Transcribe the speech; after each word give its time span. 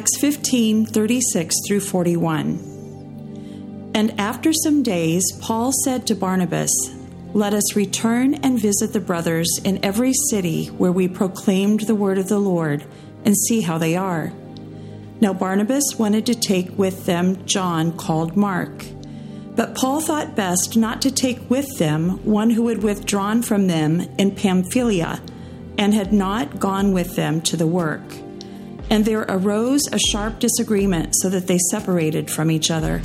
Acts 0.00 0.18
15 0.18 0.86
36 0.86 1.54
through 1.68 1.80
41. 1.80 3.90
And 3.94 4.18
after 4.18 4.50
some 4.50 4.82
days, 4.82 5.22
Paul 5.42 5.72
said 5.84 6.06
to 6.06 6.14
Barnabas, 6.14 6.72
Let 7.34 7.52
us 7.52 7.76
return 7.76 8.36
and 8.36 8.58
visit 8.58 8.94
the 8.94 9.00
brothers 9.00 9.46
in 9.62 9.84
every 9.84 10.14
city 10.30 10.68
where 10.68 10.90
we 10.90 11.06
proclaimed 11.06 11.80
the 11.80 11.94
word 11.94 12.16
of 12.16 12.30
the 12.30 12.38
Lord 12.38 12.82
and 13.26 13.36
see 13.36 13.60
how 13.60 13.76
they 13.76 13.94
are. 13.94 14.32
Now 15.20 15.34
Barnabas 15.34 15.96
wanted 15.98 16.24
to 16.24 16.34
take 16.34 16.78
with 16.78 17.04
them 17.04 17.44
John 17.44 17.94
called 17.94 18.38
Mark. 18.38 18.86
But 19.54 19.74
Paul 19.74 20.00
thought 20.00 20.34
best 20.34 20.78
not 20.78 21.02
to 21.02 21.10
take 21.10 21.50
with 21.50 21.76
them 21.76 22.24
one 22.24 22.48
who 22.48 22.68
had 22.68 22.82
withdrawn 22.82 23.42
from 23.42 23.66
them 23.66 24.00
in 24.16 24.34
Pamphylia 24.34 25.20
and 25.76 25.92
had 25.92 26.10
not 26.10 26.58
gone 26.58 26.94
with 26.94 27.16
them 27.16 27.42
to 27.42 27.58
the 27.58 27.66
work. 27.66 28.00
And 28.90 29.04
there 29.04 29.24
arose 29.28 29.82
a 29.92 29.98
sharp 29.98 30.40
disagreement 30.40 31.14
so 31.16 31.30
that 31.30 31.46
they 31.46 31.58
separated 31.70 32.30
from 32.30 32.50
each 32.50 32.70
other. 32.70 33.00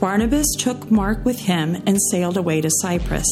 Barnabas 0.00 0.46
took 0.58 0.90
Mark 0.90 1.24
with 1.24 1.38
him 1.38 1.82
and 1.86 1.96
sailed 2.10 2.36
away 2.36 2.60
to 2.60 2.70
Cyprus. 2.82 3.26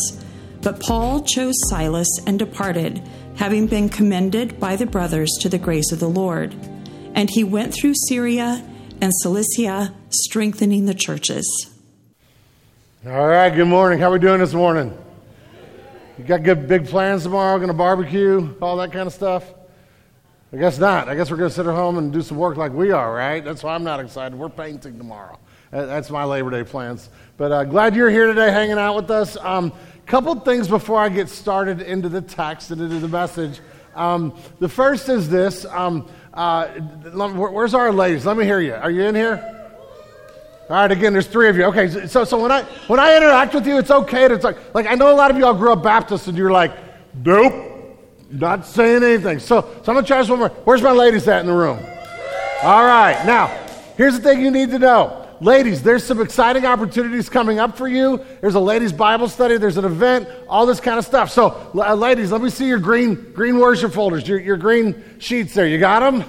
But 0.63 0.81
Paul 0.81 1.23
chose 1.25 1.55
Silas 1.69 2.09
and 2.27 2.39
departed, 2.39 3.03
having 3.37 3.67
been 3.67 3.91
commended 3.91 4.59
by 4.59 4.77
the 4.77 4.87
brothers 4.87 5.31
to 5.41 5.51
the 5.51 5.59
grace 5.59 5.93
of 5.93 6.01
the 6.01 6.09
Lord. 6.09 6.55
And 7.15 7.29
he 7.29 7.45
went 7.45 7.75
through 7.75 7.95
Syria 8.09 8.67
and 9.03 9.13
Cilicia, 9.21 9.93
strengthening 10.09 10.87
the 10.87 10.95
churches. 10.95 11.71
All 13.07 13.27
right, 13.27 13.51
good 13.51 13.69
morning. 13.69 13.99
How 13.99 14.09
are 14.09 14.13
we 14.13 14.19
doing 14.21 14.41
this 14.41 14.55
morning? 14.55 14.97
You 16.17 16.25
got 16.25 16.45
good 16.45 16.67
big 16.69 16.87
plans 16.87 17.25
tomorrow? 17.25 17.59
Going 17.59 17.69
to 17.69 17.75
barbecue, 17.75 18.55
all 18.63 18.77
that 18.79 18.93
kind 18.93 19.07
of 19.07 19.13
stuff? 19.13 19.45
I 20.55 20.57
guess 20.57 20.79
not. 20.79 21.09
I 21.09 21.17
guess 21.17 21.33
we're 21.33 21.37
going 21.37 21.51
to 21.51 21.55
sit 21.55 21.67
at 21.67 21.75
home 21.75 21.99
and 21.99 22.13
do 22.13 22.23
some 22.23 22.37
work 22.37 22.57
like 22.57 22.73
we 22.73 22.93
are, 22.93 23.13
right? 23.13 23.45
That's 23.45 23.65
why 23.65 23.75
I'm 23.75 23.83
not 23.83 23.99
excited. 23.99 24.39
We're 24.39 24.49
painting 24.49 24.97
tomorrow. 24.97 25.37
That's 25.73 26.11
my 26.11 26.23
Labor 26.23 26.51
Day 26.51 26.63
plans. 26.63 27.11
But 27.37 27.51
uh, 27.51 27.65
glad 27.65 27.97
you're 27.97 28.09
here 28.09 28.29
today 28.29 28.53
hanging 28.53 28.79
out 28.79 28.95
with 28.95 29.11
us. 29.11 29.37
Um, 29.39 29.73
couple 30.07 30.33
things 30.37 30.69
before 30.69 31.01
I 31.01 31.09
get 31.09 31.29
started 31.29 31.81
into 31.81 32.09
the 32.09 32.21
text 32.21 32.71
and 32.71 32.81
into 32.81 33.01
the 33.01 33.09
message. 33.09 33.59
Um, 33.97 34.39
the 34.61 34.69
first 34.69 35.09
is 35.09 35.29
this. 35.29 35.65
Um, 35.65 36.09
uh, 36.33 36.69
where's 36.69 37.75
our 37.75 37.93
ladies? 37.93 38.25
Let 38.25 38.37
me 38.37 38.45
hear 38.45 38.61
you. 38.61 38.75
Are 38.75 38.93
you 38.93 39.03
in 39.03 39.17
here? 39.17 39.43
All 40.71 40.77
right, 40.77 40.93
again, 40.93 41.15
there's 41.15 41.27
three 41.27 41.49
of 41.49 41.57
you. 41.57 41.65
Okay, 41.65 42.07
so, 42.07 42.23
so 42.23 42.41
when 42.41 42.53
I 42.53 42.63
when 42.87 43.01
I 43.01 43.17
interact 43.17 43.55
with 43.55 43.67
you, 43.67 43.77
it's 43.79 43.91
okay 43.91 44.29
to 44.29 44.39
talk. 44.39 44.57
Like 44.73 44.87
I 44.87 44.95
know 44.95 45.13
a 45.13 45.17
lot 45.17 45.33
of 45.33 45.37
you 45.37 45.47
all 45.47 45.55
grew 45.55 45.73
up 45.73 45.83
Baptist, 45.83 46.29
and 46.29 46.39
you're 46.39 46.53
like, 46.53 46.71
nope, 47.25 47.74
not 48.31 48.67
saying 48.67 49.03
anything. 49.03 49.39
So, 49.39 49.61
so 49.61 49.69
I'm 49.89 49.95
gonna 49.95 50.07
try 50.07 50.19
this 50.19 50.29
one 50.29 50.39
more. 50.39 50.49
Where's 50.49 50.83
my 50.83 50.93
ladies 50.93 51.27
at 51.29 51.41
in 51.41 51.47
the 51.47 51.53
room? 51.53 51.79
All 52.63 52.85
right, 52.85 53.23
now 53.27 53.47
here's 53.97 54.15
the 54.15 54.23
thing 54.23 54.41
you 54.41 54.51
need 54.51 54.71
to 54.71 54.79
know. 54.79 55.21
Ladies, 55.41 55.83
there's 55.83 56.05
some 56.05 56.21
exciting 56.21 56.65
opportunities 56.65 57.29
coming 57.29 57.59
up 57.59 57.77
for 57.77 57.89
you. 57.89 58.25
There's 58.41 58.55
a 58.55 58.61
ladies' 58.61 58.93
Bible 58.93 59.29
study. 59.29 59.59
There's 59.59 59.77
an 59.77 59.85
event. 59.85 60.29
All 60.49 60.65
this 60.65 60.81
kind 60.81 60.99
of 60.99 61.05
stuff. 61.05 61.31
So, 61.31 61.71
uh, 61.75 61.95
ladies, 61.95 62.33
let 62.33 62.41
me 62.41 62.51
see 62.51 62.67
your 62.67 62.79
green 62.79 63.33
green 63.33 63.59
worship 63.59 63.93
folders. 63.93 64.27
Your, 64.27 64.39
your 64.39 64.57
green 64.57 65.19
sheets 65.19 65.55
there. 65.55 65.67
You 65.67 65.79
got 65.79 66.01
them? 66.01 66.25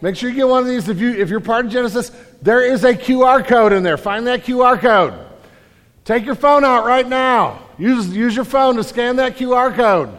Make 0.00 0.16
sure 0.16 0.30
you 0.30 0.34
get 0.34 0.48
one 0.48 0.62
of 0.62 0.68
these. 0.68 0.88
If 0.88 0.98
you 0.98 1.10
if 1.14 1.28
you're 1.28 1.40
part 1.40 1.66
of 1.66 1.72
Genesis, 1.72 2.10
there 2.40 2.62
is 2.64 2.84
a 2.84 2.94
QR 2.94 3.46
code 3.46 3.72
in 3.72 3.82
there. 3.82 3.96
Find 3.96 4.26
that 4.26 4.44
QR 4.44 4.80
code. 4.80 5.14
Take 6.04 6.24
your 6.24 6.34
phone 6.34 6.64
out 6.64 6.84
right 6.84 7.06
now. 7.06 7.62
Use, 7.78 8.08
use 8.08 8.34
your 8.34 8.44
phone 8.44 8.76
to 8.76 8.84
scan 8.84 9.16
that 9.16 9.36
QR 9.36 9.74
code. 9.74 10.10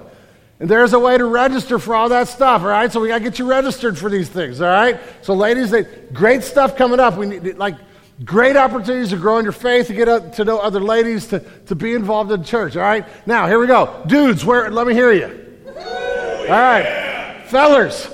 And 0.59 0.69
there's 0.69 0.93
a 0.93 0.99
way 0.99 1.17
to 1.17 1.25
register 1.25 1.79
for 1.79 1.95
all 1.95 2.09
that 2.09 2.27
stuff, 2.27 2.61
all 2.61 2.67
right? 2.67 2.91
So 2.91 2.99
we 2.99 3.07
got 3.07 3.17
to 3.17 3.23
get 3.23 3.39
you 3.39 3.49
registered 3.49 3.97
for 3.97 4.09
these 4.09 4.29
things, 4.29 4.61
all 4.61 4.67
right? 4.67 4.99
So, 5.21 5.33
ladies, 5.33 5.71
they, 5.71 5.83
great 5.83 6.43
stuff 6.43 6.77
coming 6.77 6.99
up. 6.99 7.17
We 7.17 7.25
need, 7.25 7.57
like, 7.57 7.75
great 8.23 8.55
opportunities 8.55 9.09
to 9.09 9.17
grow 9.17 9.39
in 9.39 9.43
your 9.43 9.51
faith, 9.51 9.87
to 9.87 9.93
get 9.93 10.07
up, 10.07 10.33
to 10.33 10.45
know 10.45 10.59
other 10.59 10.79
ladies, 10.79 11.27
to, 11.27 11.39
to 11.65 11.75
be 11.75 11.93
involved 11.93 12.31
in 12.31 12.43
church, 12.43 12.75
all 12.75 12.83
right? 12.83 13.05
Now, 13.27 13.47
here 13.47 13.59
we 13.59 13.67
go. 13.67 14.03
Dudes, 14.07 14.45
where, 14.45 14.69
let 14.69 14.87
me 14.87 14.93
hear 14.93 15.11
you. 15.11 15.43
All 15.67 16.49
right. 16.49 17.43
Fellers, 17.47 18.07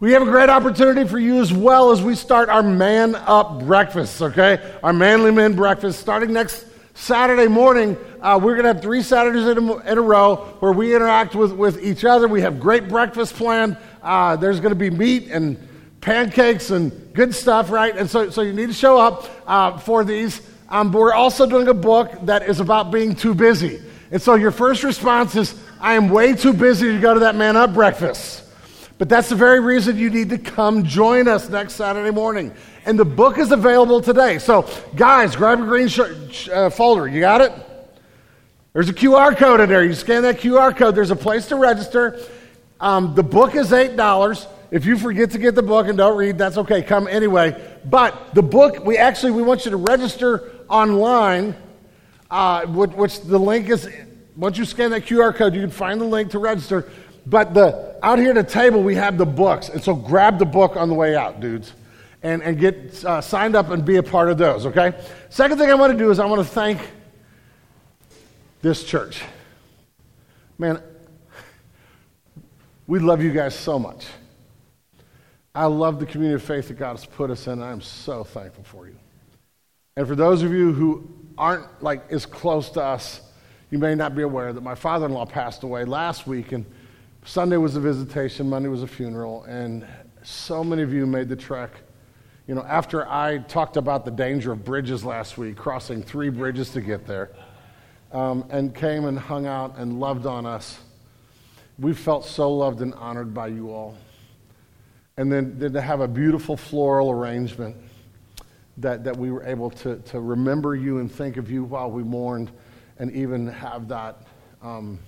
we 0.00 0.12
have 0.12 0.22
a 0.22 0.26
great 0.26 0.48
opportunity 0.48 1.06
for 1.08 1.18
you 1.18 1.40
as 1.40 1.52
well 1.52 1.92
as 1.92 2.02
we 2.02 2.14
start 2.14 2.48
our 2.48 2.62
man 2.62 3.14
up 3.14 3.60
breakfast, 3.60 4.20
okay? 4.22 4.58
Our 4.82 4.92
manly 4.92 5.30
men 5.30 5.54
breakfast 5.54 6.00
starting 6.00 6.32
next 6.32 6.66
Saturday 7.02 7.48
morning. 7.48 7.96
Uh, 8.20 8.38
we're 8.40 8.54
going 8.54 8.62
to 8.62 8.72
have 8.72 8.80
three 8.80 9.02
Saturdays 9.02 9.48
in 9.48 9.58
a, 9.58 9.76
in 9.90 9.98
a, 9.98 10.00
row 10.00 10.36
where 10.60 10.70
we 10.70 10.94
interact 10.94 11.34
with, 11.34 11.50
with 11.50 11.82
each 11.82 12.04
other. 12.04 12.28
We 12.28 12.42
have 12.42 12.60
great 12.60 12.88
breakfast 12.88 13.34
planned. 13.34 13.76
Uh, 14.04 14.36
there's 14.36 14.60
going 14.60 14.70
to 14.70 14.78
be 14.78 14.88
meat 14.88 15.28
and 15.28 15.58
pancakes 16.00 16.70
and 16.70 17.12
good 17.12 17.34
stuff, 17.34 17.72
right? 17.72 17.96
And 17.96 18.08
so, 18.08 18.30
so 18.30 18.42
you 18.42 18.52
need 18.52 18.68
to 18.68 18.72
show 18.72 19.00
up 19.00 19.28
uh, 19.48 19.78
for 19.78 20.04
these. 20.04 20.42
Um, 20.68 20.92
but 20.92 21.00
we're 21.00 21.12
also 21.12 21.44
doing 21.44 21.66
a 21.66 21.74
book 21.74 22.12
that 22.22 22.48
is 22.48 22.60
about 22.60 22.92
being 22.92 23.16
too 23.16 23.34
busy. 23.34 23.82
And 24.12 24.22
so 24.22 24.36
your 24.36 24.52
first 24.52 24.84
response 24.84 25.34
is, 25.34 25.60
I 25.80 25.94
am 25.94 26.08
way 26.08 26.34
too 26.34 26.52
busy 26.52 26.92
to 26.92 27.00
go 27.00 27.14
to 27.14 27.20
that 27.20 27.34
man 27.34 27.56
up 27.56 27.74
breakfast. 27.74 28.44
But 29.02 29.08
that's 29.08 29.30
the 29.30 29.34
very 29.34 29.58
reason 29.58 29.98
you 29.98 30.10
need 30.10 30.30
to 30.30 30.38
come 30.38 30.84
join 30.84 31.26
us 31.26 31.48
next 31.48 31.74
Saturday 31.74 32.12
morning. 32.12 32.54
And 32.86 32.96
the 32.96 33.04
book 33.04 33.36
is 33.36 33.50
available 33.50 34.00
today. 34.00 34.38
So, 34.38 34.70
guys, 34.94 35.34
grab 35.34 35.60
a 35.60 35.64
green 35.64 35.88
sh- 35.88 36.48
uh, 36.48 36.70
folder. 36.70 37.08
You 37.08 37.18
got 37.18 37.40
it? 37.40 37.52
There's 38.72 38.88
a 38.88 38.92
QR 38.92 39.36
code 39.36 39.58
in 39.58 39.68
there. 39.68 39.82
You 39.82 39.94
scan 39.94 40.22
that 40.22 40.38
QR 40.38 40.76
code, 40.76 40.94
there's 40.94 41.10
a 41.10 41.16
place 41.16 41.48
to 41.48 41.56
register. 41.56 42.20
Um, 42.78 43.16
the 43.16 43.24
book 43.24 43.56
is 43.56 43.72
$8. 43.72 44.46
If 44.70 44.86
you 44.86 44.96
forget 44.96 45.32
to 45.32 45.38
get 45.38 45.56
the 45.56 45.64
book 45.64 45.88
and 45.88 45.98
don't 45.98 46.16
read, 46.16 46.38
that's 46.38 46.58
okay. 46.58 46.80
Come 46.80 47.08
anyway. 47.08 47.60
But 47.84 48.36
the 48.36 48.42
book, 48.42 48.84
we 48.84 48.98
actually 48.98 49.32
we 49.32 49.42
want 49.42 49.64
you 49.64 49.72
to 49.72 49.78
register 49.78 50.48
online, 50.68 51.56
uh, 52.30 52.66
which, 52.66 52.92
which 52.92 53.20
the 53.22 53.38
link 53.38 53.68
is. 53.68 53.88
Once 54.36 54.58
you 54.58 54.64
scan 54.64 54.92
that 54.92 55.06
QR 55.06 55.34
code, 55.34 55.56
you 55.56 55.60
can 55.60 55.70
find 55.70 56.00
the 56.00 56.04
link 56.04 56.30
to 56.30 56.38
register. 56.38 56.88
But 57.26 57.54
the, 57.54 57.96
out 58.02 58.18
here 58.18 58.30
at 58.30 58.34
the 58.34 58.42
table, 58.42 58.82
we 58.82 58.94
have 58.96 59.16
the 59.16 59.26
books. 59.26 59.68
And 59.68 59.82
so 59.82 59.94
grab 59.94 60.38
the 60.38 60.44
book 60.44 60.76
on 60.76 60.88
the 60.88 60.94
way 60.94 61.16
out, 61.16 61.40
dudes, 61.40 61.72
and, 62.22 62.42
and 62.42 62.58
get 62.58 63.04
uh, 63.04 63.20
signed 63.20 63.54
up 63.54 63.70
and 63.70 63.84
be 63.84 63.96
a 63.96 64.02
part 64.02 64.28
of 64.30 64.38
those, 64.38 64.66
okay? 64.66 64.94
Second 65.30 65.58
thing 65.58 65.70
I 65.70 65.74
want 65.74 65.92
to 65.92 65.98
do 65.98 66.10
is 66.10 66.18
I 66.18 66.26
want 66.26 66.40
to 66.40 66.48
thank 66.52 66.80
this 68.60 68.84
church. 68.84 69.22
Man, 70.58 70.82
we 72.86 72.98
love 72.98 73.22
you 73.22 73.32
guys 73.32 73.54
so 73.54 73.78
much. 73.78 74.06
I 75.54 75.66
love 75.66 76.00
the 76.00 76.06
community 76.06 76.36
of 76.36 76.42
faith 76.42 76.68
that 76.68 76.74
God 76.74 76.92
has 76.92 77.04
put 77.04 77.30
us 77.30 77.46
in, 77.46 77.54
and 77.54 77.64
I'm 77.64 77.80
so 77.82 78.24
thankful 78.24 78.64
for 78.64 78.86
you. 78.86 78.96
And 79.96 80.08
for 80.08 80.14
those 80.14 80.42
of 80.42 80.52
you 80.52 80.72
who 80.72 81.08
aren't 81.36 81.82
like 81.82 82.10
as 82.10 82.24
close 82.24 82.70
to 82.70 82.82
us, 82.82 83.20
you 83.70 83.78
may 83.78 83.94
not 83.94 84.14
be 84.14 84.22
aware 84.22 84.52
that 84.52 84.62
my 84.62 84.74
father-in-law 84.74 85.26
passed 85.26 85.62
away 85.62 85.84
last 85.84 86.26
week, 86.26 86.52
and 86.52 86.64
Sunday 87.24 87.56
was 87.56 87.76
a 87.76 87.80
visitation, 87.80 88.48
Monday 88.48 88.68
was 88.68 88.82
a 88.82 88.86
funeral, 88.86 89.44
and 89.44 89.86
so 90.24 90.64
many 90.64 90.82
of 90.82 90.92
you 90.92 91.06
made 91.06 91.28
the 91.28 91.36
trek. 91.36 91.70
You 92.48 92.56
know, 92.56 92.64
after 92.64 93.08
I 93.08 93.38
talked 93.38 93.76
about 93.76 94.04
the 94.04 94.10
danger 94.10 94.50
of 94.50 94.64
bridges 94.64 95.04
last 95.04 95.38
week, 95.38 95.56
crossing 95.56 96.02
three 96.02 96.30
bridges 96.30 96.70
to 96.70 96.80
get 96.80 97.06
there, 97.06 97.30
um, 98.10 98.44
and 98.50 98.74
came 98.74 99.04
and 99.04 99.16
hung 99.16 99.46
out 99.46 99.78
and 99.78 100.00
loved 100.00 100.26
on 100.26 100.46
us, 100.46 100.80
we 101.78 101.94
felt 101.94 102.24
so 102.24 102.52
loved 102.52 102.80
and 102.80 102.92
honored 102.94 103.32
by 103.32 103.46
you 103.46 103.70
all. 103.70 103.96
And 105.16 105.32
then, 105.32 105.56
then 105.60 105.72
to 105.74 105.80
have 105.80 106.00
a 106.00 106.08
beautiful 106.08 106.56
floral 106.56 107.12
arrangement 107.12 107.76
that, 108.78 109.04
that 109.04 109.16
we 109.16 109.30
were 109.30 109.44
able 109.44 109.70
to, 109.70 109.96
to 109.96 110.18
remember 110.18 110.74
you 110.74 110.98
and 110.98 111.10
think 111.10 111.36
of 111.36 111.52
you 111.52 111.62
while 111.62 111.90
we 111.90 112.02
mourned, 112.02 112.50
and 112.98 113.12
even 113.12 113.46
have 113.46 113.86
that. 113.88 114.26
Um, 114.60 114.98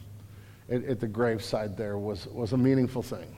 at, 0.71 0.85
at 0.85 1.01
the 1.01 1.07
graveside 1.07 1.77
there 1.77 1.99
was, 1.99 2.27
was 2.29 2.53
a 2.53 2.57
meaningful 2.57 3.03
thing. 3.03 3.37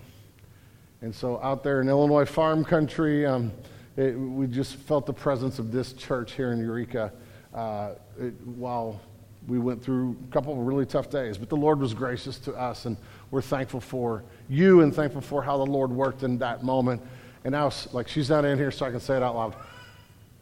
And 1.03 1.15
so 1.15 1.41
out 1.43 1.63
there 1.63 1.81
in 1.81 1.89
Illinois 1.89 2.25
farm 2.25 2.65
country, 2.65 3.27
um, 3.27 3.53
it, 3.97 4.13
we 4.19 4.47
just 4.47 4.77
felt 4.77 5.07
the 5.07 5.13
presence 5.13 5.59
of 5.59 5.73
this 5.73 5.93
church 5.93 6.33
here 6.33 6.53
in 6.53 6.59
Eureka 6.59 7.13
uh, 7.55 7.91
it, 8.19 8.35
while 8.45 9.01
we 9.47 9.59
went 9.59 9.83
through 9.83 10.17
a 10.29 10.33
couple 10.33 10.53
of 10.53 10.59
really 10.59 10.87
tough 10.87 11.09
days. 11.09 11.39
But 11.39 11.49
the 11.49 11.57
Lord 11.57 11.79
was 11.79 11.95
gracious 11.95 12.39
to 12.41 12.55
us, 12.55 12.87
and 12.87 12.97
we're 13.31 13.43
thankful 13.43 13.81
for 13.81 14.25
you 14.49 14.81
and 14.81 14.95
thankful 14.95 15.21
for 15.21 15.43
how 15.43 15.57
the 15.57 15.67
Lord 15.67 15.91
worked 15.91 16.23
in 16.23 16.39
that 16.39 16.63
moment. 16.65 17.01
And 17.45 17.55
I 17.55 17.65
was 17.65 17.89
like, 17.93 18.09
she's 18.09 18.29
not 18.29 18.45
in 18.45 18.59
here, 18.59 18.71
so 18.71 18.87
I 18.87 18.91
can 18.91 19.01
say 19.01 19.17
it 19.17 19.23
out 19.23 19.37
loud. 19.37 19.55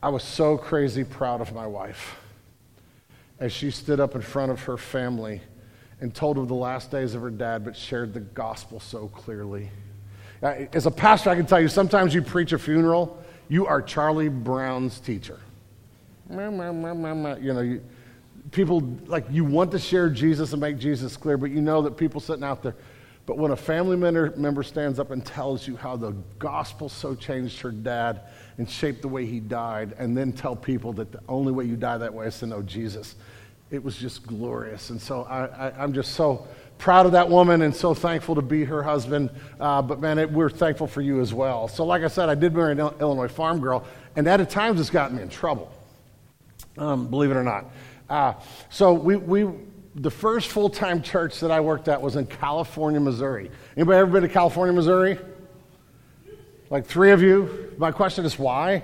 I 0.02 0.08
was 0.08 0.22
so 0.22 0.56
crazy 0.56 1.04
proud 1.04 1.40
of 1.40 1.52
my 1.52 1.66
wife 1.66 2.16
as 3.40 3.52
she 3.52 3.70
stood 3.70 4.00
up 4.00 4.14
in 4.14 4.20
front 4.20 4.52
of 4.52 4.60
her 4.62 4.76
family 4.76 5.40
and 6.00 6.14
told 6.14 6.38
of 6.38 6.48
the 6.48 6.54
last 6.54 6.90
days 6.90 7.14
of 7.14 7.22
her 7.22 7.30
dad, 7.30 7.64
but 7.64 7.76
shared 7.76 8.12
the 8.12 8.20
gospel 8.20 8.80
so 8.80 9.08
clearly. 9.08 9.70
As 10.42 10.86
a 10.86 10.90
pastor, 10.90 11.30
I 11.30 11.36
can 11.36 11.46
tell 11.46 11.60
you 11.60 11.68
sometimes 11.68 12.14
you 12.14 12.20
preach 12.20 12.52
a 12.52 12.58
funeral, 12.58 13.22
you 13.48 13.66
are 13.66 13.80
Charlie 13.80 14.28
Brown's 14.28 15.00
teacher. 15.00 15.38
You 17.42 17.52
know, 17.54 17.60
you, 17.60 17.82
people 18.50 18.82
like 19.06 19.24
you 19.30 19.44
want 19.44 19.70
to 19.72 19.78
share 19.78 20.10
Jesus 20.10 20.52
and 20.52 20.60
make 20.60 20.78
Jesus 20.78 21.16
clear, 21.16 21.36
but 21.36 21.50
you 21.50 21.60
know 21.60 21.82
that 21.82 21.96
people 21.96 22.20
sitting 22.20 22.44
out 22.44 22.62
there, 22.62 22.74
But 23.26 23.38
when 23.38 23.52
a 23.52 23.56
family 23.56 23.96
member 23.96 24.62
stands 24.62 24.98
up 24.98 25.10
and 25.10 25.24
tells 25.24 25.66
you 25.66 25.76
how 25.76 25.96
the 25.96 26.12
gospel 26.38 26.90
so 26.90 27.14
changed 27.14 27.60
her 27.62 27.70
dad 27.70 28.20
and 28.58 28.68
shaped 28.68 29.00
the 29.00 29.08
way 29.08 29.24
he 29.24 29.40
died, 29.40 29.94
and 29.98 30.16
then 30.16 30.32
tell 30.32 30.54
people 30.54 30.92
that 30.94 31.10
the 31.10 31.20
only 31.28 31.50
way 31.50 31.64
you 31.64 31.76
die 31.76 31.96
that 31.96 32.12
way 32.12 32.26
is 32.26 32.38
to 32.40 32.46
know 32.46 32.60
Jesus, 32.60 33.14
it 33.70 33.82
was 33.82 33.96
just 33.96 34.26
glorious. 34.26 34.90
And 34.90 35.00
so 35.00 35.22
I, 35.22 35.82
am 35.82 35.92
just 35.92 36.12
so 36.12 36.46
proud 36.78 37.06
of 37.06 37.12
that 37.12 37.28
woman 37.28 37.62
and 37.62 37.74
so 37.74 37.94
thankful 37.94 38.34
to 38.34 38.42
be 38.42 38.64
her 38.64 38.82
husband. 38.82 39.30
Uh, 39.58 39.82
but 39.82 40.00
man, 40.00 40.18
it, 40.18 40.30
we're 40.30 40.50
thankful 40.50 40.86
for 40.86 41.00
you 41.00 41.20
as 41.20 41.32
well. 41.32 41.68
So, 41.68 41.84
like 41.84 42.02
I 42.02 42.08
said, 42.08 42.28
I 42.28 42.34
did 42.34 42.54
marry 42.54 42.72
an 42.72 42.80
Illinois 42.80 43.28
farm 43.28 43.60
girl, 43.60 43.84
and 44.16 44.26
that 44.26 44.40
at 44.40 44.50
times 44.50 44.78
has 44.78 44.90
gotten 44.90 45.16
me 45.16 45.22
in 45.22 45.28
trouble, 45.28 45.72
um, 46.78 47.08
believe 47.08 47.30
it 47.30 47.36
or 47.36 47.44
not. 47.44 47.66
Uh, 48.08 48.34
so 48.68 48.92
we, 48.92 49.16
we 49.16 49.48
the 49.94 50.10
first 50.10 50.48
full 50.48 50.68
time 50.68 51.02
church 51.02 51.40
that 51.40 51.50
I 51.50 51.60
worked 51.60 51.88
at 51.88 52.00
was 52.00 52.16
in 52.16 52.26
California, 52.26 53.00
Missouri. 53.00 53.50
Anybody 53.76 53.98
ever 53.98 54.10
been 54.10 54.22
to 54.22 54.28
California, 54.28 54.72
Missouri? 54.72 55.18
Like 56.70 56.86
three 56.86 57.12
of 57.12 57.22
you? 57.22 57.72
My 57.78 57.92
question 57.92 58.24
is 58.24 58.38
why? 58.38 58.82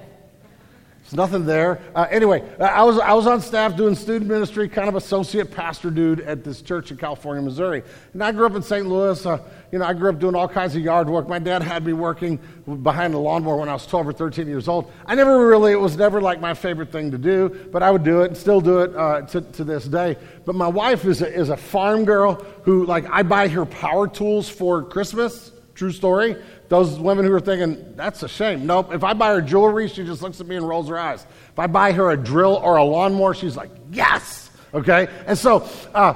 There's 1.02 1.14
nothing 1.14 1.44
there. 1.44 1.80
Uh, 1.94 2.06
anyway, 2.10 2.48
uh, 2.60 2.64
I 2.64 2.82
was, 2.82 2.98
I 2.98 3.14
was 3.14 3.26
on 3.26 3.40
staff 3.40 3.76
doing 3.76 3.96
student 3.96 4.30
ministry, 4.30 4.68
kind 4.68 4.88
of 4.88 4.94
associate 4.94 5.50
pastor 5.50 5.90
dude 5.90 6.20
at 6.20 6.44
this 6.44 6.62
church 6.62 6.90
in 6.90 6.98
California, 6.98 7.42
Missouri. 7.42 7.82
And 8.12 8.22
I 8.22 8.30
grew 8.32 8.46
up 8.46 8.54
in 8.54 8.62
St. 8.62 8.86
Louis. 8.86 9.24
Uh, 9.26 9.38
you 9.72 9.78
know, 9.78 9.86
I 9.86 9.92
grew 9.92 10.10
up 10.10 10.18
doing 10.18 10.34
all 10.34 10.46
kinds 10.46 10.76
of 10.76 10.82
yard 10.82 11.08
work. 11.08 11.28
My 11.28 11.38
dad 11.38 11.62
had 11.62 11.84
me 11.84 11.94
working 11.94 12.38
behind 12.82 13.14
the 13.14 13.18
lawnmower 13.18 13.56
when 13.56 13.68
I 13.68 13.72
was 13.72 13.86
12 13.86 14.08
or 14.08 14.12
13 14.12 14.46
years 14.46 14.68
old. 14.68 14.92
I 15.06 15.14
never 15.14 15.48
really, 15.48 15.72
it 15.72 15.80
was 15.80 15.96
never 15.96 16.20
like 16.20 16.40
my 16.40 16.54
favorite 16.54 16.92
thing 16.92 17.10
to 17.10 17.18
do, 17.18 17.68
but 17.72 17.82
I 17.82 17.90
would 17.90 18.04
do 18.04 18.22
it 18.22 18.26
and 18.26 18.36
still 18.36 18.60
do 18.60 18.80
it 18.80 18.94
uh, 18.94 19.22
to, 19.22 19.40
to 19.40 19.64
this 19.64 19.86
day. 19.86 20.16
But 20.44 20.54
my 20.54 20.68
wife 20.68 21.04
is 21.06 21.22
a, 21.22 21.32
is 21.32 21.48
a 21.48 21.56
farm 21.56 22.04
girl 22.04 22.34
who, 22.62 22.86
like, 22.86 23.06
I 23.10 23.22
buy 23.22 23.48
her 23.48 23.64
power 23.64 24.06
tools 24.06 24.48
for 24.48 24.82
Christmas. 24.84 25.50
True 25.74 25.92
story. 25.92 26.36
Those 26.70 27.00
women 27.00 27.24
who 27.24 27.32
are 27.32 27.40
thinking, 27.40 27.96
that's 27.96 28.22
a 28.22 28.28
shame. 28.28 28.64
Nope. 28.64 28.94
If 28.94 29.02
I 29.02 29.12
buy 29.12 29.30
her 29.30 29.42
jewelry, 29.42 29.88
she 29.88 30.04
just 30.04 30.22
looks 30.22 30.40
at 30.40 30.46
me 30.46 30.54
and 30.54 30.66
rolls 30.66 30.88
her 30.88 30.96
eyes. 30.96 31.26
If 31.50 31.58
I 31.58 31.66
buy 31.66 31.90
her 31.90 32.12
a 32.12 32.16
drill 32.16 32.54
or 32.54 32.76
a 32.76 32.84
lawnmower, 32.84 33.34
she's 33.34 33.56
like, 33.56 33.70
yes. 33.90 34.52
Okay? 34.72 35.08
And 35.26 35.36
so, 35.36 35.68
uh, 35.92 36.14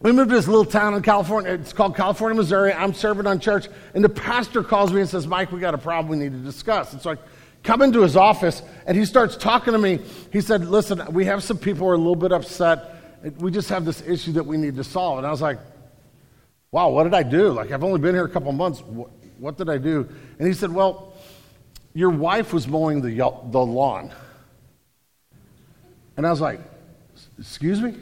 we 0.00 0.12
moved 0.12 0.28
to 0.28 0.36
this 0.36 0.46
little 0.46 0.66
town 0.66 0.92
in 0.92 1.00
California. 1.00 1.52
It's 1.52 1.72
called 1.72 1.96
California, 1.96 2.36
Missouri. 2.36 2.74
I'm 2.74 2.92
serving 2.92 3.26
on 3.26 3.40
church. 3.40 3.68
And 3.94 4.04
the 4.04 4.10
pastor 4.10 4.62
calls 4.62 4.92
me 4.92 5.00
and 5.00 5.08
says, 5.08 5.26
Mike, 5.26 5.50
we 5.50 5.60
got 5.60 5.72
a 5.72 5.78
problem 5.78 6.10
we 6.10 6.22
need 6.22 6.32
to 6.32 6.44
discuss. 6.44 6.92
And 6.92 7.00
so 7.00 7.12
I 7.12 7.16
come 7.62 7.80
into 7.80 8.02
his 8.02 8.16
office 8.16 8.60
and 8.86 8.98
he 8.98 9.06
starts 9.06 9.34
talking 9.34 9.72
to 9.72 9.78
me. 9.78 9.98
He 10.30 10.42
said, 10.42 10.66
Listen, 10.66 11.10
we 11.14 11.24
have 11.24 11.42
some 11.42 11.56
people 11.56 11.86
who 11.86 11.88
are 11.88 11.94
a 11.94 11.96
little 11.96 12.16
bit 12.16 12.32
upset. 12.32 13.22
We 13.38 13.50
just 13.50 13.70
have 13.70 13.86
this 13.86 14.02
issue 14.02 14.32
that 14.32 14.44
we 14.44 14.58
need 14.58 14.76
to 14.76 14.84
solve. 14.84 15.16
And 15.16 15.26
I 15.26 15.30
was 15.30 15.40
like, 15.40 15.58
Wow, 16.70 16.90
what 16.90 17.04
did 17.04 17.14
I 17.14 17.22
do? 17.22 17.52
Like, 17.52 17.72
I've 17.72 17.82
only 17.82 17.98
been 17.98 18.14
here 18.14 18.26
a 18.26 18.28
couple 18.28 18.52
months. 18.52 18.82
What 19.44 19.58
did 19.58 19.68
I 19.68 19.76
do? 19.76 20.08
And 20.38 20.48
he 20.48 20.54
said, 20.54 20.72
Well, 20.72 21.12
your 21.92 22.08
wife 22.08 22.54
was 22.54 22.66
mowing 22.66 23.02
the, 23.02 23.14
the 23.50 23.60
lawn. 23.60 24.10
And 26.16 26.26
I 26.26 26.30
was 26.30 26.40
like, 26.40 26.60
Excuse 27.38 27.82
me? 27.82 27.94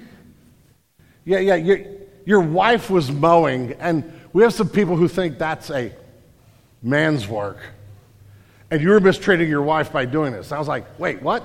Yeah, 1.24 1.40
yeah, 1.40 1.56
your, 1.56 1.80
your 2.24 2.40
wife 2.40 2.90
was 2.90 3.10
mowing. 3.10 3.72
And 3.80 4.12
we 4.32 4.44
have 4.44 4.54
some 4.54 4.68
people 4.68 4.94
who 4.94 5.08
think 5.08 5.36
that's 5.36 5.68
a 5.70 5.92
man's 6.80 7.26
work. 7.26 7.58
And 8.70 8.80
you 8.80 8.90
were 8.90 9.00
mistreating 9.00 9.48
your 9.48 9.62
wife 9.62 9.92
by 9.92 10.04
doing 10.04 10.32
this. 10.32 10.52
I 10.52 10.60
was 10.60 10.68
like, 10.68 10.96
Wait, 11.00 11.22
what? 11.22 11.42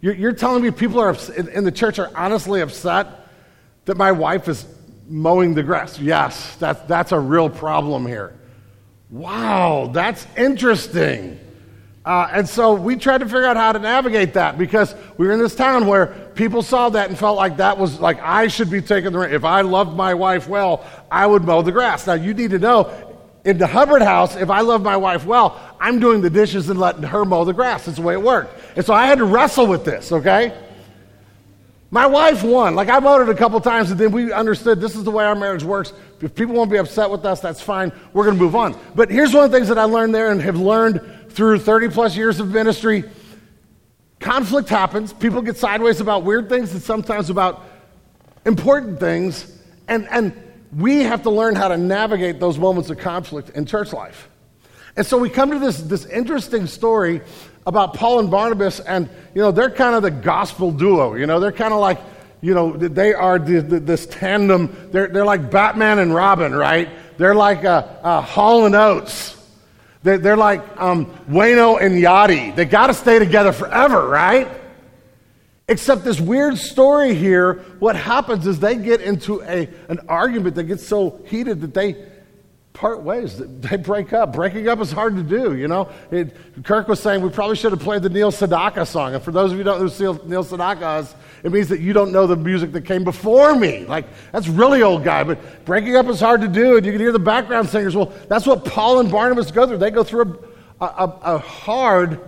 You're, 0.00 0.14
you're 0.14 0.32
telling 0.32 0.62
me 0.62 0.70
people 0.70 1.00
are 1.00 1.14
in, 1.36 1.48
in 1.48 1.64
the 1.64 1.72
church 1.72 1.98
are 1.98 2.10
honestly 2.16 2.62
upset 2.62 3.28
that 3.84 3.98
my 3.98 4.10
wife 4.10 4.48
is 4.48 4.64
mowing 5.06 5.52
the 5.52 5.62
grass? 5.62 5.98
Yes, 5.98 6.56
that's, 6.56 6.80
that's 6.88 7.12
a 7.12 7.20
real 7.20 7.50
problem 7.50 8.06
here. 8.06 8.37
Wow, 9.10 9.90
that's 9.92 10.26
interesting. 10.36 11.40
Uh, 12.04 12.28
and 12.32 12.48
so 12.48 12.74
we 12.74 12.96
tried 12.96 13.18
to 13.18 13.26
figure 13.26 13.44
out 13.44 13.56
how 13.56 13.72
to 13.72 13.78
navigate 13.78 14.34
that 14.34 14.56
because 14.56 14.94
we 15.18 15.26
were 15.26 15.32
in 15.32 15.38
this 15.38 15.54
town 15.54 15.86
where 15.86 16.06
people 16.34 16.62
saw 16.62 16.88
that 16.88 17.08
and 17.08 17.18
felt 17.18 17.36
like 17.36 17.58
that 17.58 17.76
was 17.76 18.00
like 18.00 18.18
I 18.22 18.48
should 18.48 18.70
be 18.70 18.80
taking 18.80 19.12
the. 19.12 19.20
If 19.20 19.44
I 19.44 19.60
loved 19.60 19.96
my 19.96 20.14
wife 20.14 20.48
well, 20.48 20.86
I 21.10 21.26
would 21.26 21.44
mow 21.44 21.62
the 21.62 21.72
grass. 21.72 22.06
Now 22.06 22.14
you 22.14 22.32
need 22.32 22.50
to 22.52 22.58
know, 22.58 23.18
in 23.44 23.58
the 23.58 23.66
Hubbard 23.66 24.02
house, 24.02 24.36
if 24.36 24.48
I 24.50 24.60
love 24.60 24.82
my 24.82 24.96
wife 24.96 25.26
well, 25.26 25.60
I'm 25.80 26.00
doing 26.00 26.20
the 26.22 26.30
dishes 26.30 26.68
and 26.70 26.78
letting 26.78 27.02
her 27.02 27.24
mow 27.24 27.44
the 27.44 27.52
grass. 27.52 27.86
That's 27.86 27.98
the 27.98 28.02
way 28.02 28.14
it 28.14 28.22
worked. 28.22 28.58
And 28.76 28.84
so 28.86 28.94
I 28.94 29.06
had 29.06 29.18
to 29.18 29.24
wrestle 29.24 29.66
with 29.66 29.84
this. 29.84 30.12
Okay. 30.12 30.56
My 31.90 32.06
wife 32.06 32.42
won. 32.42 32.74
Like 32.74 32.88
I 32.88 33.00
voted 33.00 33.28
a 33.34 33.38
couple 33.38 33.60
times, 33.60 33.90
and 33.90 33.98
then 33.98 34.12
we 34.12 34.32
understood 34.32 34.80
this 34.80 34.94
is 34.94 35.04
the 35.04 35.10
way 35.10 35.24
our 35.24 35.34
marriage 35.34 35.64
works. 35.64 35.92
If 36.20 36.34
people 36.34 36.54
won't 36.54 36.70
be 36.70 36.76
upset 36.76 37.08
with 37.08 37.24
us, 37.24 37.40
that's 37.40 37.62
fine. 37.62 37.92
We're 38.12 38.24
going 38.24 38.36
to 38.36 38.42
move 38.42 38.56
on. 38.56 38.78
But 38.94 39.10
here's 39.10 39.32
one 39.32 39.44
of 39.44 39.50
the 39.50 39.56
things 39.56 39.68
that 39.68 39.78
I 39.78 39.84
learned 39.84 40.14
there 40.14 40.30
and 40.30 40.40
have 40.42 40.58
learned 40.58 41.00
through 41.30 41.60
30 41.60 41.88
plus 41.88 42.16
years 42.16 42.40
of 42.40 42.50
ministry 42.50 43.04
conflict 44.20 44.68
happens. 44.68 45.12
People 45.12 45.42
get 45.42 45.56
sideways 45.56 46.00
about 46.00 46.24
weird 46.24 46.48
things 46.48 46.72
and 46.72 46.82
sometimes 46.82 47.30
about 47.30 47.64
important 48.44 49.00
things. 49.00 49.58
And, 49.86 50.08
and 50.10 50.34
we 50.76 51.00
have 51.04 51.22
to 51.22 51.30
learn 51.30 51.54
how 51.54 51.68
to 51.68 51.76
navigate 51.76 52.40
those 52.40 52.58
moments 52.58 52.90
of 52.90 52.98
conflict 52.98 53.50
in 53.50 53.64
church 53.64 53.92
life. 53.92 54.28
And 54.96 55.06
so 55.06 55.16
we 55.16 55.30
come 55.30 55.50
to 55.52 55.58
this, 55.58 55.78
this 55.78 56.04
interesting 56.06 56.66
story 56.66 57.20
about 57.66 57.94
Paul 57.94 58.20
and 58.20 58.30
Barnabas, 58.30 58.80
and, 58.80 59.08
you 59.34 59.42
know, 59.42 59.50
they're 59.50 59.70
kind 59.70 59.94
of 59.94 60.02
the 60.02 60.10
gospel 60.10 60.72
duo. 60.72 61.14
You 61.14 61.26
know, 61.26 61.40
they're 61.40 61.52
kind 61.52 61.74
of 61.74 61.80
like, 61.80 62.00
you 62.40 62.54
know, 62.54 62.76
they 62.76 63.12
are 63.14 63.38
the, 63.38 63.60
the, 63.60 63.80
this 63.80 64.06
tandem. 64.06 64.88
They're, 64.92 65.08
they're 65.08 65.24
like 65.24 65.50
Batman 65.50 65.98
and 65.98 66.14
Robin, 66.14 66.54
right? 66.54 66.88
They're 67.18 67.34
like 67.34 67.64
uh, 67.64 67.86
uh, 68.02 68.20
Hall 68.20 68.64
and 68.64 68.74
Oates. 68.74 69.36
They're, 70.02 70.18
they're 70.18 70.36
like 70.36 70.62
um, 70.80 71.06
Wayno 71.28 71.80
and 71.80 71.94
Yachty. 71.96 72.54
They 72.54 72.64
got 72.64 72.86
to 72.86 72.94
stay 72.94 73.18
together 73.18 73.52
forever, 73.52 74.08
right? 74.08 74.48
Except 75.66 76.04
this 76.04 76.18
weird 76.18 76.56
story 76.56 77.14
here, 77.14 77.64
what 77.78 77.96
happens 77.96 78.46
is 78.46 78.58
they 78.58 78.76
get 78.76 79.02
into 79.02 79.42
a, 79.42 79.68
an 79.88 80.00
argument 80.08 80.54
that 80.54 80.64
gets 80.64 80.86
so 80.86 81.20
heated 81.26 81.60
that 81.60 81.74
they 81.74 81.94
part 82.78 83.02
ways. 83.02 83.36
They 83.36 83.76
break 83.76 84.12
up. 84.12 84.32
Breaking 84.32 84.68
up 84.68 84.78
is 84.80 84.92
hard 84.92 85.16
to 85.16 85.22
do, 85.22 85.56
you 85.56 85.66
know. 85.66 85.88
It, 86.12 86.34
Kirk 86.62 86.86
was 86.86 87.00
saying 87.00 87.22
we 87.22 87.28
probably 87.28 87.56
should 87.56 87.72
have 87.72 87.80
played 87.80 88.02
the 88.02 88.08
Neil 88.08 88.30
Sedaka 88.30 88.86
song. 88.86 89.14
And 89.14 89.22
for 89.22 89.32
those 89.32 89.50
of 89.50 89.58
you 89.58 89.58
who 89.58 89.64
don't 89.64 89.82
know 89.82 89.88
who 89.88 90.28
Neil 90.28 90.44
Sedaka 90.44 91.00
is, 91.00 91.14
it 91.42 91.50
means 91.50 91.68
that 91.68 91.80
you 91.80 91.92
don't 91.92 92.12
know 92.12 92.28
the 92.28 92.36
music 92.36 92.70
that 92.72 92.82
came 92.82 93.02
before 93.02 93.56
me. 93.56 93.84
Like, 93.84 94.06
that's 94.30 94.46
really 94.46 94.82
old 94.82 95.02
guy. 95.02 95.24
But 95.24 95.64
breaking 95.64 95.96
up 95.96 96.06
is 96.06 96.20
hard 96.20 96.40
to 96.42 96.48
do. 96.48 96.76
And 96.76 96.86
you 96.86 96.92
can 96.92 97.00
hear 97.00 97.10
the 97.10 97.18
background 97.18 97.68
singers. 97.68 97.96
Well, 97.96 98.12
that's 98.28 98.46
what 98.46 98.64
Paul 98.64 99.00
and 99.00 99.10
Barnabas 99.10 99.50
go 99.50 99.66
through. 99.66 99.78
They 99.78 99.90
go 99.90 100.04
through 100.04 100.38
a, 100.80 100.84
a, 100.84 101.18
a 101.22 101.38
hard 101.38 102.20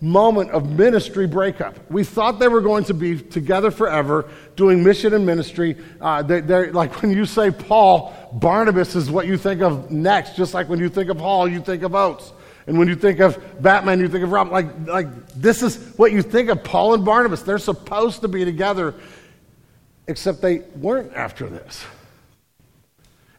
moment 0.00 0.50
of 0.52 0.70
ministry 0.70 1.26
breakup. 1.26 1.74
We 1.90 2.04
thought 2.04 2.38
they 2.38 2.48
were 2.48 2.60
going 2.60 2.84
to 2.84 2.94
be 2.94 3.18
together 3.18 3.70
forever 3.70 4.28
doing 4.54 4.84
mission 4.84 5.12
and 5.14 5.26
ministry. 5.26 5.76
Uh, 6.00 6.22
they, 6.22 6.38
are 6.38 6.72
like 6.72 7.02
when 7.02 7.10
you 7.10 7.26
say 7.26 7.50
Paul, 7.50 8.14
Barnabas 8.34 8.94
is 8.94 9.10
what 9.10 9.26
you 9.26 9.36
think 9.36 9.60
of 9.60 9.90
next, 9.90 10.36
just 10.36 10.54
like 10.54 10.68
when 10.68 10.78
you 10.78 10.88
think 10.88 11.10
of 11.10 11.18
Hall, 11.18 11.48
you 11.48 11.60
think 11.60 11.82
of 11.82 11.94
Oates. 11.94 12.32
And 12.68 12.78
when 12.78 12.86
you 12.86 12.94
think 12.94 13.18
of 13.18 13.62
Batman, 13.62 13.98
you 13.98 14.08
think 14.08 14.24
of 14.24 14.30
Rob. 14.30 14.52
Like, 14.52 14.66
like 14.86 15.28
this 15.28 15.62
is 15.62 15.94
what 15.96 16.12
you 16.12 16.22
think 16.22 16.50
of 16.50 16.62
Paul 16.62 16.94
and 16.94 17.04
Barnabas. 17.04 17.42
They're 17.42 17.58
supposed 17.58 18.20
to 18.20 18.28
be 18.28 18.44
together, 18.44 18.94
except 20.06 20.42
they 20.42 20.58
weren't 20.76 21.14
after 21.14 21.48
this. 21.48 21.82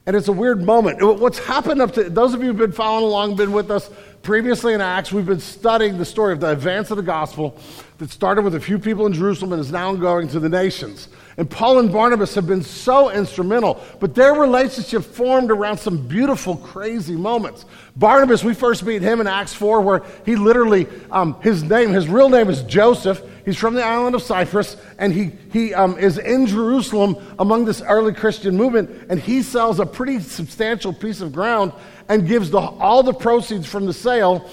And 0.07 0.15
it's 0.15 0.27
a 0.27 0.33
weird 0.33 0.63
moment. 0.63 0.97
What's 1.19 1.37
happened 1.37 1.79
up 1.79 1.93
to 1.93 2.09
those 2.09 2.33
of 2.33 2.41
you 2.41 2.47
who've 2.47 2.57
been 2.57 2.71
following 2.71 3.05
along, 3.05 3.35
been 3.35 3.51
with 3.51 3.69
us 3.69 3.91
previously 4.21 4.73
in 4.73 4.81
Acts, 4.81 5.11
we've 5.11 5.25
been 5.25 5.39
studying 5.39 5.97
the 5.97 6.05
story 6.05 6.33
of 6.33 6.39
the 6.39 6.51
advance 6.51 6.91
of 6.91 6.97
the 6.97 7.03
gospel 7.03 7.57
that 7.99 8.09
started 8.09 8.43
with 8.43 8.55
a 8.55 8.59
few 8.59 8.79
people 8.79 9.05
in 9.05 9.13
Jerusalem 9.13 9.53
and 9.53 9.61
is 9.61 9.71
now 9.71 9.93
going 9.95 10.27
to 10.29 10.39
the 10.39 10.49
nations. 10.49 11.09
And 11.37 11.49
Paul 11.49 11.79
and 11.79 11.91
Barnabas 11.91 12.35
have 12.35 12.47
been 12.47 12.63
so 12.63 13.09
instrumental, 13.09 13.81
but 13.99 14.13
their 14.15 14.33
relationship 14.33 15.03
formed 15.03 15.51
around 15.51 15.77
some 15.77 16.07
beautiful, 16.07 16.57
crazy 16.57 17.15
moments. 17.15 17.65
Barnabas, 17.95 18.43
we 18.43 18.53
first 18.53 18.83
meet 18.83 19.01
him 19.01 19.21
in 19.21 19.27
Acts 19.27 19.53
4, 19.53 19.81
where 19.81 20.03
he 20.25 20.35
literally, 20.35 20.87
um, 21.11 21.39
his 21.41 21.63
name, 21.63 21.91
his 21.91 22.07
real 22.07 22.29
name 22.29 22.49
is 22.49 22.63
Joseph. 22.63 23.21
He's 23.45 23.57
from 23.57 23.73
the 23.73 23.83
island 23.83 24.15
of 24.15 24.21
Cyprus, 24.21 24.77
and 24.97 25.13
he, 25.13 25.31
he 25.51 25.73
um, 25.73 25.97
is 25.97 26.17
in 26.17 26.45
Jerusalem 26.45 27.15
among 27.39 27.65
this 27.65 27.81
early 27.81 28.13
Christian 28.13 28.55
movement, 28.55 29.07
and 29.09 29.19
he 29.19 29.41
sells 29.41 29.79
a 29.79 29.85
pretty 29.85 30.19
substantial 30.19 30.93
piece 30.93 31.21
of 31.21 31.31
ground 31.31 31.71
and 32.09 32.27
gives 32.27 32.49
the, 32.49 32.57
all 32.57 33.03
the 33.03 33.13
proceeds 33.13 33.67
from 33.67 33.85
the 33.85 33.93
sale, 33.93 34.49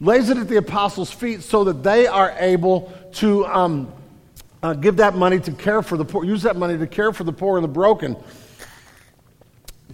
lays 0.00 0.30
it 0.30 0.38
at 0.38 0.48
the 0.48 0.56
apostles' 0.56 1.10
feet 1.10 1.42
so 1.42 1.64
that 1.64 1.82
they 1.82 2.06
are 2.06 2.34
able 2.38 2.92
to 3.12 3.44
um, 3.46 3.92
uh, 4.62 4.72
give 4.74 4.96
that 4.96 5.14
money 5.14 5.40
to 5.40 5.52
care 5.52 5.82
for 5.82 5.96
the 5.96 6.04
poor, 6.04 6.24
use 6.24 6.42
that 6.42 6.56
money 6.56 6.78
to 6.78 6.86
care 6.86 7.12
for 7.12 7.24
the 7.24 7.32
poor 7.32 7.58
and 7.58 7.64
the 7.64 7.68
broken, 7.68 8.16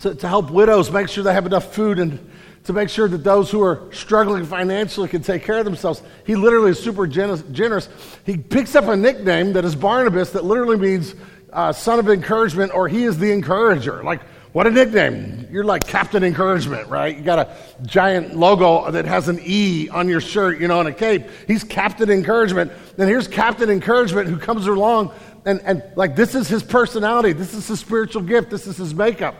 to, 0.00 0.14
to 0.14 0.28
help 0.28 0.50
widows 0.50 0.90
make 0.90 1.08
sure 1.08 1.24
they 1.24 1.32
have 1.32 1.46
enough 1.46 1.74
food 1.74 1.98
and 1.98 2.30
to 2.64 2.74
make 2.74 2.90
sure 2.90 3.08
that 3.08 3.24
those 3.24 3.50
who 3.50 3.62
are 3.62 3.88
struggling 3.92 4.44
financially 4.44 5.08
can 5.08 5.22
take 5.22 5.42
care 5.42 5.58
of 5.58 5.64
themselves. 5.64 6.02
He 6.26 6.36
literally 6.36 6.72
is 6.72 6.78
super 6.78 7.06
generous. 7.06 7.88
He 8.26 8.36
picks 8.36 8.74
up 8.74 8.84
a 8.84 8.96
nickname 8.96 9.54
that 9.54 9.64
is 9.64 9.74
Barnabas 9.74 10.30
that 10.32 10.44
literally 10.44 10.76
means 10.76 11.14
uh, 11.50 11.72
son 11.72 11.98
of 11.98 12.10
encouragement 12.10 12.74
or 12.74 12.86
he 12.86 13.04
is 13.04 13.18
the 13.18 13.32
encourager. 13.32 14.02
Like, 14.02 14.20
What 14.52 14.66
a 14.66 14.70
nickname. 14.70 15.46
You're 15.50 15.64
like 15.64 15.86
Captain 15.86 16.24
Encouragement, 16.24 16.88
right? 16.88 17.16
You 17.16 17.22
got 17.22 17.38
a 17.38 17.54
giant 17.84 18.34
logo 18.34 18.90
that 18.90 19.04
has 19.04 19.28
an 19.28 19.40
E 19.44 19.88
on 19.90 20.08
your 20.08 20.20
shirt, 20.20 20.58
you 20.58 20.68
know, 20.68 20.80
and 20.80 20.88
a 20.88 20.92
cape. 20.92 21.24
He's 21.46 21.62
Captain 21.62 22.10
Encouragement. 22.10 22.72
And 22.96 23.08
here's 23.08 23.28
Captain 23.28 23.68
Encouragement 23.68 24.28
who 24.28 24.38
comes 24.38 24.66
along 24.66 25.12
and, 25.44 25.60
and 25.62 25.82
like 25.96 26.14
this 26.14 26.34
is 26.34 26.48
his 26.48 26.62
personality, 26.62 27.32
this 27.32 27.54
is 27.54 27.66
his 27.66 27.80
spiritual 27.80 28.22
gift, 28.22 28.50
this 28.50 28.66
is 28.66 28.76
his 28.76 28.94
makeup. 28.94 29.34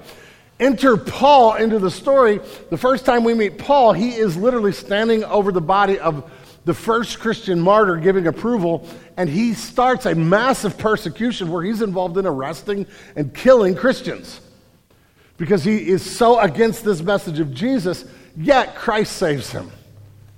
Enter 0.59 0.97
Paul 0.97 1.55
into 1.55 1.79
the 1.79 1.91
story. 1.91 2.41
The 2.71 2.77
first 2.77 3.05
time 3.05 3.25
we 3.25 3.35
meet 3.35 3.59
Paul, 3.59 3.93
he 3.93 4.15
is 4.15 4.37
literally 4.37 4.73
standing 4.73 5.23
over 5.25 5.53
the 5.53 5.61
body 5.61 5.99
of 5.99 6.31
the 6.65 6.75
first 6.75 7.21
Christian 7.21 7.61
martyr 7.61 7.97
giving 7.97 8.27
approval, 8.27 8.87
and 9.17 9.29
he 9.29 9.55
starts 9.55 10.07
a 10.07 10.15
massive 10.15 10.77
persecution 10.77 11.51
where 11.51 11.63
he's 11.63 11.83
involved 11.83 12.19
in 12.19 12.27
arresting 12.27 12.87
and 13.15 13.35
killing 13.35 13.75
Christians 13.75 14.41
because 15.39 15.65
he 15.65 15.89
is 15.89 16.05
so 16.05 16.39
against 16.39 16.85
this 16.85 17.01
message 17.01 17.41
of 17.41 17.55
Jesus, 17.55 18.05
yet 18.37 18.75
Christ 18.75 19.17
saves 19.17 19.51
him. 19.51 19.71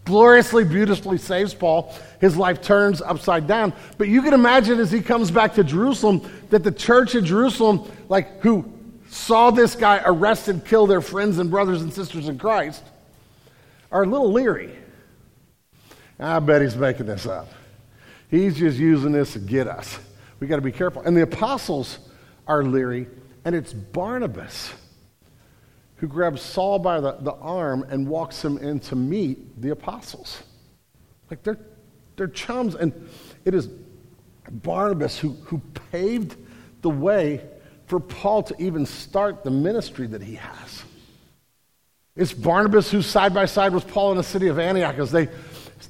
Gloriously, 0.04 0.64
beautifully 0.64 1.18
saves 1.18 1.54
Paul. 1.54 1.94
His 2.20 2.36
life 2.36 2.62
turns 2.62 3.00
upside 3.00 3.46
down. 3.46 3.72
But 3.96 4.08
you 4.08 4.22
can 4.22 4.34
imagine 4.34 4.78
as 4.78 4.92
he 4.92 5.00
comes 5.00 5.30
back 5.30 5.54
to 5.54 5.64
Jerusalem 5.64 6.28
that 6.50 6.62
the 6.62 6.72
church 6.72 7.14
in 7.14 7.24
Jerusalem, 7.24 7.90
like 8.08 8.40
who 8.40 8.70
saw 9.08 9.50
this 9.50 9.74
guy 9.74 10.02
arrested, 10.04 10.64
kill 10.66 10.86
their 10.86 11.00
friends 11.00 11.38
and 11.38 11.50
brothers 11.50 11.82
and 11.82 11.92
sisters 11.92 12.28
in 12.28 12.38
Christ, 12.38 12.82
are 13.90 14.02
a 14.02 14.06
little 14.06 14.32
leery. 14.32 14.76
I 16.18 16.38
bet 16.40 16.60
he's 16.60 16.76
making 16.76 17.06
this 17.06 17.26
up. 17.26 17.48
He's 18.30 18.58
just 18.58 18.78
using 18.78 19.12
this 19.12 19.32
to 19.32 19.38
get 19.38 19.66
us. 19.66 19.98
We 20.38 20.46
got 20.46 20.56
to 20.56 20.62
be 20.62 20.72
careful. 20.72 21.02
And 21.02 21.16
the 21.16 21.22
apostles 21.22 21.98
are 22.46 22.62
leery, 22.62 23.08
and 23.44 23.54
it's 23.54 23.72
Barnabas 23.72 24.72
who 26.00 26.08
grabs 26.08 26.40
Saul 26.40 26.78
by 26.78 26.98
the, 26.98 27.12
the 27.20 27.34
arm 27.34 27.84
and 27.90 28.08
walks 28.08 28.42
him 28.42 28.56
in 28.56 28.80
to 28.80 28.96
meet 28.96 29.60
the 29.60 29.70
apostles. 29.70 30.42
Like 31.30 31.42
they're, 31.42 31.58
they're 32.16 32.26
chums. 32.26 32.74
And 32.74 32.92
it 33.44 33.54
is 33.54 33.68
Barnabas 34.50 35.18
who, 35.18 35.32
who 35.44 35.60
paved 35.92 36.36
the 36.80 36.88
way 36.88 37.44
for 37.86 38.00
Paul 38.00 38.42
to 38.44 38.56
even 38.58 38.86
start 38.86 39.44
the 39.44 39.50
ministry 39.50 40.06
that 40.06 40.22
he 40.22 40.36
has. 40.36 40.84
It's 42.16 42.32
Barnabas 42.32 42.90
who's 42.90 43.06
side 43.06 43.34
by 43.34 43.44
side 43.44 43.74
with 43.74 43.86
Paul 43.86 44.12
in 44.12 44.16
the 44.16 44.24
city 44.24 44.48
of 44.48 44.58
Antioch 44.58 44.98
as 44.98 45.12
they 45.12 45.28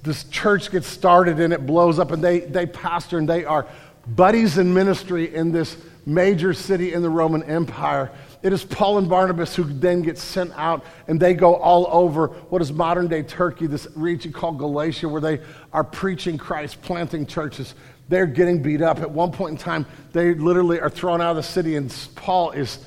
this 0.02 0.25
church 0.25 0.71
gets 0.71 0.87
started 0.87 1.38
and 1.40 1.52
it 1.52 1.67
blows 1.67 1.99
up 1.99 2.11
and 2.11 2.23
they, 2.23 2.40
they 2.40 2.67
pastor 2.67 3.19
and 3.19 3.29
they 3.29 3.45
are 3.45 3.67
buddies 4.07 4.59
in 4.59 4.73
ministry 4.73 5.35
in 5.35 5.52
this 5.52 5.76
major 6.07 6.55
city 6.55 6.95
in 6.95 7.02
the 7.02 7.11
Roman 7.11 7.43
Empire. 7.43 8.11
It 8.42 8.54
is 8.54 8.64
Paul 8.64 8.99
and 8.99 9.09
Barnabas 9.09 9.54
who 9.54 9.64
then 9.64 10.00
get 10.00 10.16
sent 10.16 10.52
out 10.56 10.85
and 11.09 11.20
they 11.20 11.35
go 11.35 11.56
all 11.56 11.87
over 11.90 12.28
what 12.28 12.62
is 12.62 12.73
modern 12.73 13.06
day 13.06 13.23
Turkey, 13.23 13.66
this 13.66 13.87
region 13.94 14.32
called 14.32 14.59
Galatia, 14.59 15.09
where 15.09 15.20
they 15.20 15.40
are 15.73 15.85
preaching 15.85 16.38
Christ, 16.38 16.80
planting 16.80 17.26
churches. 17.26 17.75
They're 18.09 18.26
getting 18.26 18.62
beat 18.62 18.80
up. 18.82 19.00
At 19.00 19.11
one 19.11 19.30
point 19.30 19.52
in 19.52 19.59
time, 19.59 19.87
they 20.12 20.35
literally 20.35 20.80
are 20.80 20.90
thrown 20.90 21.20
out 21.20 21.30
of 21.30 21.37
the 21.37 21.42
city, 21.42 21.76
and 21.76 21.94
Paul 22.16 22.50
is 22.50 22.85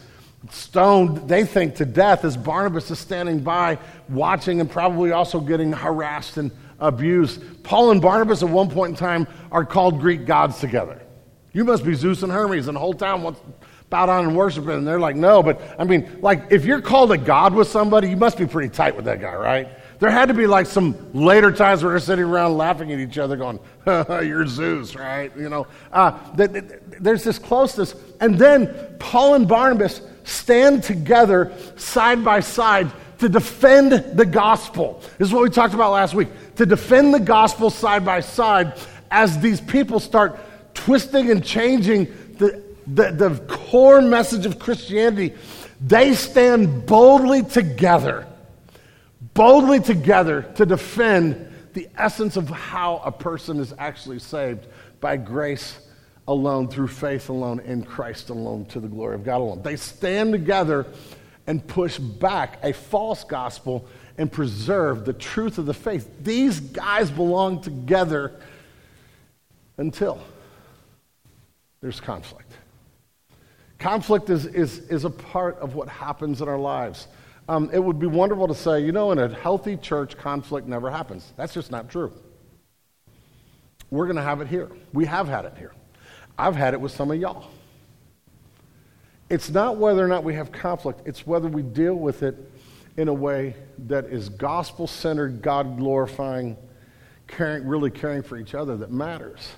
stoned, 0.51 1.29
they 1.29 1.45
think, 1.45 1.75
to 1.75 1.86
death 1.86 2.25
as 2.25 2.36
Barnabas 2.36 2.91
is 2.91 3.00
standing 3.00 3.39
by, 3.39 3.77
watching 4.10 4.60
and 4.60 4.69
probably 4.69 5.12
also 5.12 5.39
getting 5.39 5.72
harassed 5.72 6.38
and 6.38 6.51
abused. 6.79 7.63
Paul 7.63 7.91
and 7.91 8.01
Barnabas 8.01 8.43
at 8.43 8.50
one 8.50 8.69
point 8.69 8.91
in 8.91 8.95
time 8.98 9.27
are 9.51 9.63
called 9.63 10.01
Greek 10.01 10.25
gods 10.25 10.60
together. 10.60 11.00
You 11.53 11.63
must 11.63 11.86
be 11.86 11.93
Zeus 11.93 12.24
and 12.24 12.31
Hermes, 12.31 12.67
and 12.67 12.75
the 12.75 12.79
whole 12.79 12.93
town 12.93 13.22
wants 13.22 13.39
bow 13.93 14.07
down 14.07 14.25
and 14.25 14.35
worship 14.35 14.63
him. 14.63 14.71
And 14.71 14.88
they're 14.88 15.00
like, 15.00 15.15
no, 15.15 15.43
but 15.43 15.62
I 15.77 15.83
mean, 15.83 16.17
like, 16.19 16.51
if 16.51 16.65
you're 16.65 16.81
called 16.81 17.12
a 17.12 17.17
god 17.17 17.53
with 17.53 17.67
somebody, 17.67 18.09
you 18.09 18.17
must 18.17 18.39
be 18.39 18.47
pretty 18.47 18.69
tight 18.69 18.95
with 18.95 19.05
that 19.05 19.21
guy, 19.21 19.35
right? 19.35 19.67
There 20.00 20.09
had 20.09 20.29
to 20.29 20.33
be 20.33 20.47
like 20.47 20.65
some 20.65 21.13
later 21.13 21.51
times 21.51 21.83
where 21.83 21.91
they're 21.91 22.00
sitting 22.00 22.25
around 22.25 22.57
laughing 22.57 22.91
at 22.91 22.97
each 22.97 23.19
other, 23.19 23.38
going, 23.38 23.59
"You're 23.85 24.47
Zeus, 24.47 24.95
right?" 24.95 25.31
You 25.38 25.47
know, 25.47 25.67
uh, 25.91 26.17
there's 26.33 27.23
this 27.23 27.38
closeness, 27.38 27.93
and 28.19 28.35
then 28.35 28.95
Paul 28.97 29.35
and 29.35 29.47
Barnabas 29.47 30.01
stand 30.23 30.81
together 30.81 31.53
side 31.75 32.25
by 32.25 32.39
side 32.39 32.91
to 33.19 33.29
defend 33.29 33.91
the 33.91 34.25
gospel. 34.25 35.01
This 35.19 35.27
is 35.27 35.33
what 35.33 35.43
we 35.43 35.51
talked 35.51 35.75
about 35.75 35.91
last 35.91 36.15
week. 36.15 36.29
To 36.55 36.65
defend 36.65 37.13
the 37.13 37.19
gospel 37.19 37.69
side 37.69 38.03
by 38.03 38.21
side 38.21 38.73
as 39.12 39.38
these 39.39 39.62
people 39.62 40.00
start 40.00 40.39
twisting 40.73 41.29
and 41.31 41.43
changing 41.43 42.07
the, 42.88 43.12
the, 43.12 43.36
core 43.48 44.02
message 44.02 44.46
of 44.46 44.60
Christianity. 44.60 45.34
They 45.82 46.13
stand 46.13 46.86
boldly 46.86 47.44
together, 47.44 48.28
boldly 49.34 49.80
together 49.80 50.44
to 50.56 50.66
defend 50.66 51.50
the 51.74 51.90
essence 51.98 52.38
of 52.38 52.50
how 52.50 53.02
a 53.04 53.12
person 53.12 53.60
is 53.60 53.74
actually 53.78 54.20
saved 54.20 54.68
by 55.02 55.18
grace 55.18 55.80
alone, 56.28 56.68
through 56.68 56.88
faith 56.88 57.30
alone, 57.30 57.60
in 57.62 57.84
Christ 57.84 58.30
alone, 58.30 58.66
to 58.68 58.80
the 58.80 58.88
glory 58.88 59.16
of 59.16 59.24
God 59.24 59.38
alone. 59.38 59.62
They 59.62 59.75
stand 59.75 60.32
together 60.32 60.86
and 61.48 61.66
push 61.66 61.98
back 61.98 62.60
a 62.63 62.72
false 62.72 63.24
gospel 63.24 63.86
and 64.18 64.32
preserve 64.32 65.06
the 65.06 65.13
truth 65.13 65.58
of 65.58 65.66
the 65.66 65.74
faith. 65.74 66.10
These 66.22 66.60
guys 66.60 67.10
belong 67.12 67.62
together 67.62 68.32
until 69.78 70.22
there's 71.82 72.00
conflict. 72.00 72.52
Conflict 73.84 74.30
is, 74.30 74.46
is, 74.46 74.80
is 74.88 75.04
a 75.04 75.10
part 75.10 75.58
of 75.60 75.75
what 75.75 75.90
happens 75.90 76.42
in 76.42 76.48
our 76.48 76.58
lives. 76.58 77.10
Um, 77.50 77.70
it 77.74 77.80
would 77.80 78.00
be 78.00 78.08
wonderful 78.08 78.48
to 78.48 78.56
say, 78.56 78.80
you 78.80 78.94
know, 78.94 79.12
in 79.12 79.20
a 79.20 79.28
healthy 79.28 79.75
church, 79.75 80.16
conflict 80.16 80.70
never 80.70 80.90
happens. 80.90 81.34
That's 81.36 81.54
just 81.54 81.70
not 81.70 81.90
true. 81.90 82.13
We're 83.92 84.06
going 84.06 84.16
to 84.16 84.24
have 84.24 84.40
it 84.40 84.48
here. 84.48 84.72
We 84.94 85.04
have 85.08 85.28
had 85.28 85.44
it 85.44 85.58
here. 85.58 85.74
I've 86.38 86.56
had 86.56 86.74
it 86.74 86.80
with 86.80 86.94
some 86.94 87.12
of 87.12 87.20
y'all. 87.20 87.50
It's 89.30 89.50
not 89.50 89.75
whether 89.75 90.02
or 90.02 90.08
not 90.08 90.24
we 90.24 90.34
have 90.36 90.54
conflict, 90.54 91.02
it's 91.06 91.28
whether 91.28 91.50
we 91.50 91.62
deal 91.62 91.96
with 91.96 92.24
it 92.24 92.38
in 92.96 93.10
a 93.10 93.13
way 93.13 93.54
that 93.80 94.06
is 94.06 94.30
gospel 94.30 94.88
centered, 94.88 95.42
God 95.42 95.75
glorifying, 95.75 96.56
caring, 97.28 97.68
really 97.68 97.92
caring 97.92 98.24
for 98.24 98.38
each 98.38 98.56
other 98.56 98.78
that 98.78 98.92
matters. 98.92 99.56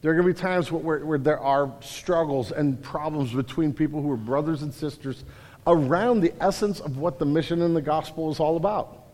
There 0.00 0.12
are 0.12 0.14
going 0.14 0.26
to 0.26 0.32
be 0.32 0.40
times 0.40 0.70
where, 0.70 1.04
where, 1.04 1.18
there 1.18 1.40
are 1.40 1.72
struggles 1.80 2.52
and 2.52 2.80
problems 2.80 3.32
between 3.32 3.72
people 3.72 4.00
who 4.00 4.10
are 4.12 4.16
brothers 4.16 4.62
and 4.62 4.72
sisters 4.72 5.24
around 5.66 6.20
the 6.20 6.32
essence 6.40 6.80
of 6.80 6.98
what 6.98 7.18
the 7.18 7.26
mission 7.26 7.62
and 7.62 7.74
the 7.74 7.82
gospel 7.82 8.30
is 8.30 8.38
all 8.38 8.56
about. 8.56 9.06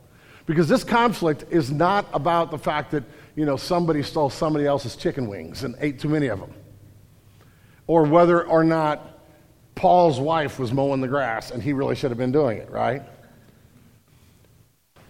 Because 0.47 0.69
this 0.69 0.85
conflict 0.85 1.47
is 1.51 1.71
not 1.71 2.07
about 2.13 2.51
the 2.51 2.59
fact 2.59 2.91
that, 2.91 3.03
you 3.35 3.47
know, 3.47 3.57
somebody 3.57 4.03
stole 4.03 4.29
somebody 4.29 4.67
else's 4.67 4.95
chicken 4.95 5.27
wings 5.27 5.65
and 5.65 5.75
ate 5.81 5.99
too 5.99 6.09
many 6.09 6.27
of 6.27 6.39
them. 6.39 6.53
Or 7.87 8.05
whether 8.05 8.45
or 8.45 8.63
not 8.63 9.21
Paul's 9.75 10.21
wife 10.21 10.59
was 10.59 10.71
mowing 10.71 11.01
the 11.01 11.09
grass 11.09 11.51
and 11.51 11.63
he 11.63 11.73
really 11.73 11.95
should 11.95 12.11
have 12.11 12.19
been 12.19 12.33
doing 12.33 12.59
it, 12.59 12.71
right? 12.71 13.03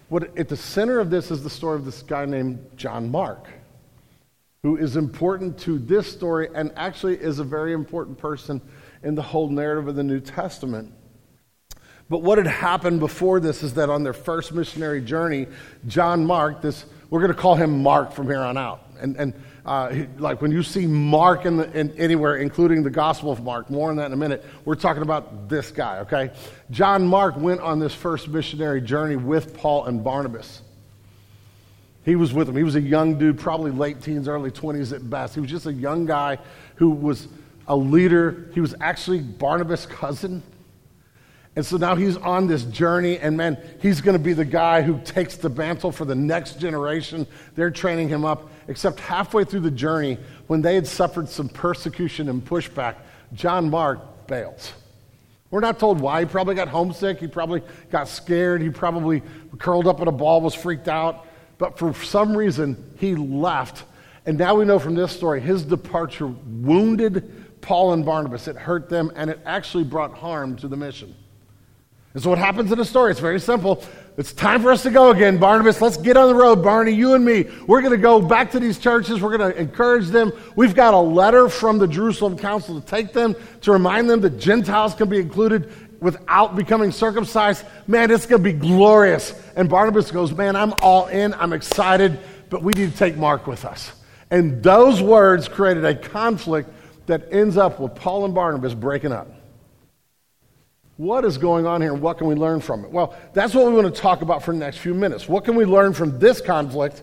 What, 0.09 0.37
at 0.39 0.49
the 0.49 0.57
center 0.57 1.01
of 1.01 1.11
this 1.11 1.33
is 1.33 1.43
the 1.43 1.51
story 1.51 1.77
of 1.77 1.85
this 1.85 2.03
guy 2.03 2.25
named 2.25 2.65
John 2.77 3.11
Mark, 3.11 3.49
who 4.65 4.79
is 4.79 4.97
important 4.97 5.59
to 5.59 5.79
this 5.79 6.11
story 6.11 6.49
and 6.55 6.73
actually 6.75 7.17
is 7.17 7.39
a 7.39 7.45
very 7.45 7.75
important 7.75 8.17
person 8.17 8.63
in 9.03 9.15
the 9.15 9.21
whole 9.21 9.51
narrative 9.51 9.89
of 9.89 9.95
the 9.95 10.03
New 10.03 10.19
Testament. 10.19 10.91
But 12.09 12.23
what 12.23 12.39
had 12.39 12.47
happened 12.47 12.99
before 12.99 13.41
this 13.41 13.63
is 13.63 13.75
that 13.75 13.91
on 13.91 14.05
their 14.05 14.15
first 14.15 14.55
missionary 14.55 15.03
journey, 15.03 15.49
John 15.87 16.25
Mark, 16.25 16.63
this, 16.63 16.87
we're 17.11 17.21
going 17.21 17.33
to 17.33 17.39
call 17.39 17.57
him 17.57 17.83
Mark 17.83 18.13
from 18.13 18.27
here 18.27 18.41
on 18.41 18.57
out. 18.57 18.87
And, 18.99 19.17
and 19.17 19.35
uh, 19.67 19.95
like 20.17 20.41
when 20.41 20.51
you 20.51 20.63
see 20.63 20.87
Mark 20.87 21.45
in, 21.45 21.59
the, 21.59 21.71
in 21.79 21.91
anywhere, 21.99 22.37
including 22.37 22.83
the 22.83 22.91
Gospel 22.91 23.31
of 23.31 23.43
Mark, 23.43 23.69
more 23.69 23.91
on 23.91 23.97
that 23.97 24.07
in 24.07 24.13
a 24.15 24.17
minute, 24.17 24.47
we're 24.65 24.77
talking 24.77 25.03
about 25.03 25.47
this 25.47 25.71
guy, 25.71 25.99
okay? 25.99 26.31
John 26.71 27.07
Mark 27.07 27.37
went 27.37 27.61
on 27.61 27.81
this 27.81 27.95
first 27.95 28.29
missionary 28.29 28.81
journey 28.81 29.17
with 29.17 29.55
Paul 29.55 29.85
and 29.85 30.03
Barnabas. 30.03 30.63
He 32.05 32.17
was 32.17 32.33
with 32.33 32.47
them. 32.47 32.57
He 32.57 32.63
was 32.63 32.75
a 32.77 32.81
young 32.81 33.19
dude, 33.19 33.39
probably 33.39 33.71
late 33.71 34.03
teens, 34.03 34.29
early 34.29 34.51
20s 34.51 34.93
at 34.93 35.09
best. 35.09 35.35
He 35.35 35.41
was 35.41 35.51
just 35.51 35.67
a 35.67 35.73
young 35.73 36.05
guy 36.05 36.39
who 36.77 36.91
was 36.91 37.29
a 37.67 37.75
leader. 37.75 38.51
He 38.53 38.61
was 38.61 38.75
actually 38.81 39.21
Barnabas' 39.21 39.87
cousin. 39.87 40.43
And 41.57 41.65
so 41.65 41.77
now 41.77 41.95
he's 41.95 42.17
on 42.17 42.47
this 42.49 42.65
journey, 42.65 43.19
and 43.19 43.37
man, 43.37 43.57
he's 43.81 44.01
going 44.01 44.17
to 44.19 44.23
be 44.23 44.33
the 44.33 44.45
guy 44.45 44.83
who 44.83 45.01
takes 45.05 45.37
the 45.37 45.49
mantle 45.49 45.93
for 45.93 46.05
the 46.05 46.15
next 46.15 46.59
generation. 46.59 47.27
They're 47.55 47.71
training 47.71 48.09
him 48.09 48.25
up. 48.25 48.51
Except 48.67 48.99
halfway 48.99 49.45
through 49.45 49.61
the 49.61 49.71
journey, 49.71 50.19
when 50.47 50.63
they 50.63 50.75
had 50.75 50.87
suffered 50.87 51.29
some 51.29 51.49
persecution 51.49 52.29
and 52.29 52.45
pushback, 52.45 52.97
John 53.35 53.71
Mark 53.71 54.27
bails. 54.27 54.73
We're 55.51 55.61
not 55.61 55.79
told 55.79 56.01
why. 56.01 56.21
He 56.21 56.27
probably 56.27 56.55
got 56.57 56.69
homesick. 56.69 57.21
He 57.21 57.29
probably 57.29 57.63
got 57.91 58.09
scared. 58.09 58.61
He 58.61 58.71
probably 58.71 59.23
curled 59.59 59.87
up 59.87 60.01
in 60.01 60.09
a 60.09 60.13
ball, 60.13 60.41
was 60.41 60.55
freaked 60.55 60.89
out. 60.89 61.27
But 61.59 61.79
for 61.79 61.95
some 61.95 62.37
reason, 62.37 62.93
he 62.99 63.15
left. 63.15 63.85
And 64.27 64.39
now 64.39 64.55
we 64.55 64.65
know 64.65 64.79
from 64.79 64.95
this 64.95 65.13
story, 65.13 65.41
his 65.41 65.63
departure 65.63 66.27
wounded 66.27 67.61
Paul 67.61 67.93
and 67.93 68.05
Barnabas. 68.05 68.49
It 68.49 68.57
hurt 68.57 68.89
them, 68.89 69.13
and 69.17 69.31
it 69.31 69.41
actually 69.45 69.85
brought 69.85 70.15
harm 70.15 70.57
to 70.57 70.69
the 70.69 70.77
mission. 70.77 71.15
And 72.15 72.23
so, 72.23 72.31
what 72.31 72.39
happens 72.39 72.71
in 72.71 72.79
the 72.79 72.85
story? 72.85 73.11
It's 73.11 73.21
very 73.21 73.41
simple. 73.41 73.83
It's 74.17 74.33
time 74.33 74.63
for 74.63 74.71
us 74.71 74.85
to 74.85 74.91
go 74.91 75.11
again. 75.11 75.39
Barnabas, 75.39 75.81
let's 75.81 75.97
get 75.97 76.17
on 76.17 76.29
the 76.29 76.35
road. 76.37 76.63
Barney, 76.63 76.93
you 76.93 77.15
and 77.15 77.25
me, 77.25 77.51
we're 77.67 77.81
going 77.81 77.91
to 77.91 77.99
go 77.99 78.21
back 78.21 78.53
to 78.53 78.61
these 78.61 78.79
churches. 78.79 79.21
We're 79.21 79.37
going 79.37 79.53
to 79.53 79.59
encourage 79.59 80.07
them. 80.07 80.33
We've 80.55 80.77
got 80.77 80.95
a 80.95 80.99
letter 80.99 81.49
from 81.49 81.79
the 81.79 81.89
Jerusalem 81.89 82.39
Council 82.39 82.81
to 82.81 82.87
take 82.87 83.13
them, 83.13 83.35
to 83.63 83.73
remind 83.73 84.09
them 84.09 84.21
that 84.21 84.39
Gentiles 84.39 84.95
can 84.95 85.09
be 85.09 85.19
included 85.19 85.73
without 86.01 86.57
becoming 86.57 86.91
circumcised. 86.91 87.65
Man, 87.87 88.11
it's 88.11 88.27
going 88.27 88.43
to 88.43 88.53
be 88.53 88.59
glorious. 88.59 89.35
And 89.57 89.69
Barnabas 89.69 90.11
goes, 90.11 90.33
Man, 90.33 90.57
I'm 90.57 90.75
all 90.83 91.07
in. 91.09 91.35
I'm 91.35 91.53
excited, 91.53 92.19
but 92.51 92.63
we 92.63 92.73
need 92.77 92.93
to 92.93 92.97
take 92.97 93.17
Mark 93.17 93.47
with 93.47 93.65
us. 93.65 93.93
And 94.31 94.63
those 94.63 95.01
words 95.01 95.49
created 95.49 95.85
a 95.85 95.95
conflict 95.95 96.71
that 97.07 97.33
ends 97.33 97.57
up 97.57 97.81
with 97.81 97.95
Paul 97.95 98.25
and 98.25 98.35
Barnabas 98.35 98.75
breaking 98.75 99.13
up. 99.13 99.29
What 100.97 101.25
is 101.25 101.39
going 101.39 101.67
on 101.67 101.81
here 101.81 101.93
and 101.93 102.01
what 102.01 102.19
can 102.19 102.29
we 102.29 102.35
learn 102.35 102.61
from 102.61 102.85
it? 102.85 102.91
Well, 102.91 103.17
that's 103.33 103.53
what 103.53 103.67
we 103.67 103.73
want 103.73 103.93
to 103.93 104.01
talk 104.01 104.23
about 104.23 104.43
for 104.43 104.53
the 104.53 104.59
next 104.59 104.79
few 104.79 104.95
minutes. 104.95 105.29
What 105.29 105.45
can 105.45 105.57
we 105.57 105.65
learn 105.65 105.93
from 105.93 106.19
this 106.19 106.41
conflict 106.41 107.03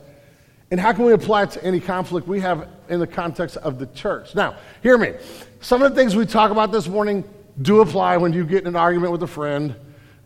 and 0.71 0.79
how 0.79 0.93
can 0.93 1.03
we 1.03 1.11
apply 1.11 1.43
it 1.43 1.51
to 1.51 1.63
any 1.63 1.81
conflict 1.81 2.27
we 2.27 2.39
have 2.39 2.67
in 2.87 3.01
the 3.01 3.07
context 3.07 3.57
of 3.57 3.77
the 3.77 3.87
church? 3.87 4.33
Now, 4.33 4.55
hear 4.81 4.97
me. 4.97 5.13
Some 5.59 5.81
of 5.81 5.91
the 5.91 5.95
things 5.95 6.15
we 6.15 6.25
talk 6.25 6.51
about 6.51 6.71
this 6.71 6.87
morning 6.87 7.25
do 7.61 7.81
apply 7.81 8.17
when 8.17 8.33
you 8.33 8.45
get 8.45 8.61
in 8.61 8.67
an 8.67 8.75
argument 8.75 9.11
with 9.11 9.23
a 9.23 9.27
friend, 9.27 9.75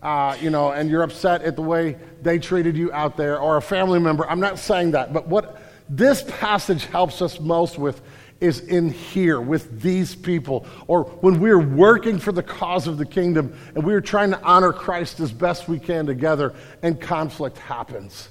uh, 0.01 0.37
you 0.39 0.49
know, 0.49 0.71
and 0.71 0.89
you're 0.89 1.03
upset 1.03 1.41
at 1.41 1.55
the 1.55 1.61
way 1.61 1.97
they 2.21 2.37
treated 2.37 2.77
you 2.77 2.91
out 2.93 3.17
there 3.17 3.39
or 3.39 3.57
a 3.57 3.61
family 3.61 3.99
member. 3.99 4.29
I'm 4.29 4.39
not 4.39 4.59
saying 4.59 4.91
that, 4.91 5.13
but 5.13 5.27
what 5.27 5.61
this 5.89 6.23
passage 6.23 6.85
helps 6.85 7.21
us 7.21 7.39
most 7.39 7.77
with 7.77 8.01
is 8.41 8.59
in 8.59 8.89
here 8.89 9.39
with 9.39 9.81
these 9.81 10.13
people, 10.13 10.65
or 10.87 11.03
when 11.03 11.39
we're 11.39 11.59
working 11.59 12.19
for 12.19 12.31
the 12.31 12.43
cause 12.43 12.85
of 12.85 12.97
the 12.97 13.05
kingdom 13.05 13.57
and 13.75 13.83
we're 13.83 14.01
trying 14.01 14.29
to 14.29 14.41
honor 14.43 14.73
Christ 14.73 15.19
as 15.21 15.31
best 15.31 15.69
we 15.69 15.79
can 15.79 16.05
together, 16.05 16.53
and 16.83 16.99
conflict 16.99 17.57
happens. 17.57 18.29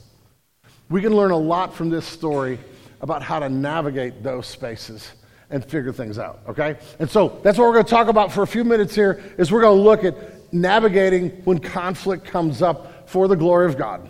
We 0.91 1.01
can 1.01 1.17
learn 1.17 1.31
a 1.31 1.39
lot 1.39 1.75
from 1.75 1.89
this 1.89 2.05
story 2.05 2.59
about 3.01 3.23
how 3.23 3.39
to 3.39 3.49
navigate 3.49 4.23
those 4.23 4.47
spaces 4.47 5.13
and 5.51 5.65
figure 5.65 5.93
things 5.93 6.19
out, 6.19 6.41
okay? 6.49 6.77
And 6.99 7.09
so 7.09 7.41
that's 7.43 7.59
what 7.59 7.67
we're 7.67 7.75
going 7.75 7.85
to 7.85 7.91
talk 7.91 8.09
about 8.09 8.33
for 8.33 8.43
a 8.43 8.47
few 8.47 8.65
minutes 8.65 8.95
here 8.95 9.23
is 9.39 9.53
we're 9.53 9.61
going 9.61 9.77
to 9.77 9.83
look 9.83 10.05
at 10.05 10.53
navigating 10.53 11.31
when 11.45 11.59
conflict 11.59 12.25
comes 12.25 12.63
up 12.63 13.09
for 13.09 13.29
the 13.29 13.37
glory 13.37 13.67
of 13.67 13.77
God. 13.77 14.09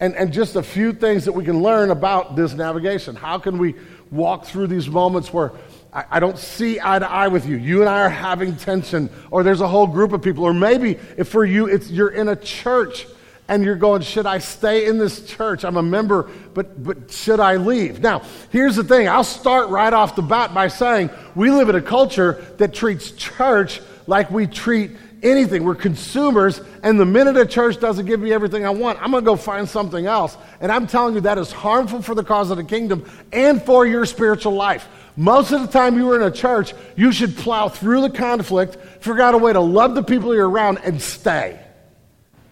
And, 0.00 0.16
and 0.16 0.32
just 0.32 0.56
a 0.56 0.62
few 0.62 0.92
things 0.92 1.24
that 1.26 1.32
we 1.32 1.44
can 1.44 1.62
learn 1.62 1.90
about 1.90 2.34
this 2.34 2.54
navigation. 2.54 3.14
How 3.14 3.38
can 3.38 3.58
we 3.58 3.74
walk 4.10 4.44
through 4.44 4.66
these 4.66 4.88
moments 4.88 5.32
where 5.32 5.52
I, 5.92 6.04
I 6.12 6.20
don't 6.20 6.38
see 6.38 6.80
eye 6.82 6.98
to 6.98 7.10
eye 7.10 7.28
with 7.28 7.46
you. 7.46 7.56
You 7.56 7.80
and 7.80 7.88
I 7.88 8.00
are 8.00 8.08
having 8.08 8.56
tension, 8.56 9.10
or 9.30 9.42
there's 9.42 9.60
a 9.60 9.68
whole 9.68 9.86
group 9.86 10.12
of 10.12 10.22
people, 10.22 10.44
or 10.44 10.54
maybe 10.54 10.98
if 11.16 11.28
for 11.28 11.44
you 11.44 11.66
it's 11.66 11.90
you're 11.90 12.08
in 12.08 12.28
a 12.28 12.36
church 12.36 13.06
and 13.48 13.64
you're 13.64 13.76
going, 13.76 14.02
should 14.02 14.26
I 14.26 14.38
stay 14.38 14.86
in 14.86 14.98
this 14.98 15.26
church? 15.26 15.64
I'm 15.64 15.76
a 15.76 15.82
member, 15.82 16.30
but 16.54 16.82
but 16.82 17.10
should 17.10 17.40
I 17.40 17.56
leave? 17.56 18.00
Now, 18.00 18.22
here's 18.50 18.76
the 18.76 18.84
thing. 18.84 19.08
I'll 19.08 19.24
start 19.24 19.68
right 19.68 19.92
off 19.92 20.16
the 20.16 20.22
bat 20.22 20.54
by 20.54 20.68
saying 20.68 21.10
we 21.34 21.50
live 21.50 21.68
in 21.68 21.74
a 21.74 21.82
culture 21.82 22.44
that 22.58 22.72
treats 22.72 23.10
church 23.12 23.80
like 24.06 24.30
we 24.30 24.46
treat 24.46 24.92
anything. 25.22 25.64
We're 25.64 25.74
consumers, 25.74 26.60
and 26.82 26.98
the 26.98 27.04
minute 27.04 27.36
a 27.36 27.46
church 27.46 27.80
doesn't 27.80 28.06
give 28.06 28.20
me 28.20 28.32
everything 28.32 28.64
I 28.66 28.70
want, 28.70 29.00
I'm 29.02 29.10
going 29.10 29.24
to 29.24 29.26
go 29.26 29.36
find 29.36 29.68
something 29.68 30.06
else. 30.06 30.36
And 30.60 30.72
I'm 30.72 30.86
telling 30.86 31.14
you, 31.14 31.20
that 31.22 31.38
is 31.38 31.52
harmful 31.52 32.02
for 32.02 32.14
the 32.14 32.24
cause 32.24 32.50
of 32.50 32.56
the 32.56 32.64
kingdom 32.64 33.08
and 33.32 33.62
for 33.62 33.86
your 33.86 34.04
spiritual 34.04 34.52
life. 34.52 34.88
Most 35.16 35.52
of 35.52 35.60
the 35.60 35.68
time 35.68 35.96
you 35.96 36.06
were 36.06 36.16
in 36.16 36.22
a 36.22 36.30
church, 36.30 36.74
you 36.96 37.12
should 37.12 37.36
plow 37.36 37.68
through 37.68 38.00
the 38.02 38.10
conflict, 38.10 38.76
figure 39.02 39.22
out 39.22 39.34
a 39.34 39.38
way 39.38 39.52
to 39.52 39.60
love 39.60 39.94
the 39.94 40.02
people 40.02 40.34
you're 40.34 40.48
around, 40.48 40.78
and 40.84 41.00
stay. 41.00 41.60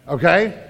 Okay? 0.06 0.70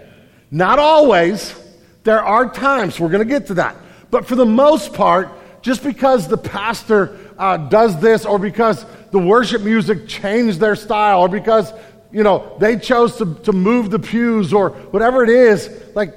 Not 0.50 0.78
always. 0.78 1.54
There 2.02 2.22
are 2.22 2.50
times, 2.50 2.98
we're 2.98 3.10
going 3.10 3.26
to 3.26 3.32
get 3.32 3.48
to 3.48 3.54
that. 3.54 3.76
But 4.10 4.26
for 4.26 4.34
the 4.34 4.46
most 4.46 4.94
part, 4.94 5.28
just 5.62 5.84
because 5.84 6.26
the 6.26 6.38
pastor 6.38 7.18
uh, 7.38 7.56
does 7.56 8.00
this 8.00 8.24
or 8.24 8.38
because 8.38 8.84
the 9.10 9.18
worship 9.18 9.62
music 9.62 10.08
changed 10.08 10.58
their 10.58 10.76
style 10.76 11.20
or 11.20 11.28
because 11.28 11.72
you 12.12 12.22
know, 12.22 12.56
they 12.58 12.76
chose 12.76 13.16
to, 13.16 13.34
to 13.44 13.52
move 13.52 13.90
the 13.90 13.98
pews 13.98 14.52
or 14.52 14.70
whatever 14.70 15.22
it 15.22 15.30
is, 15.30 15.70
like, 15.94 16.14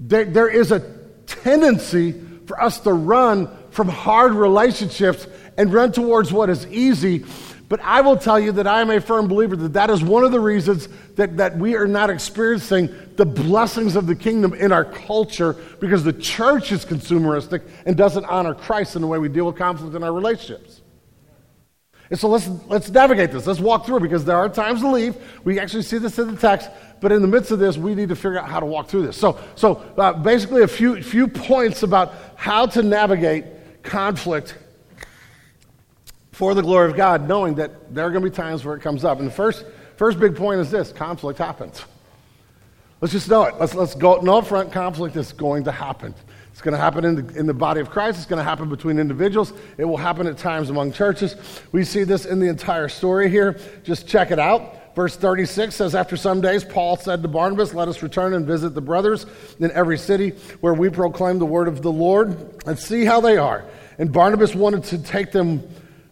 there, 0.00 0.24
there 0.24 0.48
is 0.48 0.72
a 0.72 0.80
tendency 1.26 2.20
for 2.46 2.60
us 2.60 2.80
to 2.80 2.92
run 2.92 3.48
from 3.70 3.88
hard 3.88 4.32
relationships 4.32 5.26
and 5.56 5.72
run 5.72 5.92
towards 5.92 6.32
what 6.32 6.50
is 6.50 6.66
easy. 6.66 7.24
But 7.68 7.80
I 7.80 8.02
will 8.02 8.16
tell 8.16 8.38
you 8.38 8.52
that 8.52 8.66
I 8.66 8.80
am 8.82 8.90
a 8.90 9.00
firm 9.00 9.26
believer 9.26 9.56
that 9.56 9.72
that 9.72 9.90
is 9.90 10.02
one 10.02 10.22
of 10.22 10.32
the 10.32 10.40
reasons 10.40 10.88
that, 11.16 11.38
that 11.38 11.56
we 11.56 11.76
are 11.76 11.86
not 11.86 12.10
experiencing 12.10 12.94
the 13.16 13.24
blessings 13.24 13.96
of 13.96 14.06
the 14.06 14.14
kingdom 14.14 14.52
in 14.54 14.70
our 14.70 14.84
culture 14.84 15.56
because 15.80 16.04
the 16.04 16.12
church 16.12 16.72
is 16.72 16.84
consumeristic 16.84 17.62
and 17.86 17.96
doesn't 17.96 18.24
honor 18.26 18.54
Christ 18.54 18.96
in 18.96 19.02
the 19.02 19.08
way 19.08 19.18
we 19.18 19.28
deal 19.28 19.46
with 19.46 19.56
conflict 19.56 19.94
in 19.94 20.02
our 20.02 20.12
relationships. 20.12 20.82
And 22.10 22.20
so 22.20 22.28
let's, 22.28 22.48
let's 22.68 22.90
navigate 22.90 23.32
this. 23.32 23.46
Let's 23.46 23.60
walk 23.60 23.86
through 23.86 23.96
it 23.96 24.02
because 24.02 24.26
there 24.26 24.36
are 24.36 24.48
times 24.48 24.82
to 24.82 24.90
leave. 24.90 25.16
We 25.44 25.58
actually 25.58 25.84
see 25.84 25.96
this 25.96 26.18
in 26.18 26.30
the 26.30 26.36
text, 26.36 26.68
but 27.00 27.12
in 27.12 27.22
the 27.22 27.28
midst 27.28 27.50
of 27.50 27.58
this, 27.58 27.78
we 27.78 27.94
need 27.94 28.10
to 28.10 28.16
figure 28.16 28.38
out 28.38 28.48
how 28.48 28.60
to 28.60 28.66
walk 28.66 28.88
through 28.88 29.06
this. 29.06 29.16
So, 29.16 29.40
so 29.54 29.76
uh, 29.96 30.12
basically, 30.12 30.62
a 30.62 30.68
few, 30.68 31.02
few 31.02 31.26
points 31.26 31.82
about 31.82 32.12
how 32.36 32.66
to 32.66 32.82
navigate 32.82 33.82
conflict 33.82 34.58
for 36.34 36.52
the 36.54 36.62
glory 36.62 36.90
of 36.90 36.96
God, 36.96 37.28
knowing 37.28 37.54
that 37.54 37.94
there 37.94 38.04
are 38.04 38.10
going 38.10 38.24
to 38.24 38.30
be 38.30 38.34
times 38.34 38.64
where 38.64 38.74
it 38.74 38.80
comes 38.80 39.04
up. 39.04 39.18
And 39.18 39.28
the 39.28 39.32
first, 39.32 39.64
first 39.96 40.18
big 40.18 40.34
point 40.34 40.60
is 40.60 40.70
this 40.70 40.92
conflict 40.92 41.38
happens. 41.38 41.84
Let's 43.00 43.12
just 43.12 43.28
know 43.28 43.44
it. 43.44 43.54
Let's, 43.60 43.74
let's 43.74 43.94
go, 43.94 44.16
no 44.20 44.42
front 44.42 44.72
conflict 44.72 45.16
is 45.16 45.32
going 45.32 45.64
to 45.64 45.72
happen. 45.72 46.14
It's 46.50 46.60
going 46.60 46.72
to 46.72 46.78
happen 46.78 47.04
in 47.04 47.26
the, 47.26 47.38
in 47.38 47.46
the 47.46 47.54
body 47.54 47.80
of 47.80 47.90
Christ. 47.90 48.18
It's 48.18 48.26
going 48.26 48.38
to 48.38 48.44
happen 48.44 48.68
between 48.68 48.98
individuals. 48.98 49.52
It 49.78 49.84
will 49.84 49.96
happen 49.96 50.26
at 50.26 50.36
times 50.38 50.70
among 50.70 50.92
churches. 50.92 51.36
We 51.70 51.84
see 51.84 52.04
this 52.04 52.26
in 52.26 52.40
the 52.40 52.48
entire 52.48 52.88
story 52.88 53.30
here. 53.30 53.58
Just 53.84 54.08
check 54.08 54.30
it 54.30 54.38
out. 54.38 54.94
Verse 54.94 55.16
36 55.16 55.74
says, 55.74 55.94
After 55.94 56.16
some 56.16 56.40
days, 56.40 56.64
Paul 56.64 56.96
said 56.96 57.22
to 57.22 57.28
Barnabas, 57.28 57.74
Let 57.74 57.88
us 57.88 58.02
return 58.02 58.34
and 58.34 58.46
visit 58.46 58.70
the 58.70 58.80
brothers 58.80 59.26
in 59.60 59.70
every 59.72 59.98
city 59.98 60.30
where 60.60 60.74
we 60.74 60.88
proclaim 60.88 61.38
the 61.38 61.46
word 61.46 61.68
of 61.68 61.82
the 61.82 61.92
Lord 61.92 62.60
and 62.66 62.78
see 62.78 63.04
how 63.04 63.20
they 63.20 63.36
are. 63.36 63.64
And 63.98 64.12
Barnabas 64.12 64.54
wanted 64.54 64.84
to 64.84 64.98
take 64.98 65.32
them, 65.32 65.68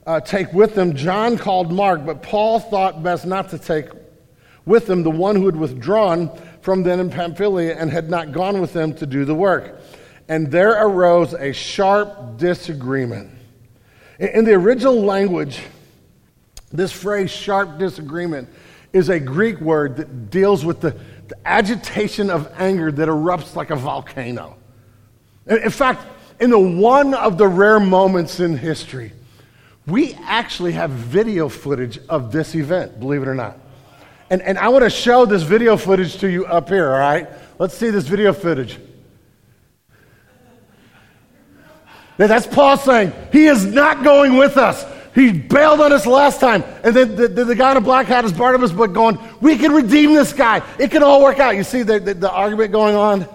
uh, 0.07 0.21
take 0.21 0.53
with 0.53 0.75
them 0.75 0.95
John 0.95 1.39
called 1.39 1.73
Mark, 1.73 2.05
but 2.05 2.23
Paul 2.23 2.61
thought 2.61 3.03
best 3.03 3.27
not 3.27 3.51
to 3.51 3.59
take 3.59 3.87
with 4.65 4.87
them 4.87 5.03
the 5.03 5.11
one 5.11 5.37
who 5.37 5.47
had 5.47 5.57
withdrawn 5.57 6.31
from 6.61 6.83
them 6.83 7.01
in 7.01 7.11
Pamphylia 7.11 7.77
and 7.77 7.91
had 7.91 8.09
not 8.09 8.33
gone 8.33 8.61
with 8.61 8.73
them 8.73 8.95
to 8.95 9.07
do 9.07 9.25
the 9.25 9.35
work 9.35 9.81
and 10.29 10.51
there 10.51 10.87
arose 10.87 11.35
a 11.35 11.53
sharp 11.53 12.39
disagreement. 12.39 13.31
In 14.19 14.45
the 14.45 14.55
original 14.55 15.03
language, 15.03 15.61
this 16.71 16.93
phrase, 16.93 17.31
sharp 17.31 17.79
disagreement, 17.79 18.49
is 18.93 19.09
a 19.09 19.19
Greek 19.19 19.61
word 19.61 19.97
that 19.97 20.31
deals 20.31 20.65
with 20.65 20.81
the, 20.81 20.97
the 21.29 21.37
agitation 21.47 22.31
of 22.31 22.51
anger 22.57 22.93
that 22.93 23.09
erupts 23.09 23.57
like 23.57 23.71
a 23.71 23.77
volcano. 23.77 24.57
In 25.47 25.71
fact, 25.71 26.07
in 26.41 26.51
the 26.51 26.59
one 26.59 27.15
of 27.15 27.37
the 27.37 27.49
rare 27.49 27.81
moments 27.81 28.41
in 28.41 28.57
history, 28.57 29.13
we 29.87 30.15
actually 30.23 30.73
have 30.73 30.91
video 30.91 31.49
footage 31.49 31.99
of 32.09 32.31
this 32.33 32.55
event, 32.55 33.01
believe 33.01 33.23
it 33.23 33.29
or 33.29 33.35
not. 33.35 33.59
And, 34.31 34.41
and 34.43 34.57
I 34.59 34.69
want 34.69 34.85
to 34.85 34.91
show 34.91 35.27
this 35.27 35.43
video 35.43 35.77
footage 35.77 36.17
to 36.19 36.31
you 36.31 36.47
up 36.47 36.69
here, 36.69 36.93
all 36.93 36.99
right? 36.99 37.29
Let's 37.59 37.75
see 37.75 37.91
this 37.91 38.07
video 38.07 38.33
footage. 38.33 38.79
That's 42.17 42.47
Paul 42.47 42.77
saying, 42.77 43.13
He 43.33 43.47
is 43.47 43.65
not 43.65 44.05
going 44.05 44.37
with 44.37 44.57
us. 44.57 44.87
He 45.15 45.33
bailed 45.33 45.81
on 45.81 45.93
us 45.93 46.07
last 46.07 46.41
time. 46.41 46.63
And 46.85 46.95
then 46.95 47.17
the, 47.17 47.29
the, 47.29 47.45
the, 47.45 47.55
guy 47.55 47.73
in 47.73 47.77
a 47.77 47.81
black 47.81 48.07
hat 48.07 48.25
is 48.25 48.33
Barnabas, 48.33 48.73
but 48.73 48.93
going, 48.93 49.19
We 49.41 49.59
can 49.59 49.73
redeem 49.73 50.15
this 50.15 50.33
guy. 50.33 50.63
It 50.79 50.91
can 50.91 51.03
all 51.03 51.23
work 51.23 51.39
out. 51.41 51.57
You 51.57 51.65
see 51.65 51.83
the, 51.83 51.99
the, 51.99 52.15
the 52.15 52.31
argument 52.31 52.73
going 52.73 52.95
on? 52.95 53.27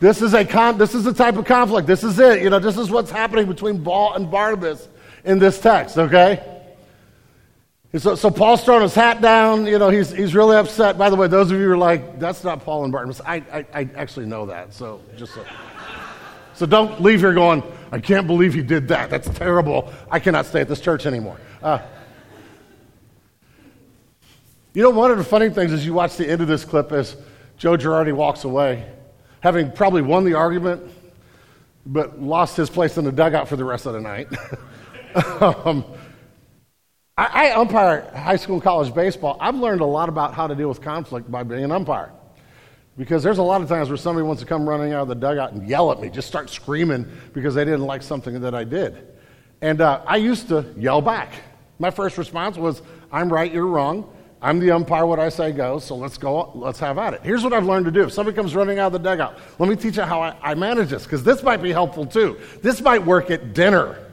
This 0.00 0.22
is, 0.22 0.34
a 0.34 0.44
con- 0.44 0.78
this 0.78 0.94
is 0.94 1.04
the 1.04 1.12
type 1.12 1.36
of 1.36 1.44
conflict. 1.44 1.86
This 1.86 2.04
is 2.04 2.18
it. 2.18 2.42
You 2.42 2.50
know, 2.50 2.58
this 2.58 2.78
is 2.78 2.90
what's 2.90 3.10
happening 3.10 3.46
between 3.46 3.82
Paul 3.82 4.14
and 4.14 4.30
Barnabas 4.30 4.88
in 5.24 5.38
this 5.38 5.60
text, 5.60 5.98
okay? 5.98 6.42
So, 7.96 8.14
so, 8.14 8.30
Paul's 8.30 8.62
throwing 8.62 8.82
his 8.82 8.94
hat 8.94 9.20
down. 9.20 9.66
You 9.66 9.78
know, 9.80 9.88
he's, 9.88 10.12
he's 10.12 10.32
really 10.32 10.56
upset. 10.56 10.96
By 10.96 11.10
the 11.10 11.16
way, 11.16 11.26
those 11.26 11.50
of 11.50 11.58
you 11.58 11.66
who 11.66 11.72
are 11.72 11.76
like, 11.76 12.20
that's 12.20 12.44
not 12.44 12.64
Paul 12.64 12.84
and 12.84 12.92
Barnabas, 12.92 13.20
I, 13.26 13.42
I, 13.52 13.66
I 13.74 13.88
actually 13.96 14.26
know 14.26 14.46
that. 14.46 14.72
So 14.72 15.00
just 15.16 15.34
so. 15.34 15.44
So 16.54 16.66
don't 16.66 17.00
leave 17.00 17.20
here 17.20 17.32
going, 17.32 17.64
I 17.90 17.98
can't 17.98 18.26
believe 18.26 18.54
he 18.54 18.62
did 18.62 18.86
that. 18.88 19.10
That's 19.10 19.28
terrible. 19.30 19.92
I 20.10 20.20
cannot 20.20 20.46
stay 20.46 20.60
at 20.60 20.68
this 20.68 20.80
church 20.80 21.04
anymore. 21.04 21.38
Uh, 21.62 21.80
you 24.72 24.82
know, 24.82 24.90
one 24.90 25.10
of 25.10 25.18
the 25.18 25.24
funny 25.24 25.50
things 25.50 25.72
is 25.72 25.84
you 25.84 25.94
watch 25.94 26.16
the 26.16 26.28
end 26.28 26.42
of 26.42 26.48
this 26.48 26.64
clip 26.64 26.92
as 26.92 27.16
Joe 27.56 27.76
Girardi 27.76 28.12
walks 28.12 28.44
away, 28.44 28.88
having 29.40 29.72
probably 29.72 30.02
won 30.02 30.22
the 30.22 30.34
argument, 30.34 30.82
but 31.86 32.22
lost 32.22 32.56
his 32.56 32.70
place 32.70 32.98
in 32.98 33.04
the 33.04 33.10
dugout 33.10 33.48
for 33.48 33.56
the 33.56 33.64
rest 33.64 33.86
of 33.86 33.94
the 33.94 34.00
night. 34.00 34.28
um, 35.40 35.84
I, 37.16 37.48
I 37.48 37.52
umpire 37.52 38.10
high 38.14 38.36
school 38.36 38.54
and 38.54 38.62
college 38.62 38.94
baseball. 38.94 39.36
I've 39.40 39.56
learned 39.56 39.80
a 39.80 39.86
lot 39.86 40.08
about 40.08 40.34
how 40.34 40.46
to 40.46 40.54
deal 40.54 40.68
with 40.68 40.80
conflict 40.80 41.30
by 41.30 41.42
being 41.42 41.64
an 41.64 41.72
umpire. 41.72 42.12
Because 42.96 43.22
there's 43.22 43.38
a 43.38 43.42
lot 43.42 43.62
of 43.62 43.68
times 43.68 43.88
where 43.88 43.96
somebody 43.96 44.26
wants 44.26 44.42
to 44.42 44.48
come 44.48 44.68
running 44.68 44.92
out 44.92 45.02
of 45.02 45.08
the 45.08 45.14
dugout 45.14 45.52
and 45.52 45.68
yell 45.68 45.90
at 45.92 46.00
me, 46.00 46.10
just 46.10 46.28
start 46.28 46.50
screaming 46.50 47.06
because 47.32 47.54
they 47.54 47.64
didn't 47.64 47.86
like 47.86 48.02
something 48.02 48.40
that 48.40 48.54
I 48.54 48.64
did. 48.64 49.06
And 49.60 49.80
uh, 49.80 50.02
I 50.06 50.16
used 50.16 50.48
to 50.48 50.66
yell 50.76 51.00
back. 51.00 51.32
My 51.78 51.90
first 51.90 52.18
response 52.18 52.56
was, 52.56 52.82
I'm 53.12 53.32
right, 53.32 53.52
you're 53.52 53.66
wrong. 53.66 54.12
I'm 54.42 54.58
the 54.58 54.70
umpire, 54.70 55.04
what 55.04 55.18
I 55.18 55.28
say 55.28 55.52
goes, 55.52 55.84
so 55.84 55.94
let's 55.94 56.16
go, 56.16 56.50
let's 56.54 56.80
have 56.80 56.96
at 56.96 57.12
it. 57.12 57.20
Here's 57.22 57.44
what 57.44 57.52
I've 57.52 57.66
learned 57.66 57.84
to 57.84 57.90
do. 57.90 58.04
If 58.04 58.12
somebody 58.12 58.34
comes 58.34 58.54
running 58.54 58.78
out 58.78 58.86
of 58.86 58.92
the 58.94 58.98
dugout, 58.98 59.38
let 59.58 59.68
me 59.68 59.76
teach 59.76 59.98
you 59.98 60.02
how 60.02 60.22
I, 60.22 60.34
I 60.42 60.54
manage 60.54 60.88
this, 60.88 61.04
because 61.04 61.22
this 61.22 61.42
might 61.42 61.62
be 61.62 61.72
helpful 61.72 62.06
too. 62.06 62.38
This 62.62 62.80
might 62.80 63.04
work 63.04 63.30
at 63.30 63.52
dinner. 63.52 64.09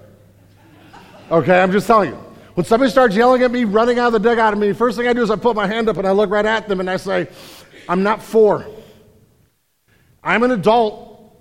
Okay, 1.29 1.59
I'm 1.59 1.71
just 1.71 1.87
telling 1.87 2.11
you. 2.11 2.15
When 2.53 2.65
somebody 2.65 2.89
starts 2.89 3.15
yelling 3.15 3.43
at 3.43 3.51
me, 3.51 3.65
running 3.65 3.99
out 3.99 4.07
of 4.07 4.13
the 4.13 4.19
dugout 4.19 4.53
at 4.53 4.57
me, 4.57 4.73
first 4.73 4.97
thing 4.97 5.07
I 5.07 5.13
do 5.13 5.21
is 5.21 5.29
I 5.29 5.35
put 5.35 5.55
my 5.55 5.67
hand 5.67 5.89
up 5.89 5.97
and 5.97 6.07
I 6.07 6.11
look 6.11 6.29
right 6.29 6.45
at 6.45 6.67
them 6.67 6.79
and 6.79 6.89
I 6.89 6.97
say, 6.97 7.27
I'm 7.87 8.01
not 8.01 8.23
four. 8.23 8.65
I'm 10.23 10.43
an 10.43 10.51
adult. 10.51 11.37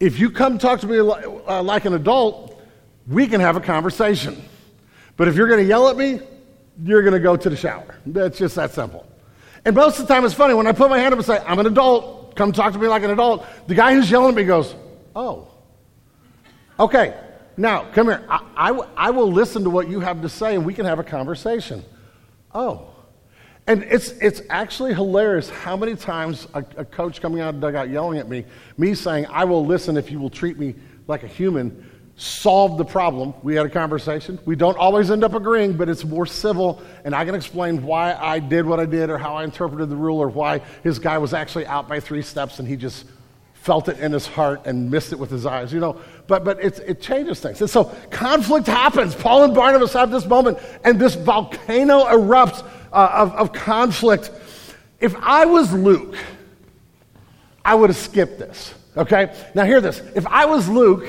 If 0.00 0.18
you 0.18 0.30
come 0.30 0.58
talk 0.58 0.80
to 0.80 0.86
me 0.86 0.98
uh, 0.98 1.62
like 1.62 1.84
an 1.84 1.94
adult, 1.94 2.60
we 3.06 3.26
can 3.26 3.40
have 3.40 3.56
a 3.56 3.60
conversation. 3.60 4.42
But 5.16 5.28
if 5.28 5.36
you're 5.36 5.48
going 5.48 5.60
to 5.60 5.68
yell 5.68 5.88
at 5.88 5.96
me, 5.96 6.20
you're 6.82 7.02
going 7.02 7.12
to 7.14 7.20
go 7.20 7.36
to 7.36 7.50
the 7.50 7.56
shower. 7.56 7.98
That's 8.06 8.38
just 8.38 8.54
that 8.54 8.72
simple. 8.72 9.06
And 9.64 9.74
most 9.74 9.98
of 9.98 10.06
the 10.06 10.14
time, 10.14 10.24
it's 10.24 10.34
funny 10.34 10.54
when 10.54 10.66
I 10.66 10.72
put 10.72 10.90
my 10.90 10.98
hand 10.98 11.12
up 11.12 11.18
and 11.18 11.26
say, 11.26 11.42
I'm 11.46 11.58
an 11.58 11.66
adult, 11.66 12.36
come 12.36 12.52
talk 12.52 12.72
to 12.72 12.78
me 12.78 12.86
like 12.88 13.02
an 13.02 13.10
adult. 13.10 13.46
The 13.66 13.74
guy 13.74 13.94
who's 13.94 14.10
yelling 14.10 14.30
at 14.30 14.34
me 14.34 14.44
goes, 14.44 14.74
Oh, 15.16 15.48
okay, 16.78 17.14
now 17.56 17.90
come 17.92 18.06
here. 18.06 18.24
I, 18.28 18.40
I, 18.56 18.70
I 18.96 19.10
will 19.10 19.32
listen 19.32 19.64
to 19.64 19.70
what 19.70 19.88
you 19.88 20.00
have 20.00 20.22
to 20.22 20.28
say 20.28 20.54
and 20.54 20.64
we 20.64 20.74
can 20.74 20.86
have 20.86 20.98
a 20.98 21.04
conversation. 21.04 21.84
Oh. 22.54 22.90
And 23.66 23.82
it's, 23.84 24.10
it's 24.20 24.42
actually 24.50 24.92
hilarious 24.92 25.48
how 25.48 25.76
many 25.76 25.96
times 25.96 26.46
a, 26.52 26.64
a 26.76 26.84
coach 26.84 27.22
coming 27.22 27.40
out 27.40 27.54
of 27.54 27.60
the 27.60 27.66
dugout 27.66 27.88
yelling 27.88 28.18
at 28.18 28.28
me, 28.28 28.44
me 28.76 28.94
saying, 28.94 29.26
I 29.26 29.44
will 29.44 29.64
listen 29.64 29.96
if 29.96 30.10
you 30.10 30.18
will 30.18 30.30
treat 30.30 30.58
me 30.58 30.74
like 31.06 31.22
a 31.22 31.26
human, 31.26 31.90
solved 32.16 32.78
the 32.78 32.84
problem. 32.84 33.32
We 33.42 33.54
had 33.54 33.64
a 33.64 33.70
conversation. 33.70 34.38
We 34.44 34.54
don't 34.54 34.76
always 34.76 35.10
end 35.10 35.24
up 35.24 35.34
agreeing, 35.34 35.76
but 35.76 35.88
it's 35.88 36.04
more 36.04 36.26
civil, 36.26 36.82
and 37.04 37.14
I 37.14 37.24
can 37.24 37.34
explain 37.34 37.82
why 37.82 38.14
I 38.14 38.38
did 38.38 38.66
what 38.66 38.80
I 38.80 38.86
did 38.86 39.08
or 39.10 39.16
how 39.18 39.36
I 39.36 39.44
interpreted 39.44 39.88
the 39.88 39.96
rule 39.96 40.18
or 40.18 40.28
why 40.28 40.60
his 40.82 40.98
guy 40.98 41.16
was 41.18 41.32
actually 41.32 41.66
out 41.66 41.88
by 41.88 42.00
three 42.00 42.22
steps 42.22 42.58
and 42.58 42.68
he 42.68 42.76
just 42.76 43.06
felt 43.54 43.88
it 43.88 43.98
in 43.98 44.12
his 44.12 44.26
heart 44.26 44.66
and 44.66 44.90
missed 44.90 45.12
it 45.12 45.18
with 45.18 45.30
his 45.30 45.46
eyes, 45.46 45.72
you 45.72 45.80
know. 45.80 45.98
But, 46.26 46.42
but 46.44 46.62
it, 46.64 46.78
it 46.80 47.00
changes 47.02 47.40
things. 47.40 47.60
And 47.60 47.68
so 47.68 47.84
conflict 48.10 48.66
happens. 48.66 49.14
Paul 49.14 49.44
and 49.44 49.54
Barnabas 49.54 49.92
have 49.92 50.10
this 50.10 50.24
moment, 50.26 50.58
and 50.82 50.98
this 50.98 51.14
volcano 51.14 52.04
erupts 52.04 52.66
uh, 52.92 53.10
of, 53.12 53.34
of 53.34 53.52
conflict. 53.52 54.30
If 55.00 55.14
I 55.16 55.44
was 55.44 55.72
Luke, 55.72 56.16
I 57.64 57.74
would 57.74 57.90
have 57.90 57.96
skipped 57.96 58.38
this, 58.38 58.74
okay? 58.96 59.34
Now, 59.54 59.64
hear 59.64 59.80
this. 59.80 60.00
If 60.14 60.26
I 60.26 60.46
was 60.46 60.68
Luke, 60.68 61.06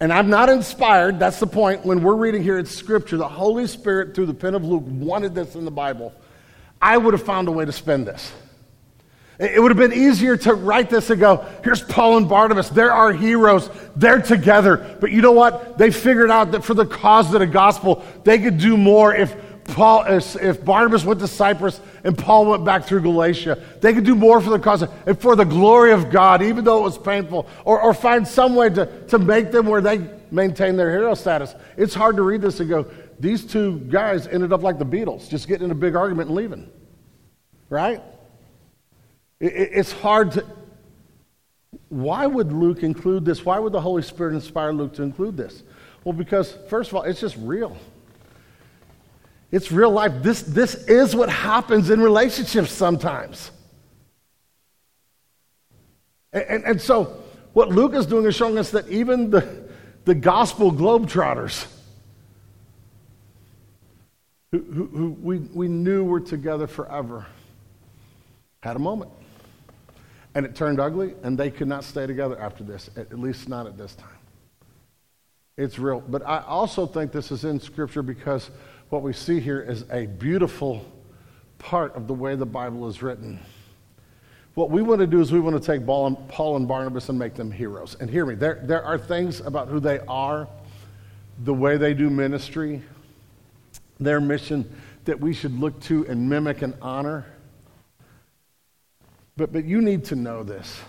and 0.00 0.12
I'm 0.12 0.28
not 0.28 0.48
inspired, 0.48 1.20
that's 1.20 1.38
the 1.38 1.46
point. 1.46 1.86
When 1.86 2.02
we're 2.02 2.16
reading 2.16 2.42
here, 2.42 2.58
it's 2.58 2.72
scripture. 2.72 3.16
The 3.16 3.28
Holy 3.28 3.68
Spirit, 3.68 4.16
through 4.16 4.26
the 4.26 4.34
pen 4.34 4.56
of 4.56 4.64
Luke, 4.64 4.82
wanted 4.86 5.32
this 5.32 5.54
in 5.54 5.64
the 5.64 5.70
Bible. 5.70 6.12
I 6.80 6.98
would 6.98 7.14
have 7.14 7.22
found 7.22 7.46
a 7.46 7.52
way 7.52 7.64
to 7.64 7.70
spend 7.70 8.08
this. 8.08 8.32
It 9.38 9.60
would 9.60 9.70
have 9.70 9.78
been 9.78 9.98
easier 9.98 10.36
to 10.36 10.54
write 10.54 10.90
this 10.90 11.10
and 11.10 11.18
go, 11.18 11.44
here's 11.64 11.82
Paul 11.82 12.18
and 12.18 12.28
Barnabas. 12.28 12.68
They're 12.68 12.92
our 12.92 13.12
heroes. 13.12 13.70
They're 13.96 14.20
together. 14.20 14.96
But 15.00 15.10
you 15.10 15.22
know 15.22 15.32
what? 15.32 15.78
They 15.78 15.90
figured 15.90 16.30
out 16.30 16.52
that 16.52 16.64
for 16.64 16.74
the 16.74 16.86
cause 16.86 17.32
of 17.32 17.40
the 17.40 17.46
gospel, 17.46 18.04
they 18.24 18.38
could 18.38 18.58
do 18.58 18.76
more 18.76 19.14
if 19.14 19.34
Paul, 19.64 20.04
if 20.06 20.64
Barnabas 20.64 21.04
went 21.04 21.20
to 21.20 21.28
Cyprus 21.28 21.80
and 22.04 22.16
Paul 22.16 22.46
went 22.46 22.64
back 22.64 22.84
through 22.84 23.02
Galatia, 23.02 23.62
they 23.80 23.94
could 23.94 24.04
do 24.04 24.14
more 24.14 24.40
for 24.40 24.50
the 24.50 24.58
cause 24.58 24.82
and 24.82 25.18
for 25.18 25.36
the 25.36 25.44
glory 25.44 25.92
of 25.92 26.10
God, 26.10 26.42
even 26.42 26.64
though 26.64 26.78
it 26.78 26.82
was 26.82 26.98
painful, 26.98 27.48
or, 27.64 27.80
or 27.80 27.94
find 27.94 28.26
some 28.26 28.54
way 28.54 28.70
to, 28.70 29.06
to 29.06 29.18
make 29.18 29.50
them 29.50 29.66
where 29.66 29.80
they 29.80 30.08
maintain 30.30 30.76
their 30.76 30.90
hero 30.90 31.14
status. 31.14 31.54
It's 31.76 31.94
hard 31.94 32.16
to 32.16 32.22
read 32.22 32.42
this 32.42 32.60
and 32.60 32.68
go, 32.68 32.86
these 33.20 33.46
two 33.46 33.78
guys 33.80 34.26
ended 34.26 34.52
up 34.52 34.62
like 34.62 34.78
the 34.78 34.86
Beatles, 34.86 35.28
just 35.28 35.46
getting 35.46 35.66
in 35.66 35.70
a 35.70 35.76
big 35.76 35.94
argument 35.94 36.28
and 36.28 36.36
leaving. 36.36 36.70
Right? 37.68 38.02
It, 39.42 39.52
it, 39.52 39.70
it's 39.74 39.92
hard 39.92 40.32
to. 40.32 40.46
Why 41.88 42.26
would 42.26 42.52
Luke 42.52 42.82
include 42.82 43.24
this? 43.24 43.44
Why 43.44 43.58
would 43.58 43.72
the 43.72 43.80
Holy 43.80 44.02
Spirit 44.02 44.34
inspire 44.34 44.72
Luke 44.72 44.94
to 44.94 45.02
include 45.02 45.36
this? 45.36 45.64
Well, 46.04 46.12
because, 46.12 46.56
first 46.68 46.90
of 46.90 46.96
all, 46.96 47.02
it's 47.02 47.20
just 47.20 47.36
real. 47.38 47.76
It's 49.50 49.70
real 49.70 49.90
life. 49.90 50.12
This, 50.22 50.42
this 50.42 50.74
is 50.86 51.14
what 51.14 51.28
happens 51.28 51.90
in 51.90 52.00
relationships 52.00 52.72
sometimes. 52.72 53.50
And, 56.32 56.44
and, 56.44 56.64
and, 56.64 56.80
so, 56.80 57.22
what 57.52 57.68
Luke 57.68 57.94
is 57.94 58.06
doing 58.06 58.24
is 58.24 58.34
showing 58.34 58.58
us 58.58 58.70
that 58.70 58.88
even 58.88 59.30
the, 59.30 59.68
the 60.04 60.14
gospel 60.14 60.72
globetrotters, 60.72 61.66
who, 64.52 64.60
who, 64.60 64.86
who 64.86 65.10
we, 65.20 65.38
we 65.38 65.68
knew 65.68 66.04
were 66.04 66.20
together 66.20 66.66
forever, 66.66 67.26
had 68.62 68.76
a 68.76 68.80
moment. 68.80 69.10
And 70.34 70.46
it 70.46 70.54
turned 70.54 70.80
ugly, 70.80 71.14
and 71.22 71.36
they 71.36 71.50
could 71.50 71.68
not 71.68 71.84
stay 71.84 72.06
together 72.06 72.40
after 72.40 72.64
this, 72.64 72.88
at 72.96 73.18
least 73.18 73.48
not 73.48 73.66
at 73.66 73.76
this 73.76 73.94
time. 73.94 74.08
It's 75.58 75.78
real. 75.78 76.00
But 76.00 76.26
I 76.26 76.42
also 76.46 76.86
think 76.86 77.12
this 77.12 77.30
is 77.30 77.44
in 77.44 77.60
Scripture 77.60 78.02
because 78.02 78.50
what 78.88 79.02
we 79.02 79.12
see 79.12 79.40
here 79.40 79.60
is 79.60 79.84
a 79.90 80.06
beautiful 80.06 80.84
part 81.58 81.94
of 81.94 82.06
the 82.06 82.14
way 82.14 82.34
the 82.34 82.46
Bible 82.46 82.88
is 82.88 83.02
written. 83.02 83.38
What 84.54 84.70
we 84.70 84.82
want 84.82 85.00
to 85.00 85.06
do 85.06 85.20
is 85.20 85.32
we 85.32 85.40
want 85.40 85.62
to 85.62 85.66
take 85.66 85.86
Paul 85.86 86.56
and 86.56 86.68
Barnabas 86.68 87.08
and 87.08 87.18
make 87.18 87.34
them 87.34 87.50
heroes. 87.50 87.96
And 88.00 88.10
hear 88.10 88.26
me, 88.26 88.34
there, 88.34 88.60
there 88.64 88.84
are 88.84 88.98
things 88.98 89.40
about 89.40 89.68
who 89.68 89.80
they 89.80 90.00
are, 90.00 90.46
the 91.44 91.54
way 91.54 91.78
they 91.78 91.94
do 91.94 92.10
ministry, 92.10 92.82
their 93.98 94.20
mission 94.20 94.70
that 95.04 95.18
we 95.18 95.32
should 95.32 95.58
look 95.58 95.80
to 95.82 96.06
and 96.06 96.28
mimic 96.28 96.62
and 96.62 96.74
honor. 96.82 97.26
But, 99.36 99.52
but 99.52 99.64
you 99.64 99.80
need 99.80 100.04
to 100.06 100.16
know 100.16 100.42
this. 100.42 100.80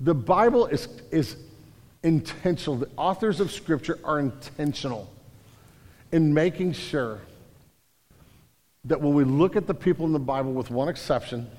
The 0.00 0.14
Bible 0.14 0.66
is, 0.66 0.88
is 1.10 1.36
intentional. 2.02 2.76
The 2.76 2.90
authors 2.96 3.40
of 3.40 3.50
Scripture 3.50 3.98
are 4.04 4.18
intentional 4.18 5.10
in 6.12 6.32
making 6.32 6.72
sure 6.72 7.20
that 8.84 9.00
when 9.00 9.14
we 9.14 9.24
look 9.24 9.56
at 9.56 9.66
the 9.66 9.74
people 9.74 10.06
in 10.06 10.12
the 10.12 10.18
Bible, 10.18 10.52
with 10.52 10.70
one 10.70 10.88
exception, 10.88 11.50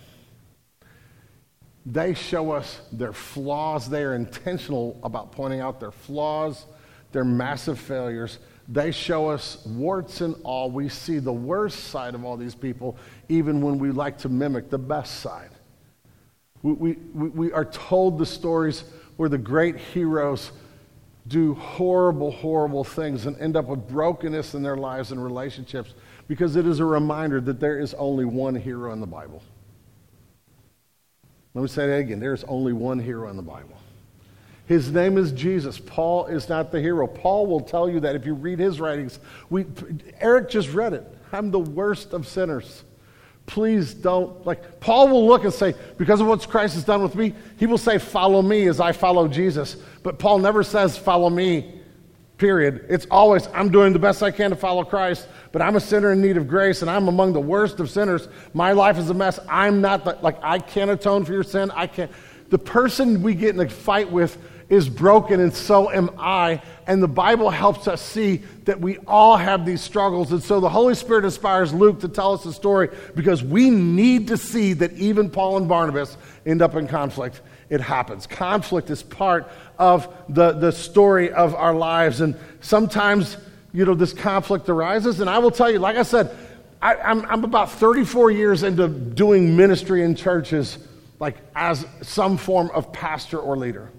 they 1.86 2.13
show 2.13 2.52
us 2.52 2.82
their 2.91 3.13
flaws. 3.13 3.89
They 3.89 4.04
are 4.04 4.15
intentional 4.15 5.00
about 5.04 5.32
pointing 5.32 5.60
out 5.60 5.80
their 5.80 5.91
flaws, 5.91 6.65
their 7.12 7.26
massive 7.26 7.80
failures. 7.80 8.39
They 8.67 8.91
show 8.91 9.30
us 9.30 9.65
warts 9.65 10.21
and 10.21 10.36
all. 10.43 10.69
We 10.69 10.89
see 10.89 11.19
the 11.19 11.32
worst 11.32 11.86
side 11.86 12.15
of 12.15 12.25
all 12.25 12.36
these 12.36 12.56
people, 12.56 12.97
even 13.30 13.62
when 13.62 13.80
we 13.80 13.91
like 13.91 14.17
to 14.19 14.30
mimic 14.30 14.69
the 14.69 14.77
best 14.77 15.21
side. 15.21 15.51
We, 16.63 16.73
we, 16.73 17.30
we 17.30 17.51
are 17.53 17.65
told 17.65 18.17
the 18.17 18.25
stories 18.25 18.84
where 19.15 19.30
the 19.30 19.38
great 19.38 19.77
heroes 19.77 20.51
do 21.27 21.53
horrible, 21.56 22.32
horrible 22.32 22.84
things 22.84 23.25
and 23.25 23.38
end 23.39 23.56
up 23.56 23.65
with 23.65 23.88
brokenness 23.88 24.53
in 24.53 24.63
their 24.63 24.77
lives 24.77 25.12
and 25.12 25.23
relationships 25.23 25.93
because 26.27 26.56
it 26.56 26.65
is 26.65 26.80
a 26.80 26.86
reminder 26.86 27.39
that 27.41 27.60
there 27.60 27.80
is 27.80 27.93
only 27.95 28.25
one 28.25 28.56
hero 28.56 28.91
in 28.91 28.99
the 28.99 29.08
Bible. 29.08 29.41
Let 31.53 31.62
me 31.62 31.67
say 31.67 31.88
that 31.88 31.99
again. 31.99 32.19
There 32.19 32.34
is 32.34 32.43
only 32.45 32.73
one 32.73 32.99
hero 32.99 33.30
in 33.30 33.36
the 33.36 33.41
Bible. 33.41 33.77
His 34.67 34.91
name 34.91 35.17
is 35.17 35.32
Jesus. 35.32 35.80
Paul 35.80 36.25
is 36.25 36.49
not 36.49 36.71
the 36.71 36.82
hero. 36.82 37.08
Paul 37.08 37.47
will 37.47 37.62
tell 37.62 37.89
you 37.89 38.01
that 38.01 38.15
if 38.15 38.25
you 38.25 38.34
read 38.34 38.60
his 38.60 38.80
writings. 38.80 39.19
We, 39.49 39.65
Eric 40.19 40.49
just 40.49 40.73
read 40.73 40.93
it. 40.93 41.06
I'm 41.32 41.51
the 41.51 41.60
worst 41.60 42.13
of 42.13 42.27
sinners. 42.27 42.84
Please 43.45 43.93
don't, 43.93 44.45
like, 44.45 44.82
Paul 44.82 45.08
will 45.08 45.25
look 45.25 45.45
and 45.45 45.53
say, 45.53 45.73
because 45.97 46.19
of 46.19 46.27
what 46.27 46.45
Christ 46.49 46.75
has 46.75 46.84
done 46.84 47.01
with 47.01 47.15
me, 47.15 47.34
he 47.58 47.65
will 47.65 47.77
say, 47.77 47.97
follow 47.97 48.41
me 48.41 48.67
as 48.67 48.82
I 48.82 48.91
follow 48.91 49.30
Jesus. 49.30 49.77
But 50.03 50.19
Paul 50.19 50.39
never 50.39 50.63
says, 50.63 50.97
follow 50.97 51.30
me, 51.30 51.80
period. 52.38 52.86
It's 52.89 53.08
always, 53.10 53.47
I'm 53.53 53.71
doing 53.71 53.93
the 53.93 53.99
best 53.99 54.21
I 54.21 54.32
can 54.32 54.49
to 54.49 54.58
follow 54.58 54.84
Christ, 54.84 55.30
but 55.53 55.62
I'm 55.62 55.77
a 55.77 55.80
sinner 55.80 56.12
in 56.12 56.21
need 56.21 56.36
of 56.36 56.49
grace, 56.49 56.82
and 56.82 56.91
I'm 56.91 57.08
among 57.08 57.32
the 57.32 57.39
worst 57.39 57.80
of 57.80 57.89
sinners. 57.89 58.27
My 58.53 58.73
life 58.73 58.97
is 58.97 59.10
a 59.10 59.13
mess. 59.13 59.39
I'm 59.47 59.80
not, 59.80 60.03
the, 60.03 60.17
like, 60.21 60.39
I 60.43 60.60
can't 60.60 60.91
atone 60.91 61.23
for 61.23 61.32
your 61.32 61.43
sin. 61.43 61.71
I 61.71 61.88
can't. 61.88 62.12
The 62.49 62.60
person 62.60 63.23
we 63.23 63.34
get 63.34 63.56
in 63.56 63.62
a 63.62 63.69
fight 63.69 64.12
with 64.12 64.38
is 64.69 64.89
broken, 64.89 65.39
and 65.39 65.53
so 65.53 65.89
am 65.91 66.10
I. 66.17 66.62
And 66.88 67.01
the 67.01 67.08
Bible 67.08 67.49
helps 67.49 67.88
us 67.88 68.01
see 68.01 68.43
that 68.65 68.80
we 68.80 68.97
all 69.08 69.38
have 69.38 69.65
these 69.65 69.82
struggles. 69.82 70.32
And 70.32 70.43
so 70.43 70.60
the 70.60 70.69
Holy 70.69 70.95
Spirit 70.95 71.25
inspires 71.25 71.73
Luke 71.73 72.01
to 72.01 72.10
tell 72.10 72.34
us 72.34 72.43
the 72.43 72.53
story 72.53 72.89
because 73.15 73.43
we 73.43 73.69
need 73.69 74.27
to 74.27 74.38
see 74.38 74.73
that 74.73 74.93
even 74.93 75.30
Paul 75.30 75.58
and 75.58 75.67
Barnabas 75.67 76.17
end 76.45 76.62
up 76.62 76.75
in 76.75 76.88
conflict. 76.88 77.41
It 77.69 77.82
happens. 77.82 78.27
Conflict 78.27 78.89
is 78.89 79.03
part 79.03 79.49
of 79.77 80.13
the, 80.30 80.53
the 80.53 80.71
story 80.71 81.32
of 81.32 81.56
our 81.56 81.73
lives. 81.73 82.21
And 82.21 82.36
sometimes 82.62 83.38
you 83.73 83.86
know, 83.86 83.93
this 83.93 84.13
conflict 84.13 84.69
arises. 84.69 85.19
And 85.19 85.30
I 85.30 85.39
will 85.39 85.51
tell 85.51 85.69
you, 85.69 85.80
like 85.80 85.97
I 85.97 86.03
said, 86.03 86.36
I, 86.82 86.95
I'm, 86.95 87.25
I'm 87.25 87.43
about 87.43 87.71
34 87.71 88.32
years 88.32 88.63
into 88.63 88.88
doing 88.88 89.56
ministry 89.56 90.03
in 90.03 90.15
churches, 90.15 90.77
like 91.19 91.38
as 91.56 91.86
some 92.01 92.38
form 92.38 92.71
of 92.73 92.91
pastor 92.91 93.39
or 93.39 93.58
leader. 93.58 93.91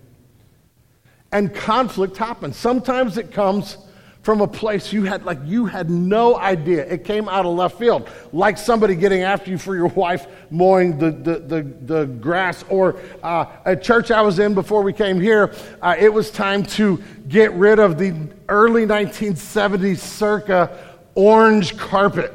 And 1.33 1.55
conflict 1.55 2.17
happens. 2.17 2.57
Sometimes 2.57 3.19
it 3.19 3.33
comes 3.33 3.77
from 4.23 4.41
a 4.41 4.49
place 4.49 4.93
you 4.93 5.05
had 5.05 5.25
like 5.25 5.39
you 5.45 5.67
had 5.67 5.89
no 5.89 6.37
idea. 6.37 6.85
It 6.87 7.05
came 7.05 7.29
out 7.29 7.47
of 7.47 7.55
left 7.55 7.79
field 7.79 8.09
like 8.33 8.59
somebody 8.59 8.95
getting 8.95 9.23
after 9.23 9.51
you 9.51 9.59
for 9.59 9.75
your 9.75 9.87
wife 9.89 10.27
mowing 10.51 10.99
the, 10.99 11.11
the, 11.11 11.39
the, 11.39 11.63
the 11.63 12.07
grass 12.07 12.65
or 12.69 12.99
uh, 13.23 13.47
a 13.65 13.77
church 13.77 14.11
i 14.11 14.21
was 14.21 14.39
in 14.39 14.55
before 14.55 14.83
we 14.83 14.93
came 14.93 15.21
here 15.21 15.55
uh, 15.81 15.95
it 15.99 16.13
was 16.13 16.31
time 16.31 16.63
to 16.63 17.03
get 17.29 17.53
rid 17.53 17.79
of 17.79 17.97
the 17.97 18.29
early 18.49 18.85
1970s 18.85 19.99
circa 19.99 20.79
orange 21.19 21.77
carpet. 21.77 22.33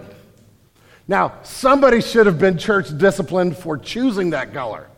Now 1.07 1.39
somebody 1.43 2.01
should 2.01 2.25
have 2.25 2.37
been 2.37 2.57
church 2.57 2.95
disciplined 2.97 3.55
for 3.57 3.77
choosing 3.77 4.31
that 4.31 4.53
color. 4.53 4.89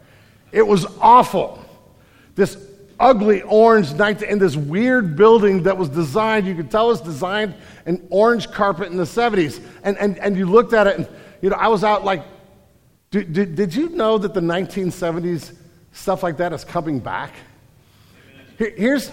It 0.51 0.65
was 0.65 0.87
awful. 0.99 1.63
This 2.33 2.55
ugly 2.99 3.41
orange 3.43 3.93
night 3.93 4.21
in 4.21 4.39
this 4.39 4.55
weird 4.55 5.15
building 5.15 5.63
that 5.63 5.77
was 5.77 5.89
designed, 5.89 6.47
you 6.47 6.55
could 6.55 6.71
tell 6.71 6.87
it 6.87 6.93
was 6.93 7.01
designed 7.01 7.55
an 7.85 8.05
orange 8.09 8.49
carpet 8.51 8.91
in 8.91 8.97
the 8.97 9.03
70s. 9.03 9.61
And, 9.83 9.97
and, 9.97 10.17
and 10.19 10.37
you 10.37 10.45
looked 10.45 10.73
at 10.73 10.87
it, 10.87 10.97
and 10.97 11.07
you 11.41 11.49
know, 11.49 11.57
I 11.57 11.67
was 11.67 11.83
out 11.83 12.03
like, 12.03 12.23
did, 13.11 13.55
did, 13.55 13.73
you 13.73 13.89
know 13.89 14.17
that 14.17 14.33
the 14.33 14.41
1970s 14.41 15.55
stuff 15.93 16.21
like 16.21 16.37
that 16.37 16.51
is 16.51 16.65
coming 16.65 16.99
back? 16.99 17.31
Here, 18.57 18.73
here's, 18.75 19.11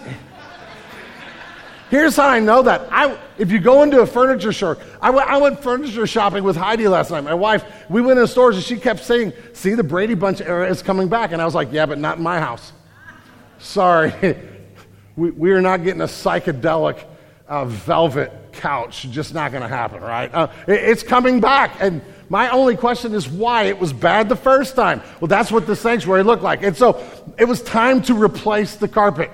here's 1.89 2.15
how 2.17 2.27
I 2.27 2.39
know 2.39 2.63
that. 2.63 2.87
I, 2.91 3.17
if 3.37 3.49
you 3.49 3.59
go 3.59 3.83
into 3.83 4.01
a 4.01 4.05
furniture 4.05 4.51
store, 4.51 4.77
I, 5.01 5.07
w- 5.07 5.25
I 5.25 5.37
went 5.37 5.63
furniture 5.63 6.05
shopping 6.05 6.43
with 6.43 6.57
Heidi 6.57 6.87
last 6.87 7.11
night, 7.11 7.21
my 7.21 7.33
wife. 7.33 7.63
We 7.89 8.01
went 8.01 8.19
in 8.19 8.27
stores 8.27 8.57
and 8.57 8.65
she 8.65 8.77
kept 8.77 9.03
saying, 9.05 9.31
See, 9.53 9.73
the 9.73 9.83
Brady 9.83 10.15
Bunch 10.15 10.41
era 10.41 10.69
is 10.69 10.81
coming 10.81 11.07
back. 11.07 11.31
And 11.31 11.41
I 11.41 11.45
was 11.45 11.55
like, 11.55 11.71
Yeah, 11.71 11.85
but 11.85 11.97
not 11.97 12.17
in 12.17 12.23
my 12.23 12.39
house. 12.39 12.73
Sorry, 13.63 14.13
we, 15.15 15.31
we 15.31 15.51
are 15.51 15.61
not 15.61 15.83
getting 15.83 16.01
a 16.01 16.05
psychedelic 16.05 17.03
uh, 17.47 17.63
velvet 17.65 18.31
couch. 18.51 19.07
Just 19.09 19.33
not 19.33 19.51
going 19.51 19.63
to 19.63 19.69
happen, 19.69 20.01
right? 20.01 20.31
Uh, 20.33 20.49
it, 20.67 20.73
it's 20.73 21.01
coming 21.01 21.39
back. 21.39 21.77
And 21.79 22.01
my 22.29 22.49
only 22.49 22.75
question 22.75 23.13
is 23.13 23.27
why 23.27 23.63
it 23.63 23.79
was 23.79 23.93
bad 23.93 24.27
the 24.27 24.35
first 24.35 24.75
time. 24.75 25.01
Well, 25.21 25.29
that's 25.29 25.49
what 25.49 25.65
the 25.65 25.77
sanctuary 25.77 26.23
looked 26.23 26.43
like. 26.43 26.61
And 26.61 26.75
so 26.75 27.01
it 27.39 27.45
was 27.45 27.61
time 27.63 28.01
to 28.03 28.21
replace 28.21 28.75
the 28.75 28.89
carpet. 28.89 29.31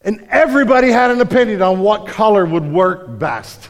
And 0.00 0.26
everybody 0.28 0.90
had 0.90 1.12
an 1.12 1.20
opinion 1.20 1.62
on 1.62 1.80
what 1.80 2.08
color 2.08 2.44
would 2.44 2.64
work 2.64 3.18
best. 3.18 3.68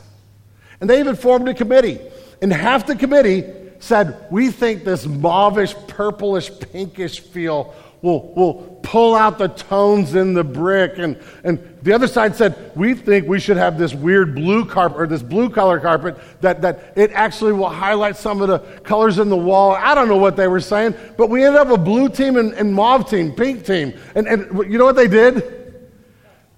And 0.81 0.89
they 0.89 1.01
even 1.01 1.17
formed 1.17 1.49
a 1.49 1.55
committee. 1.55 2.01
And 2.41 2.51
half 2.51 2.87
the 2.87 2.97
committee 2.97 3.45
said, 3.79 4.27
We 4.31 4.51
think 4.51 4.85
this 4.85 5.07
mauvish, 5.07 5.75
purplish, 5.87 6.51
pinkish 6.73 7.21
feel 7.21 7.75
will, 8.07 8.33
will 8.35 8.55
pull 8.85 9.17
out 9.17 9.37
the 9.37 9.49
tones 9.49 10.15
in 10.15 10.33
the 10.33 10.45
brick. 10.45 10.99
And, 10.99 11.21
and 11.43 11.59
the 11.83 11.93
other 11.93 12.07
side 12.07 12.37
said, 12.37 12.71
we 12.77 12.95
think 12.95 13.27
we 13.27 13.41
should 13.41 13.57
have 13.57 13.79
this 13.79 13.95
weird 13.95 14.37
blue 14.37 14.65
carpet 14.65 15.01
or 15.01 15.07
this 15.09 15.23
blue 15.23 15.51
color 15.51 15.81
carpet 15.81 16.17
that, 16.41 16.63
that 16.63 16.93
it 16.97 17.11
actually 17.11 17.53
will 17.53 17.69
highlight 17.69 18.17
some 18.17 18.41
of 18.41 18.49
the 18.49 18.61
colors 18.85 19.19
in 19.19 19.29
the 19.29 19.37
wall. 19.37 19.73
I 19.73 19.95
don't 19.97 20.07
know 20.07 20.17
what 20.17 20.37
they 20.37 20.47
were 20.47 20.61
saying, 20.61 20.95
but 21.17 21.31
we 21.31 21.45
ended 21.45 21.61
up 21.61 21.69
a 21.69 21.77
blue 21.77 22.09
team 22.09 22.37
and, 22.37 22.53
and 22.53 22.73
mauve 22.73 23.11
team, 23.11 23.33
pink 23.33 23.67
team. 23.67 23.93
And, 24.15 24.29
and 24.29 24.71
you 24.71 24.79
know 24.79 24.85
what 24.85 24.97
they 24.97 25.09
did? 25.09 25.83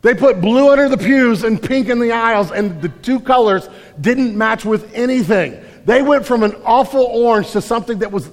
They 0.03 0.15
put 0.15 0.43
blue 0.43 0.71
under 0.71 0.91
the 0.91 0.99
pews 0.99 1.45
and 1.45 1.61
pink 1.61 1.89
in 1.89 1.99
the 1.99 2.13
aisles, 2.13 2.53
and 2.53 2.81
the 2.83 2.91
two 2.91 3.21
colors 3.21 3.69
didn't 4.01 4.37
match 4.37 4.65
with 4.67 4.95
anything. 4.95 5.59
They 5.87 6.03
went 6.03 6.27
from 6.27 6.43
an 6.43 6.55
awful 6.65 7.05
orange 7.05 7.51
to 7.53 7.63
something 7.63 8.01
that 8.01 8.13
was 8.13 8.31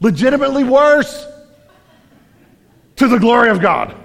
legitimately 0.00 0.64
worse 0.64 1.26
to 2.98 3.08
the 3.08 3.18
glory 3.18 3.48
of 3.48 3.60
God. 3.60 3.96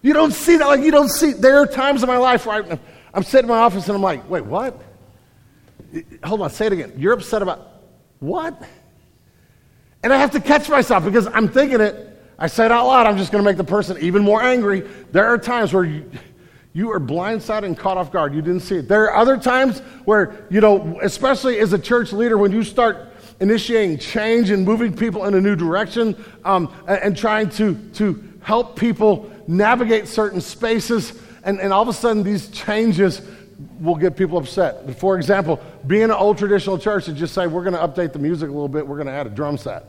You 0.00 0.12
don't 0.12 0.32
see 0.32 0.56
that. 0.56 0.66
Like, 0.66 0.80
you 0.80 0.90
don't 0.90 1.08
see. 1.08 1.32
There 1.32 1.58
are 1.58 1.66
times 1.66 2.02
in 2.02 2.08
my 2.08 2.16
life 2.16 2.44
where 2.44 2.64
I, 2.64 2.78
I'm 3.14 3.22
sitting 3.22 3.48
in 3.48 3.54
my 3.54 3.60
office 3.60 3.86
and 3.86 3.94
I'm 3.94 4.02
like, 4.02 4.28
wait, 4.28 4.44
what? 4.44 4.82
Hold 6.24 6.40
on, 6.40 6.50
say 6.50 6.66
it 6.66 6.72
again. 6.72 6.92
You're 6.96 7.12
upset 7.12 7.42
about 7.42 7.68
what? 8.18 8.60
And 10.02 10.12
I 10.12 10.16
have 10.16 10.32
to 10.32 10.40
catch 10.40 10.68
myself 10.68 11.04
because 11.04 11.28
I'm 11.28 11.48
thinking 11.48 11.80
it. 11.80 12.08
I 12.38 12.48
say 12.48 12.64
it 12.64 12.72
out 12.72 12.86
loud. 12.86 13.06
I'm 13.06 13.18
just 13.18 13.30
going 13.30 13.44
to 13.44 13.48
make 13.48 13.58
the 13.58 13.64
person 13.64 13.96
even 14.00 14.24
more 14.24 14.42
angry. 14.42 14.80
There 15.12 15.26
are 15.26 15.38
times 15.38 15.72
where 15.72 15.84
you, 15.84 16.10
you 16.72 16.90
are 16.90 16.98
blindsided 16.98 17.64
and 17.64 17.78
caught 17.78 17.98
off 17.98 18.10
guard. 18.10 18.34
You 18.34 18.42
didn't 18.42 18.60
see 18.60 18.78
it. 18.78 18.88
There 18.88 19.04
are 19.04 19.16
other 19.16 19.36
times 19.36 19.80
where, 20.04 20.46
you 20.50 20.60
know, 20.60 20.98
especially 21.02 21.60
as 21.60 21.72
a 21.72 21.78
church 21.78 22.12
leader, 22.12 22.38
when 22.38 22.50
you 22.50 22.64
start 22.64 23.11
initiating 23.42 23.98
change 23.98 24.50
and 24.50 24.64
moving 24.64 24.94
people 24.94 25.24
in 25.24 25.34
a 25.34 25.40
new 25.40 25.56
direction 25.56 26.16
um, 26.44 26.72
and, 26.86 26.98
and, 27.02 27.16
trying 27.16 27.50
to, 27.50 27.74
to 27.94 28.22
help 28.40 28.78
people 28.78 29.30
navigate 29.48 30.06
certain 30.06 30.40
spaces. 30.40 31.20
And, 31.42 31.60
and 31.60 31.72
all 31.72 31.82
of 31.82 31.88
a 31.88 31.92
sudden, 31.92 32.22
these 32.22 32.48
changes 32.50 33.20
will 33.80 33.96
get 33.96 34.16
people 34.16 34.38
upset. 34.38 34.96
For 34.98 35.16
example, 35.16 35.60
being 35.88 36.04
an 36.04 36.12
old 36.12 36.38
traditional 36.38 36.78
church 36.78 37.08
and 37.08 37.16
just 37.16 37.34
say, 37.34 37.48
we're 37.48 37.64
going 37.64 37.74
to 37.74 37.80
update 37.80 38.12
the 38.12 38.20
music 38.20 38.48
a 38.48 38.52
little 38.52 38.68
bit, 38.68 38.86
we're 38.86 38.96
going 38.96 39.08
to 39.08 39.12
add 39.12 39.26
a 39.26 39.30
drum 39.30 39.58
set. 39.58 39.86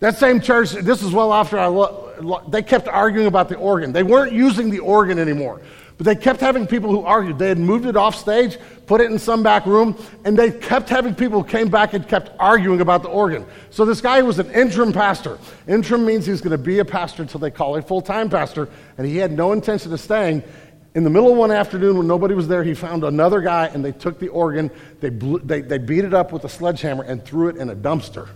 That 0.00 0.18
same 0.18 0.40
church, 0.40 0.72
this 0.72 1.02
is 1.02 1.10
well 1.10 1.32
after 1.32 1.58
I, 1.58 1.66
lo- 1.66 2.44
they 2.46 2.62
kept 2.62 2.88
arguing 2.88 3.26
about 3.26 3.48
the 3.48 3.56
organ. 3.56 3.92
They 3.92 4.02
weren't 4.02 4.32
using 4.32 4.68
the 4.70 4.80
organ 4.80 5.18
anymore. 5.18 5.62
But 5.98 6.04
they 6.04 6.14
kept 6.14 6.40
having 6.40 6.64
people 6.68 6.90
who 6.90 7.02
argued. 7.02 7.40
They 7.40 7.48
had 7.48 7.58
moved 7.58 7.84
it 7.84 7.96
off 7.96 8.14
stage, 8.14 8.56
put 8.86 9.00
it 9.00 9.10
in 9.10 9.18
some 9.18 9.42
back 9.42 9.66
room, 9.66 9.96
and 10.24 10.38
they 10.38 10.52
kept 10.52 10.88
having 10.88 11.12
people 11.12 11.42
who 11.42 11.48
came 11.48 11.68
back 11.68 11.92
and 11.92 12.06
kept 12.06 12.30
arguing 12.38 12.80
about 12.80 13.02
the 13.02 13.08
organ. 13.08 13.44
So 13.70 13.84
this 13.84 14.00
guy 14.00 14.22
was 14.22 14.38
an 14.38 14.48
interim 14.52 14.92
pastor. 14.92 15.40
Interim 15.66 16.06
means 16.06 16.24
he's 16.24 16.40
going 16.40 16.52
to 16.52 16.58
be 16.58 16.78
a 16.78 16.84
pastor 16.84 17.22
until 17.22 17.40
they 17.40 17.50
call 17.50 17.76
a 17.76 17.82
full 17.82 18.00
time 18.00 18.30
pastor, 18.30 18.68
and 18.96 19.08
he 19.08 19.16
had 19.16 19.32
no 19.32 19.52
intention 19.52 19.92
of 19.92 19.98
staying. 19.98 20.44
In 20.94 21.02
the 21.02 21.10
middle 21.10 21.32
of 21.32 21.36
one 21.36 21.50
afternoon 21.50 21.98
when 21.98 22.06
nobody 22.06 22.34
was 22.34 22.46
there, 22.46 22.62
he 22.62 22.74
found 22.74 23.02
another 23.02 23.40
guy, 23.40 23.66
and 23.66 23.84
they 23.84 23.92
took 23.92 24.20
the 24.20 24.28
organ, 24.28 24.70
they, 25.00 25.10
blew, 25.10 25.40
they, 25.40 25.62
they 25.62 25.78
beat 25.78 26.04
it 26.04 26.14
up 26.14 26.30
with 26.30 26.44
a 26.44 26.48
sledgehammer, 26.48 27.02
and 27.02 27.24
threw 27.24 27.48
it 27.48 27.56
in 27.56 27.70
a 27.70 27.76
dumpster. 27.76 28.28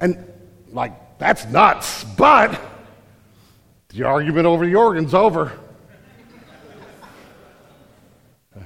And, 0.00 0.30
like, 0.72 1.18
that's 1.18 1.46
nuts, 1.46 2.02
but 2.02 2.60
the 3.90 4.02
argument 4.02 4.46
over 4.46 4.66
the 4.66 4.74
organ's 4.74 5.14
over. 5.14 5.52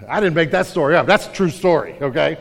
I 0.08 0.20
didn't 0.20 0.34
make 0.34 0.50
that 0.52 0.66
story 0.66 0.96
up. 0.96 1.06
That's 1.06 1.26
a 1.26 1.32
true 1.32 1.50
story, 1.50 1.96
okay? 2.00 2.38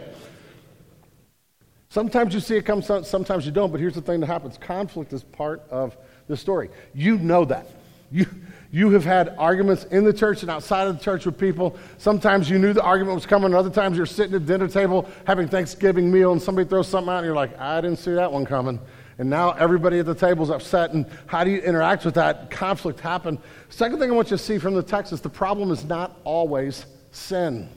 Sometimes 1.89 2.34
you 2.34 2.39
see 2.39 2.58
it 2.58 2.65
come, 2.65 2.82
sometimes 2.82 3.45
you 3.45 3.51
don't, 3.51 3.71
but 3.71 3.80
here's 3.80 3.95
the 3.95 4.01
thing 4.01 4.19
that 4.19 4.27
happens 4.27 4.58
conflict 4.58 5.13
is 5.13 5.23
part 5.23 5.63
of 5.69 5.97
the 6.27 6.38
story. 6.38 6.69
You 6.93 7.17
know 7.17 7.45
that. 7.45 7.67
You, 8.12 8.25
you 8.71 8.91
have 8.91 9.03
had 9.03 9.36
arguments 9.38 9.86
in 9.86 10.03
the 10.03 10.13
church 10.13 10.41
and 10.41 10.51
outside 10.51 10.88
of 10.88 10.97
the 10.97 11.03
church 11.03 11.25
with 11.25 11.38
people. 11.38 11.77
Sometimes 11.97 12.49
you 12.49 12.60
knew 12.60 12.73
the 12.73 12.82
argument 12.82 13.15
was 13.15 13.25
coming, 13.25 13.53
other 13.53 13.69
times 13.69 13.97
you're 13.97 14.06
sitting 14.06 14.36
at 14.36 14.45
dinner 14.45 14.67
table 14.67 15.10
having 15.25 15.47
Thanksgiving 15.47 16.12
meal 16.12 16.32
and 16.32 16.41
somebody 16.41 16.67
throws 16.67 16.88
something 16.88 17.12
out 17.12 17.17
and 17.17 17.25
you're 17.25 17.36
like, 17.36 17.58
I 17.60 17.82
didn't 17.82 17.99
see 17.99 18.13
that 18.13 18.32
one 18.32 18.45
coming. 18.45 18.80
And 19.17 19.30
now 19.30 19.51
everybody 19.51 19.99
at 19.99 20.06
the 20.06 20.13
table 20.13 20.43
is 20.43 20.51
upset. 20.51 20.93
And 20.93 21.06
how 21.25 21.43
do 21.43 21.49
you 21.49 21.60
interact 21.60 22.06
with 22.06 22.13
that? 22.15 22.51
Conflict 22.51 22.99
happened. 22.99 23.39
Second 23.69 23.99
thing 23.99 24.12
I 24.12 24.13
want 24.13 24.30
you 24.30 24.38
to 24.38 24.43
see 24.43 24.58
from 24.60 24.75
the 24.75 24.84
text 24.84 25.12
is 25.12 25.21
the 25.21 25.30
problem 25.30 25.71
is 25.71 25.84
not 25.86 26.19
always 26.23 26.86
sin. 27.12 27.70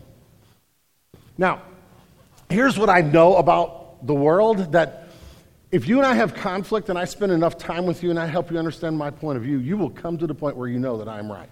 Now, 1.39 1.63
here's 2.49 2.79
what 2.79 2.91
I 2.91 3.01
know 3.01 3.37
about 3.37 4.07
the 4.07 4.15
world 4.15 4.73
that 4.73 5.09
if 5.71 5.87
you 5.87 5.99
and 5.99 6.07
I 6.07 6.15
have 6.15 6.35
conflict 6.35 6.89
and 6.89 6.99
I 6.99 7.05
spend 7.05 7.33
enough 7.33 7.57
time 7.57 7.87
with 7.87 8.03
you 8.03 8.11
and 8.11 8.19
I 8.19 8.27
help 8.27 8.51
you 8.51 8.59
understand 8.59 8.99
my 8.99 9.11
point 9.11 9.37
of 9.37 9.45
view, 9.45 9.59
you 9.59 9.77
will 9.77 9.91
come 9.91 10.19
to 10.19 10.27
the 10.27 10.35
point 10.35 10.57
where 10.57 10.69
you 10.69 10.79
know 10.79 10.99
that 10.99 11.09
I'm 11.09 11.31
right. 11.31 11.49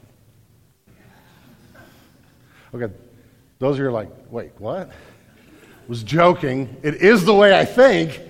Okay, 2.74 2.92
those 3.58 3.76
of 3.76 3.80
you 3.80 3.86
are 3.86 3.92
like, 3.92 4.10
wait, 4.30 4.52
what? 4.58 4.90
was 5.88 6.02
joking. 6.02 6.76
It 6.82 6.96
is 6.96 7.24
the 7.24 7.34
way 7.34 7.58
I 7.58 7.64
think. 7.64 8.20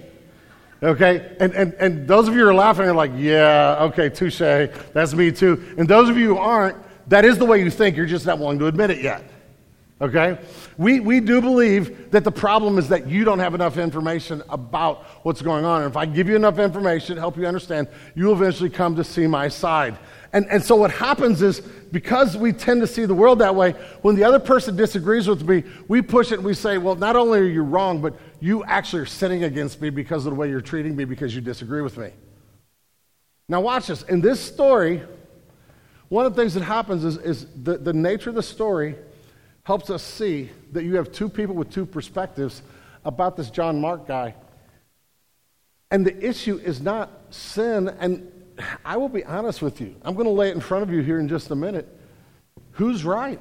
Okay? 0.80 1.36
And, 1.40 1.52
and, 1.52 1.74
and 1.74 2.08
those 2.08 2.28
of 2.28 2.34
you 2.34 2.40
who 2.40 2.48
are 2.48 2.54
laughing 2.54 2.86
are 2.86 2.94
like, 2.94 3.10
yeah, 3.16 3.78
okay, 3.80 4.08
touche. 4.08 4.38
That's 4.38 5.12
me 5.12 5.32
too. 5.32 5.74
And 5.76 5.88
those 5.88 6.08
of 6.08 6.16
you 6.16 6.28
who 6.28 6.38
aren't, 6.38 6.76
that 7.08 7.24
is 7.24 7.36
the 7.36 7.44
way 7.44 7.60
you 7.60 7.70
think. 7.70 7.96
You're 7.96 8.06
just 8.06 8.26
not 8.26 8.38
willing 8.38 8.60
to 8.60 8.66
admit 8.66 8.90
it 8.90 9.02
yet. 9.02 9.24
Okay? 10.00 10.38
We, 10.76 11.00
we 11.00 11.18
do 11.18 11.40
believe 11.40 12.12
that 12.12 12.22
the 12.22 12.30
problem 12.30 12.78
is 12.78 12.88
that 12.88 13.08
you 13.08 13.24
don't 13.24 13.40
have 13.40 13.54
enough 13.54 13.78
information 13.78 14.42
about 14.48 15.02
what's 15.24 15.42
going 15.42 15.64
on. 15.64 15.82
And 15.82 15.90
if 15.90 15.96
I 15.96 16.06
give 16.06 16.28
you 16.28 16.36
enough 16.36 16.58
information 16.58 17.16
to 17.16 17.20
help 17.20 17.36
you 17.36 17.46
understand, 17.46 17.88
you'll 18.14 18.34
eventually 18.34 18.70
come 18.70 18.94
to 18.96 19.02
see 19.02 19.26
my 19.26 19.48
side. 19.48 19.98
And, 20.32 20.46
and 20.50 20.62
so 20.62 20.76
what 20.76 20.92
happens 20.92 21.42
is, 21.42 21.60
because 21.60 22.36
we 22.36 22.52
tend 22.52 22.80
to 22.82 22.86
see 22.86 23.06
the 23.06 23.14
world 23.14 23.40
that 23.40 23.54
way, 23.54 23.72
when 24.02 24.14
the 24.14 24.22
other 24.22 24.38
person 24.38 24.76
disagrees 24.76 25.26
with 25.26 25.42
me, 25.42 25.64
we 25.88 26.00
push 26.02 26.30
it 26.30 26.36
and 26.36 26.44
we 26.44 26.54
say, 26.54 26.78
well, 26.78 26.94
not 26.94 27.16
only 27.16 27.40
are 27.40 27.44
you 27.44 27.62
wrong, 27.62 28.00
but 28.00 28.14
you 28.38 28.62
actually 28.64 29.02
are 29.02 29.06
sinning 29.06 29.44
against 29.44 29.80
me 29.80 29.90
because 29.90 30.26
of 30.26 30.32
the 30.32 30.38
way 30.38 30.48
you're 30.48 30.60
treating 30.60 30.94
me 30.94 31.06
because 31.06 31.34
you 31.34 31.40
disagree 31.40 31.82
with 31.82 31.96
me. 31.96 32.10
Now, 33.48 33.62
watch 33.62 33.86
this. 33.86 34.02
In 34.02 34.20
this 34.20 34.38
story, 34.38 35.02
one 36.08 36.26
of 36.26 36.36
the 36.36 36.40
things 36.40 36.54
that 36.54 36.62
happens 36.62 37.04
is, 37.04 37.16
is 37.16 37.46
the, 37.64 37.78
the 37.78 37.94
nature 37.94 38.28
of 38.28 38.36
the 38.36 38.42
story 38.42 38.94
helps 39.68 39.90
us 39.90 40.02
see 40.02 40.48
that 40.72 40.84
you 40.84 40.96
have 40.96 41.12
two 41.12 41.28
people 41.28 41.54
with 41.54 41.68
two 41.68 41.84
perspectives 41.84 42.62
about 43.04 43.36
this 43.36 43.50
John 43.50 43.78
Mark 43.78 44.08
guy. 44.08 44.34
And 45.90 46.06
the 46.06 46.26
issue 46.26 46.56
is 46.56 46.80
not 46.80 47.10
sin. 47.28 47.88
And 48.00 48.32
I 48.82 48.96
will 48.96 49.10
be 49.10 49.26
honest 49.26 49.60
with 49.60 49.78
you. 49.78 49.94
I'm 50.00 50.14
going 50.14 50.24
to 50.24 50.32
lay 50.32 50.48
it 50.48 50.54
in 50.54 50.62
front 50.62 50.84
of 50.84 50.90
you 50.90 51.02
here 51.02 51.20
in 51.20 51.28
just 51.28 51.50
a 51.50 51.54
minute. 51.54 51.86
Who's 52.70 53.04
right? 53.04 53.38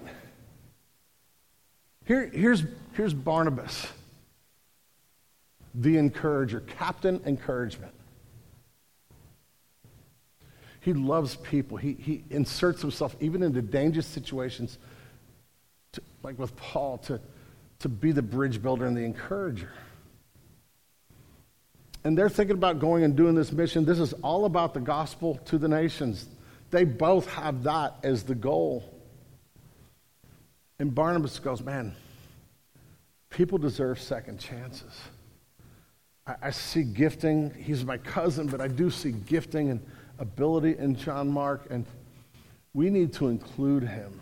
Here, 2.04 2.26
here's, 2.26 2.66
here's 2.92 3.13
Barnabas, 3.13 3.88
the 5.76 5.96
encourager, 5.96 6.60
captain 6.60 7.22
encouragement. 7.26 7.94
He 10.82 10.92
loves 10.92 11.38
people. 11.38 11.78
He, 11.78 11.94
he 11.94 12.26
inserts 12.30 12.82
himself 12.82 13.16
even 13.22 13.44
into 13.44 13.62
dangerous 13.62 14.08
situations, 14.08 14.78
like 16.28 16.38
with 16.38 16.54
Paul, 16.58 16.98
to, 16.98 17.22
to 17.80 17.88
be 17.88 18.12
the 18.12 18.22
bridge 18.22 18.62
builder 18.62 18.86
and 18.86 18.98
the 18.98 19.06
encourager. 19.06 19.72
And 22.04 22.18
they're 22.18 22.28
thinking 22.28 22.58
about 22.58 22.80
going 22.80 23.06
and 23.06 23.16
doing 23.16 23.34
this 23.34 23.54
mission. 23.54 23.86
This 23.86 23.98
is 23.98 24.12
all 24.12 24.44
about 24.44 24.74
the 24.74 24.82
gospel 24.82 25.36
to 25.46 25.58
the 25.58 25.70
nations. 25.70 26.28
They 26.70 26.84
both 26.84 27.30
have 27.30 27.63
that 27.63 27.96
as 28.04 28.24
the 28.24 28.36
goal. 28.36 28.84
And 30.80 30.94
Barnabas 30.94 31.40
goes, 31.40 31.62
Man, 31.62 31.96
people 33.30 33.58
deserve 33.58 33.98
second 33.98 34.42
chances. 34.42 35.00
I, 36.28 36.36
I 36.42 36.52
see 36.52 36.84
gifting. 36.84 37.54
He's 37.54 37.86
my 37.86 38.00
cousin, 38.00 38.48
but 38.48 38.60
I 38.60 38.68
do 38.68 38.90
see 38.90 39.13
gifting 39.13 39.70
and 39.70 39.80
ability 40.20 40.78
in 40.78 40.98
John 40.98 41.30
Mark, 41.32 41.68
and 41.70 41.86
we 42.74 42.90
need 42.90 43.13
to 43.13 43.30
include 43.30 43.84
him. 43.84 44.20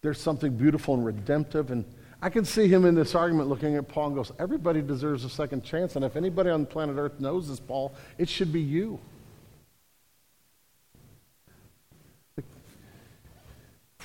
There's 0.00 0.20
something 0.20 0.56
beautiful 0.56 0.94
and 0.94 1.04
redemptive. 1.04 1.70
And 1.70 1.84
I 2.22 2.30
can 2.30 2.44
see 2.44 2.68
him 2.68 2.84
in 2.84 2.94
this 2.94 3.14
argument 3.14 3.48
looking 3.48 3.76
at 3.76 3.88
Paul 3.88 4.08
and 4.08 4.16
goes, 4.16 4.32
Everybody 4.38 4.82
deserves 4.82 5.24
a 5.24 5.30
second 5.30 5.64
chance. 5.64 5.96
And 5.96 6.04
if 6.04 6.16
anybody 6.16 6.50
on 6.50 6.66
planet 6.66 6.96
Earth 6.96 7.20
knows 7.20 7.48
this, 7.48 7.60
Paul, 7.60 7.94
it 8.16 8.28
should 8.28 8.52
be 8.52 8.60
you. 8.60 9.00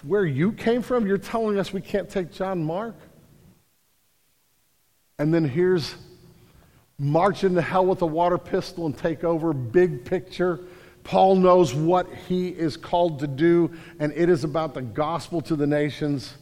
Where 0.03 0.25
you 0.25 0.51
came 0.51 0.82
from, 0.82 1.08
you're 1.08 1.17
telling 1.17 1.58
us 1.58 1.71
we 1.71 1.82
can't 1.82 2.10
take 2.10 2.32
John 2.32 2.63
Mark? 2.63 2.95
And 5.17 5.34
then 5.34 5.45
here's 5.45 5.95
march 6.99 7.43
into 7.43 7.62
hell 7.62 7.86
with 7.86 8.01
a 8.01 8.06
water 8.06 8.38
pistol 8.38 8.86
and 8.86 8.97
take 8.97 9.23
over, 9.23 9.53
big 9.53 10.03
picture. 10.03 10.60
Paul 11.03 11.35
knows 11.35 11.73
what 11.73 12.07
he 12.27 12.47
is 12.49 12.77
called 12.77 13.19
to 13.19 13.27
do, 13.27 13.71
and 13.99 14.13
it 14.13 14.29
is 14.29 14.43
about 14.43 14.73
the 14.73 14.81
gospel 14.81 15.41
to 15.41 15.55
the 15.55 15.67
nations. 15.67 16.35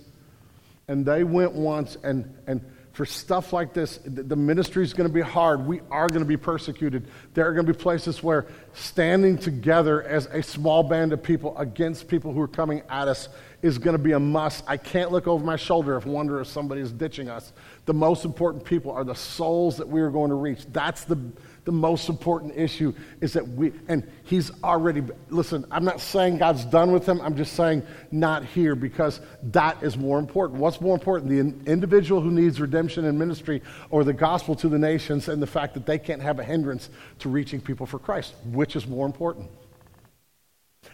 And 0.88 1.06
they 1.06 1.24
went 1.24 1.54
once, 1.54 1.98
and, 2.04 2.36
and 2.48 2.62
for 2.94 3.06
stuff 3.06 3.54
like 3.54 3.74
this, 3.74 4.00
the 4.04 4.36
ministry 4.36 4.84
is 4.84 4.94
going 4.94 5.08
to 5.08 5.14
be 5.14 5.22
hard. 5.22 5.66
We 5.66 5.80
are 5.90 6.08
going 6.08 6.22
to 6.22 6.28
be 6.28 6.38
persecuted. 6.38 7.08
There 7.34 7.48
are 7.48 7.54
going 7.54 7.66
to 7.66 7.74
be 7.74 7.80
places 7.80 8.22
where 8.22 8.48
standing 8.74 9.38
together 9.38 10.04
as 10.04 10.26
a 10.26 10.44
small 10.44 10.84
band 10.84 11.14
of 11.14 11.24
people 11.24 11.58
against 11.58 12.10
people 12.10 12.34
who 12.34 12.42
are 12.42 12.50
coming 12.50 12.84
at 12.90 13.08
us 13.08 13.30
is 13.62 13.78
going 13.78 13.96
to 13.96 14.04
be 14.04 14.12
a 14.12 14.20
must. 14.20 14.66
I 14.68 14.76
can't 14.76 15.12
look 15.12 15.28
over 15.28 15.44
my 15.44 15.56
shoulder 15.56 15.96
if 15.96 16.06
wonder 16.06 16.42
if 16.42 16.48
somebody 16.48 16.82
is 16.82 16.92
ditching 16.92 17.30
us. 17.30 17.54
The 17.86 17.94
most 17.94 18.26
important 18.26 18.66
people 18.66 18.92
are 18.92 19.06
the 19.06 19.16
souls 19.16 19.78
that 19.78 19.88
we 19.88 20.02
are 20.02 20.10
going 20.10 20.30
to 20.30 20.36
reach. 20.36 20.66
That's 20.74 21.06
the, 21.06 21.18
the 21.64 21.72
most 21.72 22.10
important 22.10 22.58
issue 22.58 22.94
is 23.20 23.34
that 23.34 23.48
we, 23.48 23.72
and 23.88 24.10
he's 24.24 24.52
already, 24.64 25.04
listen, 25.30 25.66
I'm 25.70 25.86
not 25.86 26.02
saying 26.02 26.40
God's 26.40 26.66
done 26.66 26.92
with 26.92 27.08
him. 27.08 27.22
I'm 27.22 27.38
just 27.38 27.54
saying 27.54 27.84
not 28.12 28.44
here 28.44 28.76
because 28.76 29.22
that 29.44 29.82
is 29.84 29.96
more 29.96 30.18
important. 30.18 30.60
What's 30.60 30.82
more 30.82 30.96
important, 30.96 31.30
the 31.30 31.72
individual 31.72 32.20
who 32.20 32.32
needs 32.32 32.60
redemption 32.60 33.06
and 33.06 33.18
ministry 33.18 33.62
or 33.92 34.04
the 34.04 34.14
gospel 34.14 34.56
to 34.56 34.70
the 34.70 34.80
nations 34.80 35.28
and 35.28 35.42
the 35.42 35.48
fact 35.48 35.76
that 35.76 35.86
they 35.86 36.00
can't 36.00 36.22
have 36.22 36.40
a 36.40 36.44
hindrance 36.44 36.90
to 37.20 37.30
reaching 37.30 37.62
people 37.62 37.86
for 37.86 38.00
Christ? 38.00 38.34
Which 38.46 38.76
is 38.76 38.88
more 38.88 39.06
important? 39.06 39.48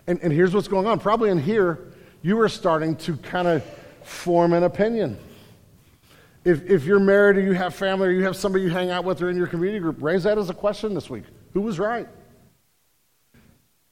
And, 0.06 0.20
and 0.22 0.34
here's 0.34 0.54
what's 0.54 0.68
going 0.68 0.86
on. 0.86 1.00
Probably 1.00 1.30
in 1.30 1.40
here, 1.40 1.94
you 2.22 2.40
are 2.42 2.50
starting 2.50 2.98
to 2.98 3.16
kind 3.18 3.48
of 3.48 3.64
form 4.04 4.52
an 4.52 4.64
opinion. 4.64 5.18
If, 6.48 6.70
if 6.70 6.86
you're 6.86 6.98
married 6.98 7.36
or 7.36 7.42
you 7.42 7.52
have 7.52 7.76
family 7.76 8.08
or 8.08 8.12
you 8.12 8.24
have 8.24 8.38
somebody 8.38 8.64
you 8.64 8.70
hang 8.70 8.90
out 8.90 9.04
with 9.04 9.22
or 9.22 9.30
in 9.30 9.36
your 9.36 9.48
community 9.48 9.82
group, 9.82 9.98
raise 10.00 10.24
that 10.24 10.38
as 10.38 10.50
a 10.50 10.54
question 10.54 10.94
this 10.94 11.10
week. 11.10 11.26
Who 11.52 11.60
was 11.60 11.78
right? 11.78 12.08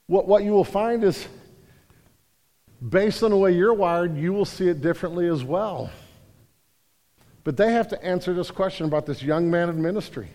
What, 0.06 0.26
what 0.26 0.42
you 0.42 0.52
will 0.52 0.64
find 0.64 1.04
is, 1.04 1.28
based 2.88 3.22
on 3.22 3.30
the 3.30 3.36
way 3.36 3.52
you're 3.52 3.74
wired, 3.74 4.16
you 4.16 4.32
will 4.32 4.46
see 4.46 4.68
it 4.68 4.80
differently 4.80 5.28
as 5.28 5.44
well. 5.44 5.90
But 7.44 7.58
they 7.58 7.72
have 7.72 7.88
to 7.88 8.02
answer 8.02 8.32
this 8.32 8.50
question 8.50 8.86
about 8.86 9.04
this 9.04 9.22
young 9.22 9.50
man 9.50 9.68
in 9.68 9.82
ministry. 9.82 10.30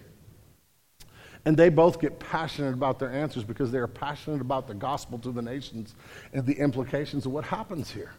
And 1.43 1.57
they 1.57 1.69
both 1.69 1.99
get 1.99 2.19
passionate 2.19 2.75
about 2.75 2.99
their 2.99 3.12
answers 3.12 3.43
because 3.43 3.71
they 3.71 3.79
are 3.79 3.88
passionate 3.88 4.41
about 4.41 4.67
the 4.67 4.75
gospel 4.75 5.17
to 5.17 5.31
the 5.31 5.41
nations 5.41 5.95
and 6.34 6.45
the 6.45 6.53
implications 6.53 7.25
of 7.25 7.31
what 7.31 7.45
happens 7.45 7.89
here. 7.89 8.13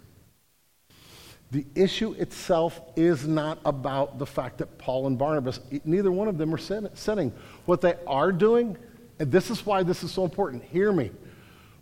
The 1.52 1.66
issue 1.74 2.12
itself 2.12 2.80
is 2.96 3.28
not 3.28 3.58
about 3.66 4.18
the 4.18 4.24
fact 4.24 4.56
that 4.58 4.78
Paul 4.78 5.06
and 5.06 5.18
Barnabas, 5.18 5.60
neither 5.84 6.10
one 6.10 6.26
of 6.26 6.38
them 6.38 6.54
are 6.54 6.58
sinning. 6.94 7.30
What 7.66 7.82
they 7.82 7.94
are 8.06 8.32
doing, 8.32 8.78
and 9.18 9.30
this 9.30 9.50
is 9.50 9.64
why 9.66 9.82
this 9.82 10.02
is 10.02 10.10
so 10.10 10.24
important, 10.24 10.64
hear 10.64 10.92
me. 10.92 11.10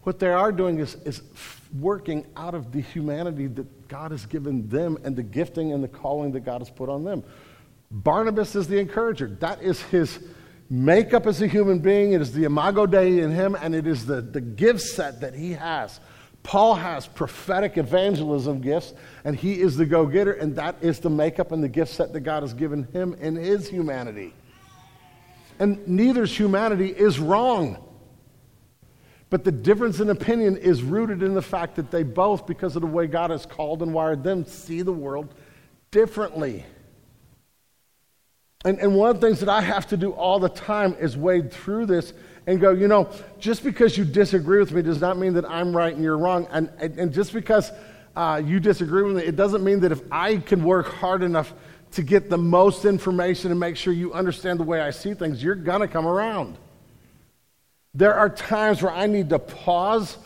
What 0.02 0.18
they 0.18 0.26
are 0.26 0.50
doing 0.50 0.80
is, 0.80 0.96
is 1.04 1.22
working 1.78 2.26
out 2.36 2.56
of 2.56 2.72
the 2.72 2.80
humanity 2.80 3.46
that 3.46 3.86
God 3.86 4.10
has 4.10 4.26
given 4.26 4.68
them 4.68 4.98
and 5.04 5.14
the 5.14 5.22
gifting 5.22 5.72
and 5.72 5.84
the 5.84 5.88
calling 5.88 6.32
that 6.32 6.40
God 6.40 6.62
has 6.62 6.70
put 6.70 6.88
on 6.88 7.04
them. 7.04 7.22
Barnabas 7.92 8.56
is 8.56 8.66
the 8.66 8.78
encourager. 8.78 9.28
That 9.38 9.62
is 9.62 9.80
his 9.82 10.18
makeup 10.68 11.28
as 11.28 11.42
a 11.42 11.46
human 11.46 11.78
being. 11.78 12.12
It 12.12 12.20
is 12.20 12.32
the 12.32 12.42
imago 12.42 12.86
Dei 12.86 13.20
in 13.20 13.30
him, 13.30 13.54
and 13.54 13.76
it 13.76 13.86
is 13.86 14.04
the, 14.04 14.20
the 14.20 14.40
gift 14.40 14.80
set 14.80 15.20
that 15.20 15.34
he 15.34 15.52
has. 15.52 16.00
Paul 16.42 16.74
has 16.74 17.06
prophetic 17.06 17.76
evangelism 17.76 18.60
gifts, 18.60 18.94
and 19.24 19.36
he 19.36 19.60
is 19.60 19.76
the 19.76 19.86
go 19.86 20.06
getter, 20.06 20.32
and 20.32 20.56
that 20.56 20.76
is 20.80 20.98
the 20.98 21.10
makeup 21.10 21.52
and 21.52 21.62
the 21.62 21.68
gift 21.68 21.92
set 21.92 22.12
that 22.12 22.20
God 22.20 22.42
has 22.42 22.54
given 22.54 22.84
him 22.92 23.14
in 23.20 23.36
his 23.36 23.68
humanity. 23.68 24.32
And 25.58 25.86
neither's 25.86 26.36
humanity 26.36 26.88
is 26.88 27.18
wrong. 27.18 27.86
But 29.28 29.44
the 29.44 29.52
difference 29.52 30.00
in 30.00 30.10
opinion 30.10 30.56
is 30.56 30.82
rooted 30.82 31.22
in 31.22 31.34
the 31.34 31.42
fact 31.42 31.76
that 31.76 31.90
they 31.90 32.02
both, 32.02 32.46
because 32.46 32.74
of 32.74 32.82
the 32.82 32.88
way 32.88 33.06
God 33.06 33.30
has 33.30 33.46
called 33.46 33.82
and 33.82 33.92
wired 33.92 34.24
them, 34.24 34.44
see 34.44 34.82
the 34.82 34.92
world 34.92 35.34
differently. 35.90 36.64
And, 38.64 38.78
and 38.78 38.94
one 38.94 39.10
of 39.10 39.20
the 39.20 39.26
things 39.26 39.40
that 39.40 39.48
I 39.48 39.60
have 39.60 39.86
to 39.88 39.96
do 39.96 40.10
all 40.12 40.38
the 40.38 40.48
time 40.48 40.96
is 40.98 41.16
wade 41.16 41.52
through 41.52 41.86
this 41.86 42.12
and 42.46 42.60
go, 42.60 42.70
you 42.72 42.88
know, 42.88 43.10
just 43.38 43.62
because 43.62 43.96
you 43.96 44.04
disagree 44.04 44.58
with 44.58 44.72
me 44.72 44.82
does 44.82 45.00
not 45.00 45.18
mean 45.18 45.34
that 45.34 45.48
I'm 45.48 45.76
right 45.76 45.94
and 45.94 46.02
you're 46.02 46.18
wrong. 46.18 46.46
And, 46.50 46.70
and, 46.78 46.98
and 46.98 47.12
just 47.12 47.32
because 47.32 47.70
uh, 48.16 48.40
you 48.44 48.60
disagree 48.60 49.02
with 49.02 49.16
me, 49.16 49.22
it 49.22 49.36
doesn't 49.36 49.62
mean 49.62 49.80
that 49.80 49.92
if 49.92 50.00
I 50.10 50.36
can 50.36 50.64
work 50.64 50.86
hard 50.86 51.22
enough 51.22 51.52
to 51.92 52.02
get 52.02 52.30
the 52.30 52.38
most 52.38 52.84
information 52.84 53.50
and 53.50 53.58
make 53.58 53.76
sure 53.76 53.92
you 53.92 54.12
understand 54.12 54.60
the 54.60 54.64
way 54.64 54.80
I 54.80 54.90
see 54.90 55.14
things, 55.14 55.42
you're 55.42 55.54
going 55.54 55.80
to 55.80 55.88
come 55.88 56.06
around. 56.06 56.56
There 57.94 58.14
are 58.14 58.28
times 58.28 58.82
where 58.82 58.92
I 58.92 59.06
need 59.06 59.30
to 59.30 59.38
pause 59.38 60.16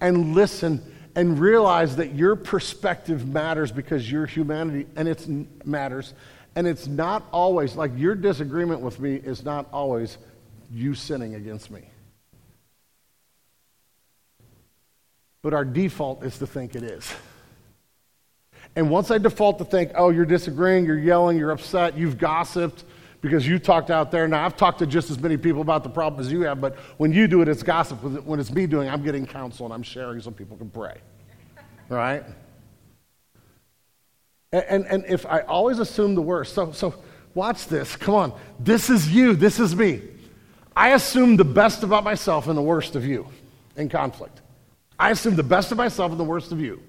and 0.00 0.34
listen 0.34 0.82
and 1.14 1.38
realize 1.38 1.96
that 1.96 2.14
your 2.14 2.36
perspective 2.36 3.26
matters 3.26 3.70
because 3.70 4.10
your 4.10 4.26
humanity 4.26 4.86
and 4.96 5.06
it 5.06 5.26
matters 5.66 6.14
and 6.56 6.66
it's 6.66 6.86
not 6.86 7.24
always, 7.32 7.76
like 7.76 7.92
your 7.96 8.14
disagreement 8.14 8.80
with 8.80 8.98
me 8.98 9.14
is 9.14 9.44
not 9.44 9.66
always 9.72 10.18
you 10.70 10.94
sinning 10.94 11.34
against 11.34 11.70
me. 11.70 11.82
But 15.42 15.54
our 15.54 15.64
default 15.64 16.22
is 16.22 16.38
to 16.38 16.46
think 16.46 16.74
it 16.74 16.82
is. 16.82 17.12
And 18.76 18.90
once 18.90 19.10
I 19.10 19.18
default 19.18 19.58
to 19.58 19.64
think, 19.64 19.92
oh, 19.94 20.10
you're 20.10 20.26
disagreeing, 20.26 20.84
you're 20.84 20.98
yelling, 20.98 21.38
you're 21.38 21.50
upset, 21.50 21.96
you've 21.96 22.18
gossiped 22.18 22.84
because 23.20 23.46
you 23.46 23.58
talked 23.58 23.90
out 23.90 24.10
there. 24.10 24.28
Now, 24.28 24.44
I've 24.44 24.56
talked 24.56 24.78
to 24.78 24.86
just 24.86 25.10
as 25.10 25.18
many 25.18 25.36
people 25.36 25.60
about 25.60 25.82
the 25.82 25.90
problem 25.90 26.20
as 26.20 26.30
you 26.30 26.42
have, 26.42 26.60
but 26.60 26.76
when 26.98 27.12
you 27.12 27.26
do 27.26 27.42
it, 27.42 27.48
it's 27.48 27.62
gossip. 27.62 28.02
When 28.02 28.38
it's 28.38 28.52
me 28.52 28.66
doing 28.66 28.86
it, 28.86 28.92
I'm 28.92 29.02
getting 29.02 29.26
counsel 29.26 29.66
and 29.66 29.74
I'm 29.74 29.82
sharing 29.82 30.20
so 30.20 30.30
people 30.30 30.56
can 30.56 30.70
pray. 30.70 30.98
Right? 31.88 32.22
And, 34.52 34.64
and, 34.68 34.86
and 34.86 35.04
if 35.06 35.26
I 35.26 35.40
always 35.40 35.80
assume 35.80 36.14
the 36.14 36.22
worst, 36.22 36.54
so, 36.54 36.70
so 36.72 36.94
watch 37.34 37.66
this. 37.66 37.96
Come 37.96 38.14
on. 38.14 38.40
This 38.58 38.88
is 38.88 39.12
you. 39.12 39.34
This 39.34 39.58
is 39.58 39.74
me. 39.74 40.02
I 40.74 40.90
assume 40.90 41.36
the 41.36 41.44
best 41.44 41.82
about 41.82 42.04
myself 42.04 42.46
and 42.48 42.56
the 42.56 42.62
worst 42.62 42.96
of 42.96 43.04
you 43.04 43.26
in 43.76 43.88
conflict. 43.88 44.40
I 44.98 45.10
assume 45.10 45.36
the 45.36 45.42
best 45.42 45.72
of 45.72 45.78
myself 45.78 46.10
and 46.10 46.20
the 46.20 46.24
worst 46.24 46.52
of 46.52 46.60
you. 46.60 46.82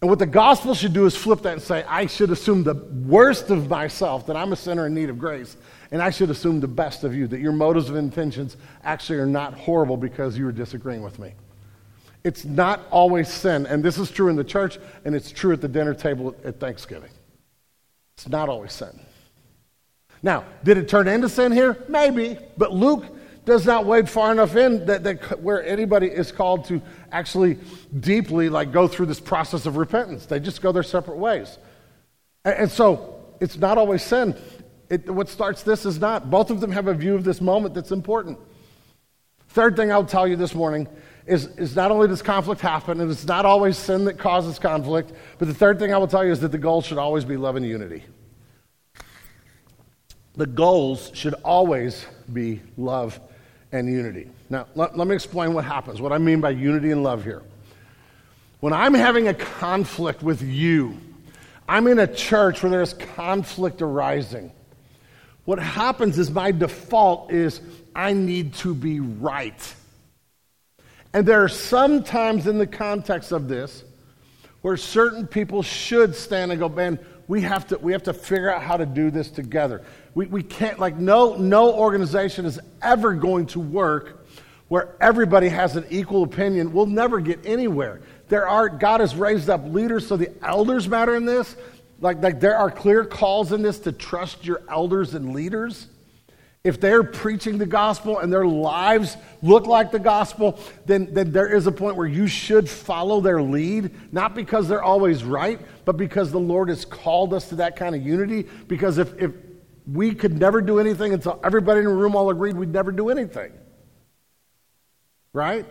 And 0.00 0.10
what 0.10 0.18
the 0.18 0.26
gospel 0.26 0.74
should 0.74 0.92
do 0.92 1.06
is 1.06 1.16
flip 1.16 1.42
that 1.42 1.54
and 1.54 1.62
say, 1.62 1.82
I 1.84 2.06
should 2.06 2.30
assume 2.30 2.64
the 2.64 2.74
worst 2.74 3.50
of 3.50 3.70
myself, 3.70 4.26
that 4.26 4.36
I'm 4.36 4.52
a 4.52 4.56
sinner 4.56 4.86
in 4.86 4.94
need 4.94 5.08
of 5.08 5.18
grace, 5.18 5.56
and 5.90 6.02
I 6.02 6.10
should 6.10 6.28
assume 6.28 6.60
the 6.60 6.68
best 6.68 7.02
of 7.02 7.14
you, 7.14 7.26
that 7.28 7.40
your 7.40 7.52
motives 7.52 7.88
and 7.88 7.96
intentions 7.96 8.58
actually 8.84 9.18
are 9.18 9.26
not 9.26 9.54
horrible 9.54 9.96
because 9.96 10.36
you 10.36 10.46
are 10.48 10.52
disagreeing 10.52 11.02
with 11.02 11.18
me. 11.18 11.32
It's 12.24 12.44
not 12.44 12.80
always 12.90 13.28
sin, 13.28 13.66
and 13.66 13.82
this 13.82 13.98
is 13.98 14.10
true 14.10 14.28
in 14.28 14.36
the 14.36 14.44
church, 14.44 14.78
and 15.04 15.14
it's 15.14 15.30
true 15.30 15.52
at 15.52 15.60
the 15.60 15.68
dinner 15.68 15.94
table 15.94 16.34
at 16.44 16.60
Thanksgiving. 16.60 17.10
It's 18.16 18.28
not 18.28 18.48
always 18.48 18.72
sin. 18.72 19.00
Now, 20.22 20.44
did 20.64 20.78
it 20.78 20.88
turn 20.88 21.08
into 21.08 21.28
sin 21.28 21.52
here? 21.52 21.84
Maybe, 21.88 22.38
but 22.56 22.72
Luke 22.72 23.04
does 23.44 23.64
not 23.64 23.86
wade 23.86 24.10
far 24.10 24.32
enough 24.32 24.56
in 24.56 24.84
that, 24.86 25.04
that 25.04 25.40
where 25.40 25.64
anybody 25.64 26.08
is 26.08 26.32
called 26.32 26.64
to 26.66 26.82
actually 27.12 27.58
deeply 28.00 28.48
like 28.48 28.72
go 28.72 28.88
through 28.88 29.06
this 29.06 29.20
process 29.20 29.66
of 29.66 29.76
repentance. 29.76 30.26
They 30.26 30.40
just 30.40 30.60
go 30.60 30.72
their 30.72 30.82
separate 30.82 31.16
ways. 31.16 31.58
And, 32.44 32.54
and 32.54 32.70
so 32.70 33.24
it's 33.40 33.56
not 33.56 33.78
always 33.78 34.02
sin. 34.02 34.36
It, 34.90 35.08
what 35.08 35.28
starts 35.28 35.62
this 35.62 35.86
is 35.86 36.00
not. 36.00 36.28
Both 36.28 36.50
of 36.50 36.60
them 36.60 36.72
have 36.72 36.88
a 36.88 36.94
view 36.94 37.14
of 37.14 37.24
this 37.24 37.40
moment 37.40 37.74
that's 37.74 37.92
important. 37.92 38.38
Third 39.50 39.76
thing 39.76 39.92
I'll 39.92 40.04
tell 40.04 40.26
you 40.26 40.36
this 40.36 40.54
morning 40.54 40.88
is, 41.24 41.46
is 41.56 41.74
not 41.74 41.90
only 41.90 42.08
does 42.08 42.22
conflict 42.22 42.60
happen, 42.60 43.00
and 43.00 43.10
it's 43.10 43.26
not 43.26 43.44
always 43.44 43.76
sin 43.76 44.04
that 44.04 44.18
causes 44.18 44.58
conflict, 44.58 45.12
but 45.38 45.48
the 45.48 45.54
third 45.54 45.78
thing 45.78 45.94
I 45.94 45.98
will 45.98 46.06
tell 46.06 46.24
you 46.24 46.32
is 46.32 46.40
that 46.40 46.52
the 46.52 46.58
goal 46.58 46.82
should 46.82 46.98
always 46.98 47.24
be 47.24 47.36
love 47.36 47.56
and 47.56 47.64
unity. 47.64 48.04
The 50.36 50.46
goals 50.46 51.10
should 51.14 51.34
always 51.44 52.06
be 52.32 52.60
love 52.76 53.18
and 53.72 53.88
unity. 53.88 54.30
Now, 54.50 54.66
let, 54.74 54.96
let 54.96 55.08
me 55.08 55.14
explain 55.14 55.54
what 55.54 55.64
happens, 55.64 56.00
what 56.00 56.12
I 56.12 56.18
mean 56.18 56.40
by 56.40 56.50
unity 56.50 56.90
and 56.90 57.02
love 57.02 57.24
here. 57.24 57.42
When 58.60 58.72
I'm 58.72 58.94
having 58.94 59.28
a 59.28 59.34
conflict 59.34 60.22
with 60.22 60.42
you, 60.42 60.98
I'm 61.68 61.86
in 61.86 61.98
a 61.98 62.06
church 62.06 62.62
where 62.62 62.70
there's 62.70 62.94
conflict 62.94 63.82
arising. 63.82 64.52
What 65.44 65.58
happens 65.58 66.18
is 66.18 66.30
my 66.30 66.52
default 66.52 67.32
is 67.32 67.60
I 67.94 68.12
need 68.12 68.54
to 68.54 68.74
be 68.74 69.00
right. 69.00 69.74
And 71.12 71.26
there 71.26 71.42
are 71.42 71.48
some 71.48 72.02
times 72.02 72.46
in 72.46 72.58
the 72.58 72.66
context 72.66 73.32
of 73.32 73.48
this 73.48 73.84
where 74.62 74.76
certain 74.76 75.26
people 75.26 75.62
should 75.62 76.14
stand 76.14 76.50
and 76.50 76.60
go, 76.60 76.68
man, 76.68 76.98
we 77.28 77.42
have 77.42 77.66
to, 77.68 77.78
we 77.78 77.92
have 77.92 78.04
to 78.04 78.12
figure 78.12 78.50
out 78.50 78.62
how 78.62 78.76
to 78.76 78.86
do 78.86 79.10
this 79.10 79.30
together. 79.30 79.82
We, 80.14 80.26
we 80.26 80.42
can't, 80.42 80.78
like, 80.78 80.96
no, 80.96 81.36
no 81.36 81.72
organization 81.72 82.46
is 82.46 82.60
ever 82.82 83.14
going 83.14 83.46
to 83.46 83.60
work 83.60 84.26
where 84.68 84.96
everybody 85.00 85.48
has 85.48 85.76
an 85.76 85.84
equal 85.90 86.22
opinion. 86.22 86.72
We'll 86.72 86.86
never 86.86 87.20
get 87.20 87.44
anywhere. 87.44 88.00
There 88.28 88.48
are, 88.48 88.68
God 88.68 89.00
has 89.00 89.14
raised 89.14 89.48
up 89.48 89.64
leaders, 89.66 90.06
so 90.06 90.16
the 90.16 90.32
elders 90.42 90.88
matter 90.88 91.14
in 91.14 91.24
this. 91.24 91.56
Like, 92.00 92.22
like 92.22 92.40
there 92.40 92.56
are 92.56 92.70
clear 92.70 93.04
calls 93.04 93.52
in 93.52 93.62
this 93.62 93.78
to 93.80 93.92
trust 93.92 94.44
your 94.44 94.62
elders 94.68 95.14
and 95.14 95.32
leaders. 95.32 95.86
If 96.66 96.80
they're 96.80 97.04
preaching 97.04 97.58
the 97.58 97.66
gospel 97.66 98.18
and 98.18 98.32
their 98.32 98.44
lives 98.44 99.16
look 99.40 99.68
like 99.68 99.92
the 99.92 100.00
gospel, 100.00 100.58
then, 100.84 101.14
then 101.14 101.30
there 101.30 101.54
is 101.54 101.68
a 101.68 101.70
point 101.70 101.94
where 101.94 102.08
you 102.08 102.26
should 102.26 102.68
follow 102.68 103.20
their 103.20 103.40
lead, 103.40 103.92
not 104.12 104.34
because 104.34 104.66
they're 104.66 104.82
always 104.82 105.22
right, 105.22 105.60
but 105.84 105.96
because 105.96 106.32
the 106.32 106.40
Lord 106.40 106.68
has 106.68 106.84
called 106.84 107.32
us 107.32 107.50
to 107.50 107.54
that 107.54 107.76
kind 107.76 107.94
of 107.94 108.04
unity. 108.04 108.48
Because 108.66 108.98
if, 108.98 109.16
if 109.16 109.30
we 109.86 110.12
could 110.12 110.40
never 110.40 110.60
do 110.60 110.80
anything 110.80 111.14
until 111.14 111.38
everybody 111.44 111.78
in 111.78 111.86
the 111.86 111.92
room 111.92 112.16
all 112.16 112.30
agreed 112.30 112.56
we'd 112.56 112.72
never 112.72 112.90
do 112.90 113.10
anything. 113.10 113.52
Right? 115.32 115.66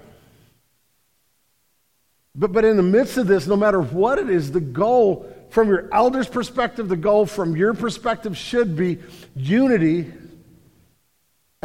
But, 2.36 2.54
but 2.54 2.64
in 2.64 2.78
the 2.78 2.84
midst 2.84 3.18
of 3.18 3.28
this, 3.28 3.48
no 3.48 3.58
matter 3.58 3.82
what 3.82 4.18
it 4.18 4.30
is, 4.30 4.50
the 4.50 4.62
goal 4.62 5.30
from 5.50 5.68
your 5.68 5.93
elder's 5.93 6.30
perspective, 6.30 6.88
the 6.88 6.96
goal 6.96 7.26
from 7.26 7.58
your 7.58 7.74
perspective 7.74 8.38
should 8.38 8.78
be 8.78 9.00
unity 9.36 10.14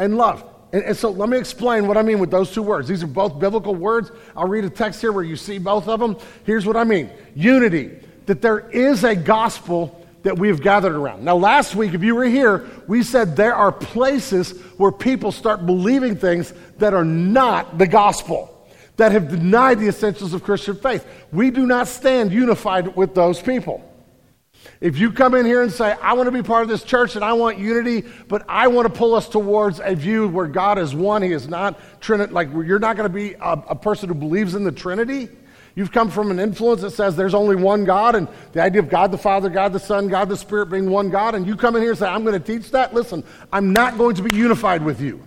and 0.01 0.17
love. 0.17 0.43
And, 0.73 0.83
and, 0.83 0.97
so 0.97 1.11
let 1.11 1.29
me 1.29 1.37
explain 1.37 1.87
what 1.87 1.95
I 1.95 2.01
mean 2.01 2.19
with 2.19 2.31
those 2.31 2.51
two 2.51 2.63
words. 2.63 2.87
These 2.87 3.03
are 3.03 3.07
both 3.07 3.39
biblical 3.39 3.75
words. 3.75 4.11
I'll 4.35 4.47
read 4.47 4.65
a 4.65 4.69
text 4.69 4.99
here 4.99 5.11
where 5.11 5.23
you 5.23 5.35
see 5.35 5.59
both 5.59 5.87
of 5.87 5.99
them. 5.99 6.17
Here's 6.43 6.65
what 6.65 6.75
I 6.75 6.83
mean 6.83 7.11
unity, 7.35 7.91
that 8.25 8.41
there 8.41 8.69
is 8.71 9.03
a 9.03 9.15
gospel 9.15 9.97
that 10.23 10.37
we've 10.37 10.61
gathered 10.61 10.95
around. 10.95 11.23
Now, 11.23 11.35
last 11.35 11.75
week, 11.75 11.93
if 11.93 12.03
you 12.03 12.15
were 12.15 12.25
here, 12.25 12.67
we 12.87 13.03
said 13.03 13.35
there 13.35 13.55
are 13.55 13.71
places 13.71 14.59
where 14.77 14.91
people 14.91 15.31
start 15.31 15.65
believing 15.65 16.15
things 16.15 16.53
that 16.77 16.93
are 16.93 17.05
not 17.05 17.77
the 17.77 17.87
gospel, 17.87 18.67
that 18.97 19.11
have 19.11 19.29
denied 19.29 19.79
the 19.79 19.87
essentials 19.87 20.33
of 20.33 20.43
Christian 20.43 20.75
faith. 20.75 21.05
We 21.31 21.51
do 21.51 21.65
not 21.65 21.87
stand 21.87 22.31
unified 22.31 22.95
with 22.95 23.13
those 23.13 23.41
people. 23.41 23.87
If 24.81 24.97
you 24.97 25.11
come 25.11 25.35
in 25.35 25.45
here 25.45 25.61
and 25.61 25.71
say, 25.71 25.91
I 26.01 26.13
want 26.13 26.25
to 26.25 26.31
be 26.31 26.41
part 26.41 26.63
of 26.63 26.67
this 26.67 26.83
church 26.83 27.15
and 27.15 27.23
I 27.23 27.33
want 27.33 27.59
unity, 27.59 28.03
but 28.27 28.43
I 28.49 28.67
want 28.67 28.91
to 28.91 28.93
pull 28.93 29.13
us 29.13 29.29
towards 29.29 29.79
a 29.79 29.93
view 29.93 30.27
where 30.27 30.47
God 30.47 30.79
is 30.79 30.95
one, 30.95 31.21
He 31.21 31.31
is 31.31 31.47
not 31.47 31.79
Trinity, 32.01 32.33
like 32.33 32.51
you're 32.51 32.79
not 32.79 32.97
going 32.97 33.07
to 33.07 33.13
be 33.13 33.33
a, 33.33 33.51
a 33.69 33.75
person 33.75 34.09
who 34.09 34.15
believes 34.15 34.55
in 34.55 34.63
the 34.63 34.71
Trinity. 34.71 35.29
You've 35.75 35.91
come 35.91 36.09
from 36.09 36.31
an 36.31 36.39
influence 36.39 36.81
that 36.81 36.91
says 36.91 37.15
there's 37.15 37.35
only 37.35 37.55
one 37.55 37.85
God 37.85 38.15
and 38.15 38.27
the 38.53 38.61
idea 38.61 38.81
of 38.81 38.89
God 38.89 39.11
the 39.11 39.19
Father, 39.19 39.49
God 39.49 39.71
the 39.71 39.79
Son, 39.79 40.07
God 40.07 40.29
the 40.29 40.35
Spirit 40.35 40.65
being 40.71 40.89
one 40.89 41.11
God, 41.11 41.35
and 41.35 41.45
you 41.45 41.55
come 41.55 41.75
in 41.75 41.83
here 41.83 41.91
and 41.91 41.99
say, 41.99 42.07
I'm 42.07 42.25
going 42.25 42.41
to 42.41 42.45
teach 42.45 42.71
that. 42.71 42.91
Listen, 42.91 43.23
I'm 43.53 43.71
not 43.71 43.99
going 43.99 44.15
to 44.15 44.23
be 44.23 44.35
unified 44.35 44.83
with 44.83 44.99
you. 44.99 45.21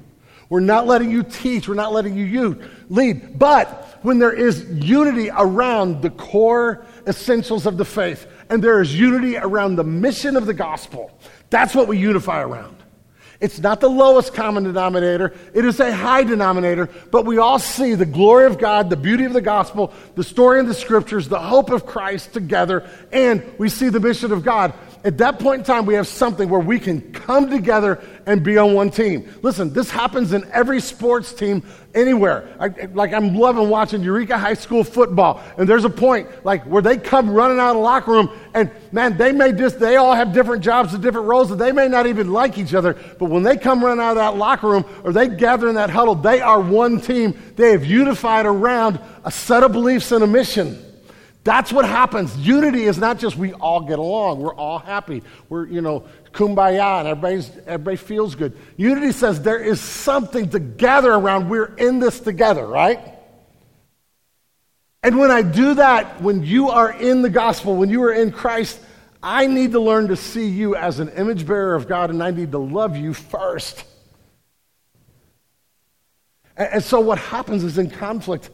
We're 0.49 0.61
not 0.61 0.87
letting 0.87 1.11
you 1.11 1.23
teach, 1.23 1.69
we're 1.69 1.75
not 1.75 1.93
letting 1.93 2.17
you 2.17 2.61
lead. 2.91 3.39
But 3.39 3.99
when 4.03 4.19
there 4.19 4.33
is 4.33 4.67
unity 4.71 5.31
around 5.31 6.03
the 6.03 6.11
core 6.11 6.85
essentials 7.07 7.67
of 7.67 7.77
the 7.77 7.85
faith, 7.85 8.27
and 8.49 8.63
there 8.63 8.81
is 8.81 8.99
unity 8.99 9.37
around 9.37 9.77
the 9.77 9.85
mission 9.85 10.37
of 10.37 10.47
the 10.47 10.55
gospel, 10.55 11.11
that's 11.51 11.75
what 11.75 11.89
we 11.89 11.99
unify 11.99 12.43
around. 12.43 12.77
It's 13.41 13.59
not 13.59 13.81
the 13.81 13.91
lowest 13.91 14.33
common 14.33 14.65
denominator, 14.65 15.35
it 15.53 15.65
is 15.65 15.81
a 15.81 15.95
high 15.95 16.23
denominator, 16.23 16.89
but 17.11 17.27
we 17.27 17.39
all 17.39 17.59
see 17.59 17.95
the 17.95 18.07
glory 18.07 18.47
of 18.47 18.59
God, 18.59 18.89
the 18.89 18.97
beauty 18.97 19.25
of 19.25 19.33
the 19.33 19.41
gospel, 19.41 19.93
the 20.15 20.25
story 20.25 20.61
of 20.61 20.67
the 20.67 20.75
scriptures, 20.75 21.29
the 21.29 21.39
hope 21.39 21.71
of 21.71 21.85
Christ 21.85 22.33
together, 22.33 22.89
and 23.13 23.45
we 23.59 23.69
see 23.69 23.89
the 23.89 24.01
mission 24.01 24.33
of 24.33 24.45
God. 24.45 24.73
At 25.05 25.19
that 25.19 25.39
point 25.39 25.59
in 25.59 25.65
time, 25.67 25.85
we 25.85 25.93
have 25.95 26.09
something 26.09 26.49
where 26.49 26.61
we 26.61 26.81
can 26.81 27.13
come 27.13 27.51
together 27.51 28.03
and 28.25 28.43
be 28.43 28.57
on 28.57 28.73
one 28.73 28.89
team. 28.89 29.31
Listen, 29.43 29.71
this 29.71 29.91
happens 29.91 30.33
in 30.33 30.51
every 30.51 30.81
sports 30.81 31.35
team 31.35 31.63
anywhere. 31.95 32.49
I, 32.59 32.69
like 32.95 33.13
I'm 33.13 33.35
loving 33.35 33.69
watching 33.69 34.03
Eureka 34.03 34.39
High 34.39 34.55
School 34.55 34.83
football, 34.83 35.43
and 35.59 35.69
there's 35.69 35.85
a 35.85 35.91
point 35.91 36.27
like 36.43 36.65
where 36.65 36.81
they 36.81 36.97
come 36.97 37.29
running 37.29 37.59
out 37.59 37.73
of 37.73 37.77
the 37.77 37.83
locker 37.83 38.13
room, 38.13 38.31
and 38.55 38.71
man, 38.93 39.19
they 39.19 39.31
may 39.31 39.53
just 39.53 39.79
they 39.79 39.97
all 39.97 40.15
have 40.15 40.33
different 40.33 40.65
jobs 40.65 40.95
and 40.95 41.03
different 41.03 41.27
roles, 41.27 41.51
and 41.51 41.61
they 41.61 41.71
may 41.71 41.87
not 41.87 42.07
even 42.07 42.33
like 42.33 42.57
each 42.57 42.73
other. 42.73 42.95
But 43.19 43.27
when 43.27 43.43
they 43.43 43.59
come 43.59 43.85
running 43.85 44.03
out 44.03 44.13
of 44.13 44.17
that 44.17 44.37
locker 44.39 44.69
room 44.69 44.87
or 45.05 45.13
they 45.13 45.29
gather 45.29 45.69
in 45.69 45.75
that 45.75 45.91
huddle, 45.91 46.15
they 46.15 46.41
are 46.41 46.63
one 46.63 46.99
team. 46.99 47.39
They 47.57 47.73
have 47.73 47.85
unified 47.85 48.47
around 48.47 48.99
a 49.23 49.31
set 49.31 49.63
of 49.65 49.73
beliefs 49.73 50.13
and 50.13 50.25
a 50.25 50.27
mission. 50.27 50.94
That's 51.45 51.71
what 51.71 51.85
happens. 51.85 52.35
Unity 52.39 52.85
is 52.85 52.97
not 52.97 53.19
just 53.19 53.37
we 53.37 53.53
all 53.53 53.83
get 53.83 53.99
along, 53.99 54.41
we're 54.41 54.55
all 54.55 54.79
happy, 54.79 55.23
we're, 55.51 55.67
you 55.67 55.83
know, 55.83 56.05
kumbaya, 56.33 57.01
and 57.01 57.09
everybody's, 57.09 57.51
everybody 57.67 57.99
feels 57.99 58.35
good. 58.35 58.57
Unity 58.79 59.13
says 59.13 59.43
there 59.43 59.63
is 59.63 59.79
something 59.79 60.49
to 60.51 60.59
gather 60.59 61.13
around. 61.13 61.51
We're 61.51 61.75
in 61.75 61.99
this 61.99 62.19
together, 62.19 62.67
right? 62.67 62.99
And 65.03 65.19
when 65.19 65.31
I 65.31 65.43
do 65.43 65.75
that, 65.75 66.23
when 66.23 66.45
you 66.45 66.71
are 66.71 66.91
in 66.91 67.21
the 67.21 67.29
gospel, 67.29 67.77
when 67.77 67.91
you 67.91 68.03
are 68.05 68.13
in 68.13 68.33
Christ, 68.33 68.81
I 69.23 69.47
need 69.47 69.73
to 69.73 69.81
learn 69.81 70.09
to 70.09 70.17
see 70.17 70.49
you 70.49 70.77
as 70.77 70.99
an 70.99 71.11
image 71.11 71.47
bearer 71.47 71.75
of 71.75 71.87
God, 71.87 72.09
and 72.09 72.23
I 72.23 72.31
need 72.31 72.53
to 72.53 72.59
love 72.59 72.97
you 72.97 73.13
first. 73.13 73.85
And, 76.57 76.75
and 76.75 76.83
so 76.83 77.01
what 77.01 77.19
happens 77.19 77.65
is 77.65 77.77
in 77.77 77.91
conflict, 77.91 78.49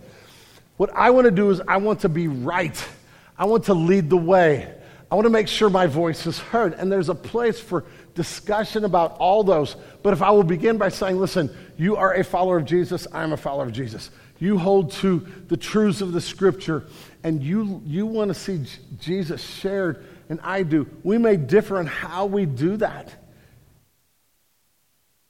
what 0.80 0.96
I 0.96 1.10
want 1.10 1.26
to 1.26 1.30
do 1.30 1.50
is 1.50 1.60
I 1.68 1.76
want 1.76 2.00
to 2.00 2.08
be 2.08 2.26
right. 2.26 2.88
I 3.36 3.44
want 3.44 3.64
to 3.64 3.74
lead 3.74 4.08
the 4.08 4.16
way. 4.16 4.72
I 5.10 5.14
want 5.14 5.26
to 5.26 5.30
make 5.30 5.46
sure 5.46 5.68
my 5.68 5.86
voice 5.86 6.26
is 6.26 6.38
heard. 6.38 6.72
And 6.72 6.90
there's 6.90 7.10
a 7.10 7.14
place 7.14 7.60
for 7.60 7.84
discussion 8.14 8.86
about 8.86 9.18
all 9.18 9.44
those. 9.44 9.76
But 10.02 10.14
if 10.14 10.22
I 10.22 10.30
will 10.30 10.42
begin 10.42 10.78
by 10.78 10.88
saying, 10.88 11.18
listen, 11.18 11.54
you 11.76 11.96
are 11.96 12.14
a 12.14 12.24
follower 12.24 12.56
of 12.56 12.64
Jesus, 12.64 13.06
I'm 13.12 13.34
a 13.34 13.36
follower 13.36 13.64
of 13.64 13.74
Jesus. 13.74 14.10
You 14.38 14.56
hold 14.56 14.92
to 14.92 15.18
the 15.48 15.56
truths 15.58 16.00
of 16.00 16.12
the 16.12 16.20
scripture, 16.22 16.86
and 17.22 17.42
you, 17.42 17.82
you 17.84 18.06
want 18.06 18.28
to 18.28 18.34
see 18.34 18.64
Jesus 18.98 19.42
shared, 19.42 20.06
and 20.30 20.40
I 20.42 20.62
do. 20.62 20.88
We 21.02 21.18
may 21.18 21.36
differ 21.36 21.78
in 21.78 21.88
how 21.88 22.24
we 22.24 22.46
do 22.46 22.78
that. 22.78 23.12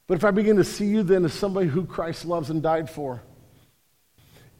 But 0.06 0.14
if 0.14 0.24
I 0.24 0.30
begin 0.30 0.58
to 0.58 0.64
see 0.64 0.86
you 0.86 1.02
then 1.02 1.24
as 1.24 1.32
somebody 1.32 1.66
who 1.66 1.86
Christ 1.86 2.24
loves 2.24 2.50
and 2.50 2.62
died 2.62 2.88
for, 2.88 3.20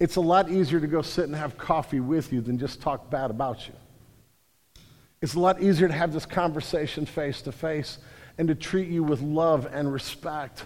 it's 0.01 0.16
a 0.16 0.20
lot 0.20 0.51
easier 0.51 0.80
to 0.80 0.86
go 0.86 1.03
sit 1.03 1.26
and 1.26 1.36
have 1.36 1.59
coffee 1.59 2.01
with 2.01 2.32
you 2.32 2.40
than 2.40 2.59
just 2.59 2.80
talk 2.80 3.11
bad 3.11 3.30
about 3.30 3.68
you. 3.68 3.74
It's 5.20 5.34
a 5.34 5.38
lot 5.40 5.62
easier 5.62 5.86
to 5.86 5.94
have 5.94 6.14
this 6.14 6.24
conversation 6.24 7.05
face 7.05 7.42
to 7.42 7.53
face 7.53 7.98
and 8.38 8.48
to 8.48 8.55
treat 8.55 8.88
you 8.88 9.05
with 9.05 9.20
love 9.20 9.68
and 9.70 9.92
respect. 9.92 10.64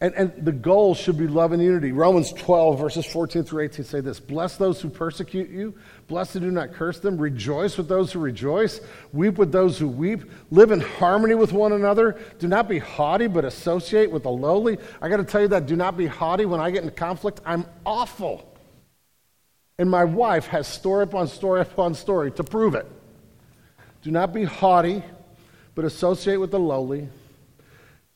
And, 0.00 0.12
and 0.14 0.44
the 0.44 0.52
goal 0.52 0.96
should 0.96 1.16
be 1.16 1.28
love 1.28 1.52
and 1.52 1.62
unity. 1.62 1.92
Romans 1.92 2.32
12, 2.32 2.78
verses 2.78 3.06
14 3.06 3.44
through 3.44 3.62
18 3.62 3.84
say 3.84 4.00
this 4.00 4.18
Bless 4.18 4.56
those 4.56 4.80
who 4.80 4.88
persecute 4.88 5.48
you, 5.48 5.74
bless 6.08 6.34
and 6.34 6.44
do 6.44 6.50
not 6.50 6.72
curse 6.72 7.00
them, 7.00 7.18
rejoice 7.18 7.76
with 7.76 7.88
those 7.88 8.12
who 8.12 8.20
rejoice, 8.20 8.80
weep 9.12 9.38
with 9.38 9.50
those 9.50 9.78
who 9.78 9.88
weep, 9.88 10.30
live 10.50 10.70
in 10.70 10.80
harmony 10.80 11.34
with 11.34 11.52
one 11.52 11.72
another. 11.72 12.18
Do 12.38 12.46
not 12.46 12.68
be 12.68 12.78
haughty, 12.78 13.26
but 13.26 13.44
associate 13.44 14.10
with 14.10 14.22
the 14.22 14.30
lowly. 14.30 14.78
I 15.02 15.08
got 15.08 15.16
to 15.16 15.24
tell 15.24 15.42
you 15.42 15.48
that 15.48 15.66
do 15.66 15.76
not 15.76 15.96
be 15.96 16.06
haughty. 16.06 16.44
When 16.44 16.60
I 16.60 16.70
get 16.70 16.84
in 16.84 16.90
conflict, 16.90 17.40
I'm 17.44 17.64
awful. 17.84 18.52
And 19.78 19.90
my 19.90 20.04
wife 20.04 20.46
has 20.46 20.66
story 20.66 21.02
upon 21.04 21.28
story 21.28 21.60
upon 21.60 21.94
story 21.94 22.30
to 22.32 22.44
prove 22.44 22.74
it. 22.74 22.86
Do 24.02 24.10
not 24.10 24.32
be 24.32 24.44
haughty, 24.44 25.02
but 25.74 25.84
associate 25.84 26.36
with 26.36 26.52
the 26.52 26.60
lowly. 26.60 27.08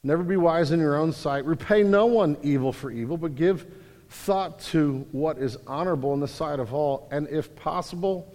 Never 0.02 0.22
be 0.22 0.36
wise 0.36 0.70
in 0.70 0.80
your 0.80 0.96
own 0.96 1.12
sight. 1.12 1.44
Repay 1.44 1.82
no 1.82 2.06
one 2.06 2.36
evil 2.42 2.72
for 2.72 2.90
evil, 2.90 3.18
but 3.18 3.34
give 3.34 3.66
thought 4.10 4.60
to 4.60 5.06
what 5.12 5.38
is 5.38 5.56
honorable 5.66 6.12
in 6.12 6.20
the 6.20 6.28
sight 6.28 6.60
of 6.60 6.74
all. 6.74 7.08
And 7.10 7.28
if 7.28 7.54
possible, 7.56 8.34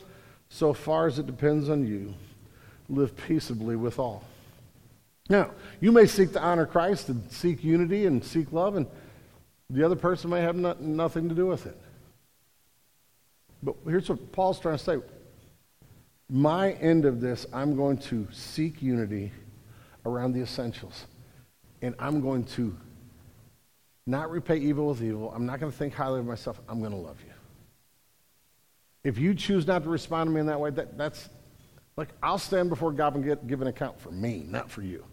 so 0.49 0.73
far 0.73 1.05
as 1.05 1.19
it 1.19 1.27
depends 1.27 1.69
on 1.69 1.85
you, 1.85 2.13
live 2.89 3.15
peaceably 3.15 3.75
with 3.75 3.99
all. 3.99 4.23
Now, 5.29 5.51
you 5.79 5.91
may 5.91 6.05
seek 6.05 6.33
to 6.33 6.41
honor 6.41 6.65
Christ 6.65 7.09
and 7.09 7.29
seek 7.31 7.63
unity 7.63 8.05
and 8.05 8.23
seek 8.23 8.51
love, 8.51 8.75
and 8.75 8.87
the 9.69 9.83
other 9.83 9.95
person 9.95 10.29
may 10.29 10.41
have 10.41 10.55
not, 10.55 10.81
nothing 10.81 11.29
to 11.29 11.35
do 11.35 11.47
with 11.47 11.65
it. 11.65 11.77
But 13.61 13.75
here's 13.87 14.09
what 14.09 14.31
Paul's 14.31 14.59
trying 14.59 14.77
to 14.77 14.83
say. 14.83 14.97
My 16.29 16.73
end 16.73 17.05
of 17.05 17.21
this, 17.21 17.45
I'm 17.51 17.75
going 17.75 17.97
to 17.99 18.27
seek 18.31 18.81
unity 18.81 19.31
around 20.05 20.33
the 20.33 20.41
essentials 20.41 21.05
and 21.81 21.93
I'm 21.99 22.21
going 22.21 22.45
to 22.45 22.75
not 24.07 24.29
repay 24.29 24.57
evil 24.57 24.87
with 24.87 25.01
evil. 25.01 25.31
I'm 25.35 25.45
not 25.45 25.59
going 25.59 25.71
to 25.71 25.77
think 25.77 25.93
highly 25.93 26.19
of 26.19 26.25
myself. 26.25 26.59
I'm 26.69 26.79
going 26.79 26.91
to 26.91 26.97
love 26.97 27.17
you. 27.25 27.33
If 29.03 29.17
you 29.17 29.33
choose 29.35 29.67
not 29.67 29.83
to 29.83 29.89
respond 29.89 30.29
to 30.29 30.33
me 30.33 30.41
in 30.41 30.47
that 30.47 30.59
way, 30.59 30.71
that, 30.71 30.97
that's 30.97 31.29
like 31.97 32.09
I'll 32.21 32.37
stand 32.37 32.69
before 32.69 32.91
God 32.91 33.15
and 33.15 33.23
get, 33.23 33.47
give 33.47 33.61
an 33.61 33.67
account 33.67 33.99
for 33.99 34.11
me, 34.11 34.45
not 34.47 34.69
for 34.69 34.81
you. 34.81 35.05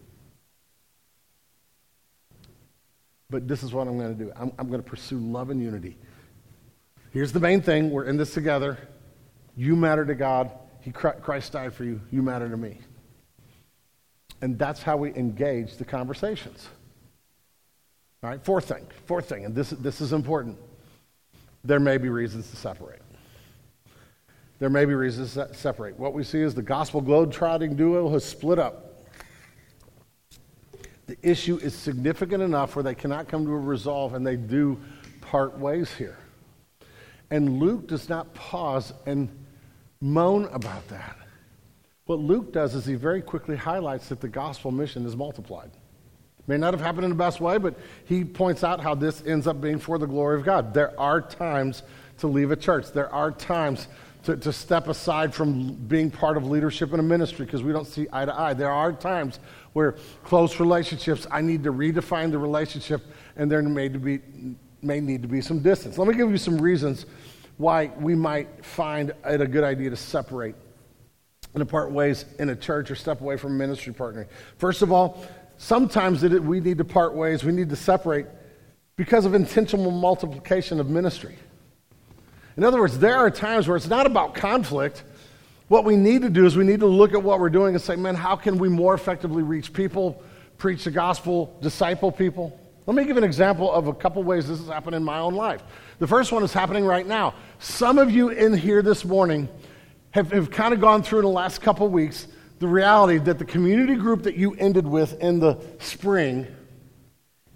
But 3.31 3.49
this 3.49 3.63
is 3.63 3.73
what 3.73 3.87
I'm 3.87 3.99
going 3.99 4.17
to 4.17 4.25
do 4.25 4.33
I'm, 4.37 4.53
I'm 4.59 4.69
going 4.69 4.83
to 4.83 4.89
pursue 4.89 5.19
love 5.19 5.51
and 5.51 5.63
unity. 5.63 5.97
Here's 7.13 7.33
the 7.33 7.41
main 7.41 7.61
thing 7.61 7.91
we're 7.91 8.05
in 8.05 8.17
this 8.17 8.35
together. 8.35 8.79
You 9.57 9.77
matter 9.77 10.05
to 10.05 10.15
God. 10.15 10.51
He, 10.81 10.91
Christ 10.91 11.53
died 11.53 11.75
for 11.75 11.85
you. 11.85 12.01
You 12.11 12.23
matter 12.23 12.49
to 12.49 12.57
me. 12.57 12.81
And 14.41 14.59
that's 14.59 14.83
how 14.83 14.97
we 14.97 15.15
engage 15.15 15.77
the 15.77 15.85
conversations. 15.85 16.69
All 18.23 18.31
right, 18.31 18.45
fourth 18.45 18.67
thing, 18.67 18.87
fourth 19.07 19.29
thing, 19.29 19.45
and 19.45 19.55
this, 19.55 19.71
this 19.71 20.01
is 20.01 20.13
important. 20.13 20.57
There 21.65 21.81
may 21.81 21.99
be 21.99 22.09
reasons 22.09 22.49
to 22.51 22.57
separate. 22.57 23.03
There 24.61 24.71
may 24.71 24.85
be 24.85 24.95
reasons 24.95 25.35
to 25.35 25.53
separate. 25.55 25.99
What 25.99 26.15
we 26.15 26.23
see 26.23 26.41
is 26.41 26.55
the 26.55 26.63
gospel 26.63 27.01
globe-trotting 27.01 27.75
duo 27.75 28.09
has 28.11 28.25
split 28.25 28.61
up. 28.61 29.03
The 31.07 31.17
issue 31.21 31.57
is 31.57 31.75
significant 31.75 32.45
enough 32.45 32.77
where 32.77 32.85
they 32.85 32.95
cannot 32.95 33.27
come 33.27 33.45
to 33.45 33.51
a 33.51 33.59
resolve 33.59 34.15
and 34.15 34.25
they 34.25 34.37
do 34.37 34.81
part 35.21 35.59
ways 35.59 35.93
here. 35.93 36.19
And 37.31 37.59
Luke 37.59 37.89
does 37.89 38.09
not 38.09 38.33
pause 38.35 38.93
and 39.05 39.29
moan 40.01 40.45
about 40.53 40.87
that. 40.89 41.17
What 42.07 42.21
Luke 42.21 42.53
does 42.53 42.77
is 42.77 42.87
he 42.87 42.95
very 42.95 43.21
quickly 43.21 43.57
highlights 43.57 44.09
that 44.11 44.21
the 44.21 44.29
gospel 44.29 44.71
mission 44.71 45.07
is 45.07 45.17
multiplied. 45.17 45.73
May 46.47 46.57
not 46.57 46.75
have 46.75 46.81
happened 46.81 47.05
in 47.05 47.11
the 47.11 47.17
best 47.17 47.41
way, 47.41 47.59
but 47.59 47.75
he 48.05 48.25
points 48.25 48.65
out 48.65 48.81
how 48.81 48.95
this 48.95 49.23
ends 49.27 49.47
up 49.47 49.61
being 49.61 49.79
for 49.79 49.99
the 49.99 50.07
glory 50.07 50.39
of 50.39 50.45
God. 50.45 50.75
There 50.75 50.99
are 50.99 51.21
times 51.21 51.83
to 52.19 52.27
leave 52.27 52.51
a 52.51 52.57
church, 52.57 52.93
there 52.93 53.13
are 53.13 53.31
times 53.31 53.89
to, 54.25 54.37
to 54.37 54.53
step 54.53 54.89
aside 54.89 55.35
from 55.35 55.75
being 55.75 56.11
part 56.11 56.37
of 56.37 56.47
leadership 56.47 56.93
in 56.93 57.01
a 57.01 57.03
ministry 57.03 57.45
because 57.45 57.63
we 57.63 57.73
don't 57.73 57.87
see 57.87 58.07
eye 58.13 58.25
to 58.25 58.39
eye. 58.39 58.55
There 58.55 58.71
are 58.71 58.93
times 58.93 59.41
where 59.73 59.93
close 60.25 60.61
relationships, 60.61 61.27
I 61.31 61.41
need 61.41 61.65
to 61.65 61.73
redefine 61.73 62.31
the 62.31 62.39
relationship, 62.39 63.03
and 63.37 63.51
there 63.51 63.63
may, 63.63 63.89
to 63.89 63.99
be, 63.99 64.21
may 64.81 65.01
need 65.01 65.23
to 65.23 65.29
be 65.29 65.41
some 65.41 65.61
distance. 65.61 65.99
Let 65.99 66.07
me 66.07 66.15
give 66.15 66.31
you 66.31 66.39
some 66.39 66.61
reasons 66.61 67.07
why 67.57 67.91
we 67.99 68.15
might 68.15 68.65
find 68.65 69.13
it 69.25 69.41
a 69.41 69.47
good 69.47 69.65
idea 69.65 69.91
to 69.91 69.97
separate 69.97 70.55
and 71.55 71.69
part 71.69 71.91
ways 71.91 72.25
in 72.39 72.49
a 72.49 72.57
church 72.57 72.91
or 72.91 72.95
step 72.95 73.21
away 73.21 73.37
from 73.37 73.59
ministry 73.59 73.93
partnering. 73.93 74.27
First 74.57 74.83
of 74.83 74.91
all, 74.91 75.25
sometimes 75.63 76.25
it, 76.25 76.43
we 76.43 76.59
need 76.59 76.79
to 76.79 76.85
part 76.85 77.15
ways, 77.15 77.45
we 77.45 77.53
need 77.53 77.71
to 77.71 77.77
separate 77.77 78.27
because 78.97 79.25
of 79.25 79.33
intentional 79.33 79.93
multiplication 79.93 80.81
of 80.81 80.91
ministry. 80.91 81.37
In 82.57 82.65
other 82.65 82.81
words, 82.81 82.99
there 82.99 83.17
are 83.17 83.31
times 83.31 83.69
where 83.69 83.77
it's 83.77 83.87
not 83.87 84.05
about 84.05 84.35
conflict. 84.35 85.05
What 85.69 85.85
we 85.85 85.97
need 85.97 86.23
to 86.23 86.31
do 86.31 86.45
is 86.47 86.57
we 86.57 86.65
need 86.65 86.81
to 86.81 86.87
look 86.87 87.15
at 87.15 87.23
what 87.23 87.39
we're 87.39 87.49
doing 87.49 87.75
and 87.75 87.83
say, 87.83 87.95
man, 87.95 88.17
how 88.17 88.35
can 88.35 88.59
we 88.59 88.69
more 88.69 88.93
effectively 88.93 89.43
reach 89.43 89.73
people, 89.73 90.23
preach 90.59 90.85
the 90.85 90.91
gospel, 90.91 91.57
disciple 91.63 92.11
people? 92.11 92.59
Let 92.87 92.97
me 92.97 93.05
give 93.05 93.17
an 93.17 93.25
example 93.25 93.71
of 93.71 93.87
a 93.87 93.95
couple 93.95 94.23
ways 94.25 94.49
this 94.49 94.59
has 94.59 94.69
happened 94.69 94.97
in 94.97 95.05
my 95.05 95.21
own 95.21 95.35
life. 95.35 95.63
The 96.01 96.09
first 96.09 96.33
one 96.33 96.43
is 96.43 96.53
happening 96.53 96.85
right 96.85 97.07
now. 97.07 97.35
Some 97.61 97.99
of 97.99 98.11
you 98.11 98.31
in 98.31 98.53
here 98.53 98.83
this 98.83 99.05
morning 99.05 99.49
have, 100.11 100.33
have 100.33 100.51
kind 100.51 100.75
of 100.75 100.81
gone 100.81 101.05
through 101.05 101.21
in 101.21 101.25
the 101.25 101.31
last 101.31 101.63
couple 101.63 101.89
weeks 101.89 102.27
the 102.63 102.69
reality 102.69 103.19
that 103.19 103.41
the 103.41 103.45
community 103.45 103.97
group 103.97 104.23
that 104.23 104.37
you 104.37 104.55
ended 104.55 104.87
with 104.87 105.21
in 105.21 105.41
the 105.41 105.59
spring 105.81 106.47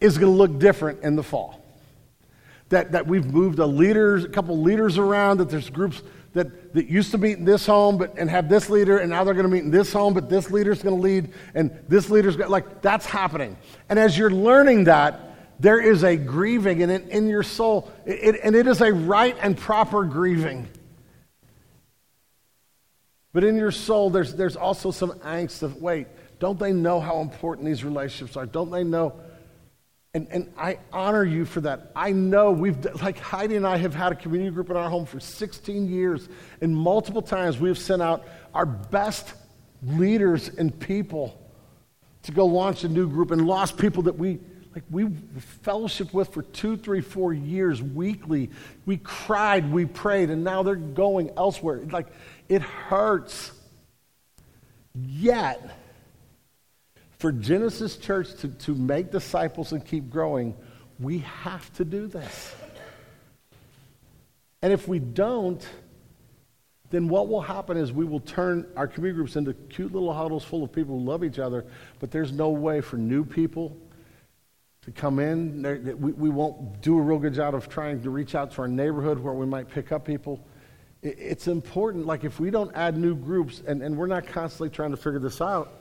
is 0.00 0.18
going 0.18 0.32
to 0.32 0.36
look 0.36 0.58
different 0.58 1.00
in 1.04 1.14
the 1.14 1.22
fall. 1.22 1.64
That, 2.70 2.90
that 2.90 3.06
we've 3.06 3.24
moved 3.24 3.60
a 3.60 3.66
leaders, 3.66 4.24
a 4.24 4.28
couple 4.28 4.60
leaders 4.60 4.98
around, 4.98 5.38
that 5.38 5.48
there's 5.48 5.70
groups 5.70 6.02
that, 6.32 6.74
that 6.74 6.88
used 6.88 7.12
to 7.12 7.18
meet 7.18 7.38
in 7.38 7.44
this 7.44 7.66
home 7.66 7.98
but, 7.98 8.18
and 8.18 8.28
have 8.28 8.48
this 8.48 8.68
leader, 8.68 8.98
and 8.98 9.10
now 9.10 9.22
they're 9.22 9.34
going 9.34 9.46
to 9.46 9.52
meet 9.52 9.62
in 9.62 9.70
this 9.70 9.92
home, 9.92 10.12
but 10.12 10.28
this 10.28 10.50
leader's 10.50 10.82
going 10.82 10.96
to 10.96 11.00
lead, 11.00 11.32
and 11.54 11.70
this 11.86 12.10
leader's 12.10 12.34
going 12.34 12.50
like, 12.50 12.82
that's 12.82 13.06
happening. 13.06 13.56
And 13.88 14.00
as 14.00 14.18
you're 14.18 14.32
learning 14.32 14.84
that, 14.84 15.20
there 15.60 15.78
is 15.78 16.02
a 16.02 16.16
grieving 16.16 16.80
in, 16.80 16.90
in 16.90 17.28
your 17.28 17.44
soul, 17.44 17.92
it, 18.04 18.34
it, 18.34 18.40
and 18.42 18.56
it 18.56 18.66
is 18.66 18.80
a 18.80 18.92
right 18.92 19.36
and 19.40 19.56
proper 19.56 20.02
grieving. 20.02 20.68
But 23.36 23.44
in 23.44 23.58
your 23.58 23.70
soul, 23.70 24.08
there's, 24.08 24.34
there's 24.34 24.56
also 24.56 24.90
some 24.90 25.10
angst 25.18 25.62
of, 25.62 25.82
wait, 25.82 26.06
don't 26.38 26.58
they 26.58 26.72
know 26.72 27.00
how 27.00 27.20
important 27.20 27.66
these 27.66 27.84
relationships 27.84 28.34
are? 28.34 28.46
Don't 28.46 28.70
they 28.70 28.82
know? 28.82 29.12
And, 30.14 30.26
and 30.30 30.50
I 30.56 30.78
honor 30.90 31.22
you 31.22 31.44
for 31.44 31.60
that. 31.60 31.92
I 31.94 32.12
know 32.12 32.50
we've, 32.50 32.82
like 33.02 33.18
Heidi 33.18 33.56
and 33.56 33.66
I 33.66 33.76
have 33.76 33.94
had 33.94 34.12
a 34.12 34.14
community 34.14 34.50
group 34.52 34.70
in 34.70 34.76
our 34.78 34.88
home 34.88 35.04
for 35.04 35.20
16 35.20 35.86
years, 35.86 36.30
and 36.62 36.74
multiple 36.74 37.20
times 37.20 37.58
we've 37.58 37.76
sent 37.76 38.00
out 38.00 38.26
our 38.54 38.64
best 38.64 39.34
leaders 39.82 40.48
and 40.48 40.80
people 40.80 41.38
to 42.22 42.32
go 42.32 42.46
launch 42.46 42.84
a 42.84 42.88
new 42.88 43.06
group 43.06 43.32
and 43.32 43.46
lost 43.46 43.76
people 43.76 44.04
that 44.04 44.16
we 44.16 44.38
like 44.76 44.84
we 44.90 45.08
fellowship 45.62 46.12
with 46.12 46.34
for 46.34 46.42
two, 46.42 46.76
three, 46.76 47.00
four 47.00 47.32
years 47.32 47.82
weekly. 47.82 48.50
We 48.84 48.98
cried, 48.98 49.72
we 49.72 49.86
prayed, 49.86 50.28
and 50.28 50.44
now 50.44 50.62
they're 50.62 50.76
going 50.76 51.30
elsewhere. 51.38 51.80
Like 51.90 52.08
it 52.48 52.62
hurts. 52.62 53.52
Yet, 54.94 55.78
for 57.18 57.32
Genesis 57.32 57.96
Church 57.96 58.34
to, 58.40 58.48
to 58.48 58.74
make 58.74 59.10
disciples 59.10 59.72
and 59.72 59.84
keep 59.84 60.10
growing, 60.10 60.54
we 60.98 61.18
have 61.18 61.72
to 61.74 61.84
do 61.84 62.06
this. 62.06 62.54
And 64.62 64.72
if 64.72 64.88
we 64.88 64.98
don't, 64.98 65.66
then 66.90 67.08
what 67.08 67.28
will 67.28 67.40
happen 67.40 67.76
is 67.76 67.92
we 67.92 68.04
will 68.04 68.20
turn 68.20 68.66
our 68.76 68.86
community 68.86 69.16
groups 69.16 69.36
into 69.36 69.52
cute 69.52 69.92
little 69.92 70.12
huddles 70.12 70.44
full 70.44 70.62
of 70.62 70.72
people 70.72 70.98
who 70.98 71.04
love 71.04 71.24
each 71.24 71.38
other, 71.38 71.64
but 72.00 72.10
there's 72.10 72.32
no 72.32 72.50
way 72.50 72.80
for 72.80 72.96
new 72.96 73.24
people 73.24 73.76
to 74.82 74.92
come 74.92 75.18
in. 75.18 75.62
We, 76.00 76.12
we 76.12 76.30
won't 76.30 76.80
do 76.80 76.96
a 76.96 77.00
real 77.00 77.18
good 77.18 77.34
job 77.34 77.54
of 77.54 77.68
trying 77.68 78.02
to 78.02 78.10
reach 78.10 78.34
out 78.34 78.52
to 78.52 78.62
our 78.62 78.68
neighborhood 78.68 79.18
where 79.18 79.34
we 79.34 79.46
might 79.46 79.68
pick 79.68 79.92
up 79.92 80.04
people 80.04 80.46
it's 81.06 81.48
important. 81.48 82.06
Like, 82.06 82.24
if 82.24 82.40
we 82.40 82.50
don't 82.50 82.74
add 82.74 82.96
new 82.96 83.14
groups 83.14 83.62
and, 83.66 83.82
and 83.82 83.96
we're 83.96 84.06
not 84.06 84.26
constantly 84.26 84.70
trying 84.70 84.90
to 84.90 84.96
figure 84.96 85.18
this 85.18 85.40
out, 85.40 85.72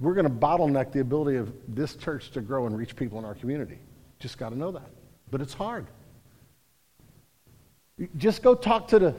we're 0.00 0.14
going 0.14 0.28
to 0.28 0.32
bottleneck 0.32 0.92
the 0.92 1.00
ability 1.00 1.36
of 1.36 1.52
this 1.66 1.96
church 1.96 2.30
to 2.32 2.40
grow 2.40 2.66
and 2.66 2.76
reach 2.76 2.94
people 2.94 3.18
in 3.18 3.24
our 3.24 3.34
community. 3.34 3.78
Just 4.20 4.38
got 4.38 4.50
to 4.50 4.58
know 4.58 4.70
that. 4.72 4.90
But 5.30 5.40
it's 5.40 5.54
hard. 5.54 5.86
Just 8.16 8.42
go 8.42 8.54
talk 8.54 8.88
to 8.88 8.98
the 8.98 9.14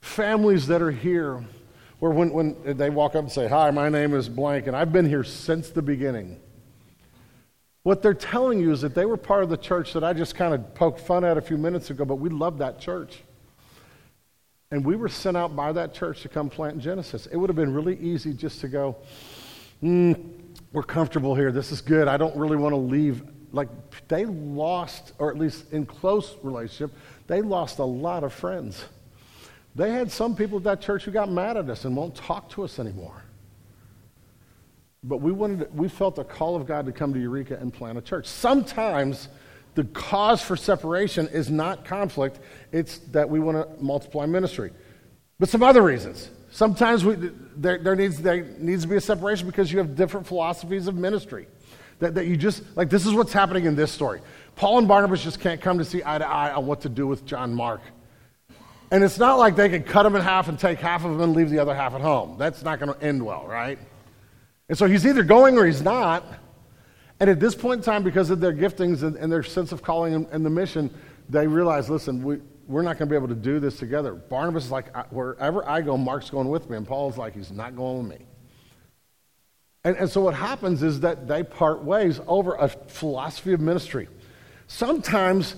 families 0.00 0.66
that 0.68 0.80
are 0.80 0.90
here, 0.90 1.44
where 1.98 2.10
when, 2.10 2.32
when 2.32 2.76
they 2.76 2.88
walk 2.88 3.14
up 3.14 3.22
and 3.22 3.32
say, 3.32 3.48
Hi, 3.48 3.70
my 3.70 3.88
name 3.88 4.14
is 4.14 4.28
blank, 4.28 4.66
and 4.66 4.74
I've 4.74 4.92
been 4.92 5.08
here 5.08 5.24
since 5.24 5.70
the 5.70 5.82
beginning. 5.82 6.40
What 7.82 8.02
they're 8.02 8.14
telling 8.14 8.58
you 8.58 8.72
is 8.72 8.80
that 8.80 8.94
they 8.94 9.04
were 9.04 9.16
part 9.16 9.44
of 9.44 9.50
the 9.50 9.56
church 9.56 9.92
that 9.92 10.02
I 10.02 10.12
just 10.12 10.34
kind 10.34 10.54
of 10.54 10.74
poked 10.74 11.00
fun 11.00 11.24
at 11.24 11.36
a 11.36 11.40
few 11.40 11.56
minutes 11.56 11.90
ago, 11.90 12.04
but 12.04 12.16
we 12.16 12.30
love 12.30 12.58
that 12.58 12.80
church. 12.80 13.22
And 14.70 14.84
we 14.84 14.96
were 14.96 15.08
sent 15.08 15.36
out 15.36 15.54
by 15.54 15.72
that 15.72 15.94
church 15.94 16.22
to 16.22 16.28
come 16.28 16.50
plant 16.50 16.78
Genesis. 16.78 17.26
It 17.26 17.36
would 17.36 17.48
have 17.48 17.56
been 17.56 17.72
really 17.72 17.96
easy 17.98 18.32
just 18.32 18.60
to 18.62 18.68
go, 18.68 18.96
mm, 19.82 20.32
we're 20.72 20.82
comfortable 20.82 21.34
here. 21.34 21.52
This 21.52 21.70
is 21.70 21.80
good. 21.80 22.08
I 22.08 22.16
don't 22.16 22.36
really 22.36 22.56
want 22.56 22.72
to 22.72 22.78
leave 22.78 23.22
like 23.52 23.68
they 24.08 24.24
lost, 24.26 25.12
or 25.18 25.30
at 25.30 25.38
least 25.38 25.72
in 25.72 25.86
close 25.86 26.36
relationship, 26.42 26.96
they 27.26 27.40
lost 27.42 27.78
a 27.78 27.84
lot 27.84 28.24
of 28.24 28.32
friends. 28.32 28.84
They 29.74 29.90
had 29.92 30.10
some 30.10 30.34
people 30.34 30.58
at 30.58 30.64
that 30.64 30.80
church 30.80 31.04
who 31.04 31.10
got 31.10 31.30
mad 31.30 31.56
at 31.56 31.68
us 31.68 31.84
and 31.84 31.96
won't 31.96 32.14
talk 32.14 32.48
to 32.50 32.64
us 32.64 32.78
anymore. 32.78 33.22
But 35.02 35.18
we 35.18 35.32
wanted, 35.32 35.74
we 35.76 35.88
felt 35.88 36.18
a 36.18 36.24
call 36.24 36.56
of 36.56 36.66
God 36.66 36.86
to 36.86 36.92
come 36.92 37.14
to 37.14 37.20
Eureka 37.20 37.56
and 37.60 37.72
plant 37.72 37.98
a 37.98 38.00
church. 38.00 38.26
Sometimes 38.26 39.28
the 39.76 39.84
cause 39.84 40.42
for 40.42 40.56
separation 40.56 41.28
is 41.28 41.50
not 41.50 41.84
conflict, 41.84 42.40
it's 42.72 42.98
that 43.12 43.28
we 43.28 43.38
want 43.38 43.56
to 43.56 43.82
multiply 43.82 44.26
ministry. 44.26 44.72
But 45.38 45.48
some 45.48 45.62
other 45.62 45.82
reasons. 45.82 46.30
Sometimes 46.50 47.04
we, 47.04 47.16
there, 47.56 47.78
there, 47.78 47.94
needs, 47.94 48.20
there 48.20 48.42
needs 48.58 48.82
to 48.82 48.88
be 48.88 48.96
a 48.96 49.00
separation 49.00 49.46
because 49.46 49.70
you 49.70 49.78
have 49.78 49.94
different 49.94 50.26
philosophies 50.26 50.88
of 50.88 50.94
ministry. 50.96 51.46
That, 51.98 52.14
that 52.14 52.26
you 52.26 52.36
just, 52.36 52.62
like, 52.76 52.90
this 52.90 53.06
is 53.06 53.12
what's 53.12 53.32
happening 53.32 53.66
in 53.66 53.76
this 53.76 53.92
story. 53.92 54.20
Paul 54.54 54.78
and 54.78 54.88
Barnabas 54.88 55.22
just 55.22 55.40
can't 55.40 55.60
come 55.60 55.78
to 55.78 55.84
see 55.84 56.02
eye 56.04 56.18
to 56.18 56.26
eye 56.26 56.52
on 56.52 56.66
what 56.66 56.80
to 56.82 56.88
do 56.88 57.06
with 57.06 57.26
John 57.26 57.54
Mark. 57.54 57.82
And 58.90 59.04
it's 59.04 59.18
not 59.18 59.36
like 59.36 59.56
they 59.56 59.68
can 59.68 59.82
cut 59.82 60.04
them 60.04 60.16
in 60.16 60.22
half 60.22 60.48
and 60.48 60.58
take 60.58 60.78
half 60.78 61.04
of 61.04 61.12
them 61.12 61.20
and 61.20 61.34
leave 61.34 61.50
the 61.50 61.58
other 61.58 61.74
half 61.74 61.94
at 61.94 62.00
home. 62.00 62.36
That's 62.38 62.62
not 62.62 62.80
going 62.80 62.94
to 62.94 63.02
end 63.04 63.24
well, 63.24 63.46
right? 63.46 63.78
And 64.68 64.78
so 64.78 64.86
he's 64.86 65.06
either 65.06 65.22
going 65.22 65.58
or 65.58 65.66
he's 65.66 65.82
not. 65.82 66.24
And 67.18 67.30
at 67.30 67.40
this 67.40 67.54
point 67.54 67.78
in 67.78 67.84
time, 67.84 68.02
because 68.02 68.30
of 68.30 68.40
their 68.40 68.52
giftings 68.52 69.02
and, 69.02 69.16
and 69.16 69.32
their 69.32 69.42
sense 69.42 69.72
of 69.72 69.82
calling 69.82 70.14
and, 70.14 70.26
and, 70.30 70.44
the 70.44 70.50
mission, 70.50 70.90
they 71.28 71.46
realize, 71.46 71.88
listen, 71.88 72.22
we, 72.22 72.38
we're 72.66 72.82
not 72.82 72.98
going 72.98 73.08
to 73.08 73.12
be 73.12 73.16
able 73.16 73.28
to 73.28 73.34
do 73.34 73.58
this 73.58 73.78
together. 73.78 74.14
Barnabas 74.14 74.66
is 74.66 74.70
like, 74.70 74.94
wherever 75.10 75.66
I 75.68 75.80
go, 75.80 75.96
Mark's 75.96 76.28
going 76.28 76.48
with 76.48 76.68
me. 76.68 76.76
And 76.76 76.86
Paul's 76.86 77.16
like, 77.16 77.34
he's 77.34 77.50
not 77.50 77.74
going 77.74 78.08
with 78.08 78.18
me. 78.18 78.26
And, 79.84 79.96
and 79.96 80.10
so 80.10 80.20
what 80.20 80.34
happens 80.34 80.82
is 80.82 81.00
that 81.00 81.28
they 81.28 81.42
part 81.42 81.84
ways 81.84 82.20
over 82.26 82.54
a 82.54 82.68
philosophy 82.68 83.52
of 83.52 83.60
ministry. 83.60 84.08
Sometimes 84.66 85.54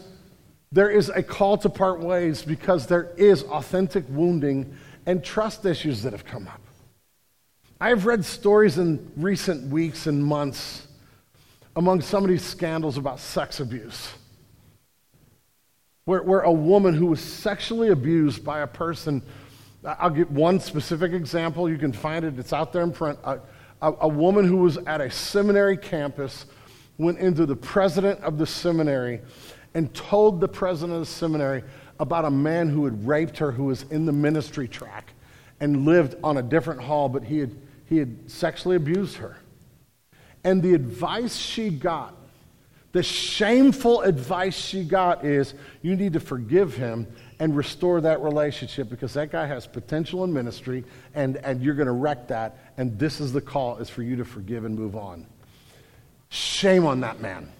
there 0.71 0.91
is 0.91 1.09
a 1.09 1.23
call 1.23 1.57
to 1.59 1.71
part 1.71 2.01
ways 2.01 2.43
because 2.43 2.87
there 2.87 3.11
is 3.17 3.43
authentic 3.45 4.05
wounding 4.09 4.77
and 5.07 5.25
trust 5.25 5.65
issues 5.65 6.03
that 6.03 6.13
have 6.13 6.27
come 6.27 6.47
up. 6.47 6.61
I've 7.81 8.05
read 8.05 8.25
stories 8.25 8.77
in 8.77 9.11
recent 9.17 9.73
weeks 9.73 10.07
and 10.07 10.23
months 10.23 10.88
among 11.79 12.01
some 12.01 12.24
of 12.24 12.29
these 12.29 12.43
scandals 12.43 12.99
about 12.99 13.20
sex 13.20 13.61
abuse, 13.61 14.12
where, 16.07 16.24
where 16.24 16.41
a 16.41 16.53
woman 16.53 16.93
who 16.93 17.07
was 17.07 17.20
sexually 17.20 17.91
abused 17.91 18.45
by 18.45 18.62
a 18.62 18.66
person, 18.66 19.22
I'll 19.85 20.11
give 20.11 20.29
one 20.33 20.59
specific 20.59 21.12
example. 21.12 21.70
You 21.70 21.79
can 21.79 21.93
find 21.93 22.24
it, 22.24 22.37
it's 22.37 22.53
out 22.53 22.72
there 22.72 22.83
in 22.83 22.91
print. 22.91 23.16
A, 23.22 23.39
a, 23.81 23.93
a 24.01 24.09
woman 24.09 24.45
who 24.45 24.57
was 24.57 24.76
at 24.76 25.01
a 25.01 25.09
seminary 25.09 25.76
campus 25.76 26.47
went 26.99 27.20
into 27.20 27.47
the 27.47 27.55
president 27.55 28.20
of 28.24 28.39
the 28.39 28.47
seminary 28.47 29.20
and 29.74 29.95
told 29.95 30.41
the 30.41 30.49
president 30.49 30.95
of 30.95 31.07
the 31.07 31.12
seminary 31.12 31.62
about 32.01 32.24
a 32.24 32.31
man 32.31 32.68
who 32.68 32.87
had 32.87 33.07
raped 33.07 33.39
her 33.39 33.53
who 33.53 33.66
was 33.66 33.85
in 33.85 34.05
the 34.05 34.12
ministry 34.12 34.66
track 34.66 35.12
and 35.61 35.85
lived 35.85 36.16
on 36.24 36.39
a 36.39 36.43
different 36.43 36.81
hall, 36.81 37.09
but 37.09 37.22
he 37.22 37.39
had 37.39 37.55
he 37.87 37.99
had 37.99 38.29
sexually 38.29 38.74
abused 38.74 39.16
her. 39.18 39.37
And 40.45 40.62
the 40.62 40.74
advice 40.74 41.36
she 41.36 41.70
got, 41.70 42.14
the 42.93 43.03
shameful 43.03 44.01
advice 44.03 44.57
she 44.57 44.82
got 44.82 45.24
is 45.24 45.55
you 45.82 45.95
need 45.95 46.14
to 46.14 46.20
forgive 46.20 46.74
him 46.74 47.07
and 47.39 47.57
restore 47.57 48.01
that 48.01 48.20
relationship 48.22 48.89
because 48.89 49.14
that 49.14 49.30
guy 49.30 49.47
has 49.47 49.66
potential 49.66 50.24
in 50.24 50.32
ministry 50.32 50.84
and, 51.14 51.36
and 51.39 51.62
you're 51.62 51.74
going 51.74 51.86
to 51.86 51.93
wreck 51.93 52.28
that. 52.28 52.57
And 52.76 52.99
this 52.99 53.20
is 53.20 53.32
the 53.32 53.41
call 53.41 53.76
is 53.78 53.91
for 53.91 54.03
you 54.03 54.16
to 54.16 54.24
forgive 54.24 54.64
and 54.64 54.76
move 54.76 54.97
on. 54.97 55.26
Shame 56.30 56.86
on 56.86 57.01
that 57.01 57.20
man. 57.20 57.51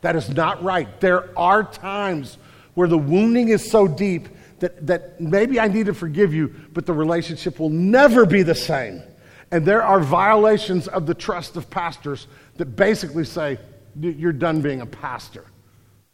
That 0.00 0.16
is 0.16 0.28
not 0.28 0.62
right. 0.62 1.00
There 1.00 1.36
are 1.36 1.64
times 1.64 2.38
where 2.74 2.88
the 2.88 2.98
wounding 2.98 3.48
is 3.48 3.68
so 3.68 3.88
deep 3.88 4.28
that, 4.60 4.86
that 4.86 5.20
maybe 5.20 5.58
I 5.58 5.68
need 5.68 5.86
to 5.86 5.94
forgive 5.94 6.32
you, 6.32 6.54
but 6.72 6.86
the 6.86 6.92
relationship 6.92 7.58
will 7.58 7.70
never 7.70 8.26
be 8.26 8.42
the 8.42 8.54
same. 8.54 9.02
And 9.50 9.64
there 9.64 9.82
are 9.82 10.00
violations 10.00 10.88
of 10.88 11.06
the 11.06 11.14
trust 11.14 11.56
of 11.56 11.70
pastors 11.70 12.26
that 12.56 12.76
basically 12.76 13.24
say, 13.24 13.58
you're 13.98 14.32
done 14.32 14.60
being 14.60 14.80
a 14.80 14.86
pastor. 14.86 15.44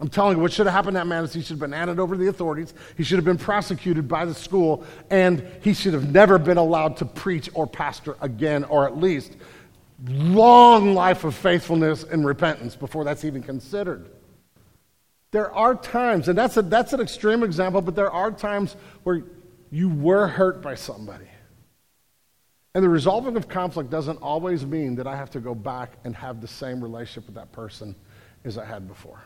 I'm 0.01 0.09
telling 0.09 0.37
you, 0.37 0.43
what 0.43 0.53
should 0.53 0.67
have 0.67 0.75
happened 0.75 0.95
to 0.95 1.01
that 1.01 1.07
man 1.07 1.25
is 1.25 1.33
he 1.33 1.41
should 1.41 1.51
have 1.51 1.61
been 1.61 1.73
handed 1.73 1.99
over 1.99 2.15
to 2.15 2.21
the 2.21 2.29
authorities. 2.29 2.75
He 2.97 3.05
should 3.05 3.17
have 3.17 3.25
been 3.25 3.39
prosecuted 3.39 4.09
by 4.09 4.25
the 4.25 4.35
school, 4.35 4.85
and 5.11 5.47
he 5.63 5.73
should 5.73 5.95
have 5.95 6.13
never 6.13 6.39
been 6.39 6.59
allowed 6.59 6.97
to 6.99 7.05
preach 7.05 7.49
or 7.55 7.67
pastor 7.67 8.17
again, 8.21 8.65
or 8.65 8.87
at 8.87 8.97
least 8.97 9.37
long 10.09 10.95
life 10.95 11.25
of 11.25 11.35
faithfulness 11.35 12.03
and 12.05 12.27
repentance 12.27 12.77
before 12.77 13.05
that's 13.05 13.25
even 13.25 13.43
considered. 13.43 14.11
There 15.31 15.53
are 15.53 15.75
times, 15.75 16.29
and 16.29 16.37
that's, 16.37 16.57
a, 16.57 16.63
that's 16.63 16.93
an 16.93 17.01
extreme 17.01 17.43
example, 17.43 17.81
but 17.81 17.95
there 17.95 18.11
are 18.11 18.31
times 18.31 18.77
where 19.05 19.23
you 19.71 19.89
were 19.89 20.27
hurt 20.27 20.63
by 20.63 20.75
somebody. 20.75 21.27
And 22.75 22.83
the 22.83 22.89
resolving 22.89 23.37
of 23.37 23.49
conflict 23.49 23.89
doesn't 23.89 24.17
always 24.17 24.67
mean 24.67 24.97
that 24.97 25.07
I 25.07 25.15
have 25.17 25.31
to 25.31 25.41
go 25.41 25.55
back 25.55 25.93
and 26.05 26.15
have 26.17 26.41
the 26.41 26.49
same 26.49 26.83
relationship 26.83 27.27
with 27.27 27.37
that 27.37 27.53
person 27.53 27.95
as 28.45 28.59
I 28.59 28.65
had 28.65 28.89
before. 28.89 29.23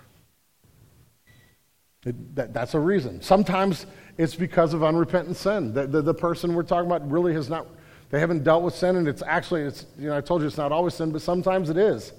It, 2.05 2.37
that, 2.37 2.53
that's 2.53 2.75
a 2.75 2.81
reason. 2.81 3.23
Sometimes 3.23 3.87
it's 4.19 4.35
because 4.35 4.75
of 4.75 4.85
unrepentant 4.85 5.37
sin. 5.37 5.73
The, 5.73 5.87
the, 5.87 6.03
the, 6.03 6.15
person 6.15 6.55
we're 6.55 6.63
talking 6.63 6.87
about 6.87 7.11
really 7.11 7.33
has 7.35 7.49
not, 7.49 7.67
they 8.11 8.21
haven't 8.21 8.45
dealt 8.45 8.63
with 8.63 8.75
sin, 8.75 8.97
and 8.97 9.09
it's 9.09 9.23
actually, 9.23 9.63
it's, 9.63 9.87
you 9.99 10.09
know, 10.09 10.17
I 10.17 10.21
told 10.21 10.43
you 10.43 10.47
it's 10.47 10.57
not 10.57 10.71
always 10.71 10.95
sin, 10.95 11.11
but 11.11 11.23
sometimes 11.23 11.71
it 11.71 11.77
is. 11.77 12.13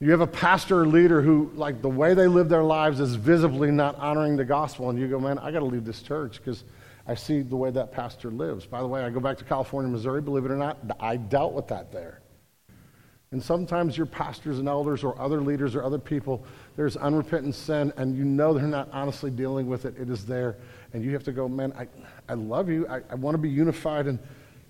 You 0.00 0.10
have 0.10 0.20
a 0.20 0.26
pastor 0.26 0.82
or 0.82 0.86
leader 0.86 1.22
who, 1.22 1.50
like, 1.54 1.80
the 1.80 1.88
way 1.88 2.12
they 2.12 2.26
live 2.26 2.50
their 2.50 2.64
lives 2.64 3.00
is 3.00 3.14
visibly 3.14 3.70
not 3.70 3.96
honoring 3.96 4.36
the 4.36 4.44
gospel, 4.44 4.90
and 4.90 4.98
you 4.98 5.08
go, 5.08 5.18
man, 5.18 5.38
I 5.38 5.50
got 5.52 5.60
to 5.60 5.64
leave 5.64 5.84
this 5.84 6.02
church 6.02 6.36
because 6.36 6.64
I 7.08 7.14
see 7.14 7.42
the 7.42 7.56
way 7.56 7.70
that 7.70 7.92
pastor 7.92 8.30
lives. 8.30 8.66
By 8.66 8.80
the 8.80 8.88
way, 8.88 9.04
I 9.04 9.10
go 9.10 9.20
back 9.20 9.38
to 9.38 9.44
California, 9.44 9.90
Missouri, 9.90 10.20
believe 10.20 10.44
it 10.44 10.50
or 10.50 10.56
not, 10.56 10.78
I 10.98 11.16
dealt 11.16 11.52
with 11.52 11.68
that 11.68 11.92
there. 11.92 12.20
And 13.32 13.42
sometimes 13.42 13.96
your 13.96 14.06
pastors 14.06 14.60
and 14.60 14.68
elders 14.68 15.02
or 15.02 15.20
other 15.20 15.40
leaders 15.40 15.74
or 15.74 15.82
other 15.82 15.98
people, 15.98 16.44
there's 16.76 16.96
unrepentant 16.96 17.54
sin, 17.54 17.92
and 17.96 18.16
you 18.16 18.24
know 18.24 18.54
they're 18.54 18.66
not 18.66 18.88
honestly 18.92 19.30
dealing 19.30 19.66
with 19.66 19.84
it. 19.84 19.96
It 19.98 20.08
is 20.10 20.24
there. 20.24 20.56
And 20.92 21.04
you 21.04 21.12
have 21.12 21.24
to 21.24 21.32
go, 21.32 21.48
man, 21.48 21.72
I, 21.76 21.88
I 22.28 22.34
love 22.34 22.68
you. 22.68 22.86
I, 22.88 23.00
I 23.10 23.14
want 23.16 23.34
to 23.34 23.38
be 23.38 23.50
unified 23.50 24.06
and 24.06 24.18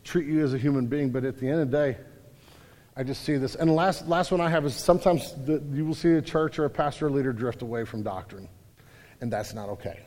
treat 0.04 0.26
you 0.26 0.42
as 0.42 0.54
a 0.54 0.58
human 0.58 0.86
being. 0.86 1.10
But 1.10 1.24
at 1.24 1.38
the 1.38 1.48
end 1.48 1.60
of 1.60 1.70
the 1.70 1.76
day, 1.76 1.98
I 2.96 3.02
just 3.02 3.24
see 3.24 3.36
this. 3.36 3.56
And 3.56 3.68
the 3.68 3.74
last, 3.74 4.08
last 4.08 4.32
one 4.32 4.40
I 4.40 4.48
have 4.48 4.64
is 4.64 4.74
sometimes 4.74 5.34
the, 5.44 5.62
you 5.72 5.84
will 5.84 5.94
see 5.94 6.12
a 6.12 6.22
church 6.22 6.58
or 6.58 6.64
a 6.64 6.70
pastor 6.70 7.08
or 7.08 7.10
leader 7.10 7.34
drift 7.34 7.60
away 7.60 7.84
from 7.84 8.02
doctrine. 8.02 8.48
And 9.20 9.30
that's 9.30 9.52
not 9.52 9.68
okay. 9.68 10.00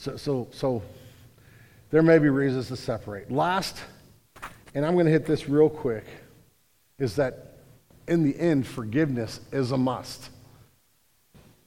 So, 0.00 0.16
so, 0.16 0.48
so 0.50 0.82
there 1.90 2.00
may 2.00 2.18
be 2.18 2.30
reasons 2.30 2.68
to 2.68 2.76
separate. 2.76 3.30
Last, 3.30 3.76
and 4.74 4.86
I'm 4.86 4.94
going 4.94 5.04
to 5.04 5.12
hit 5.12 5.26
this 5.26 5.46
real 5.46 5.68
quick, 5.68 6.06
is 6.98 7.16
that 7.16 7.58
in 8.08 8.22
the 8.22 8.34
end, 8.40 8.66
forgiveness 8.66 9.40
is 9.52 9.72
a 9.72 9.76
must. 9.76 10.30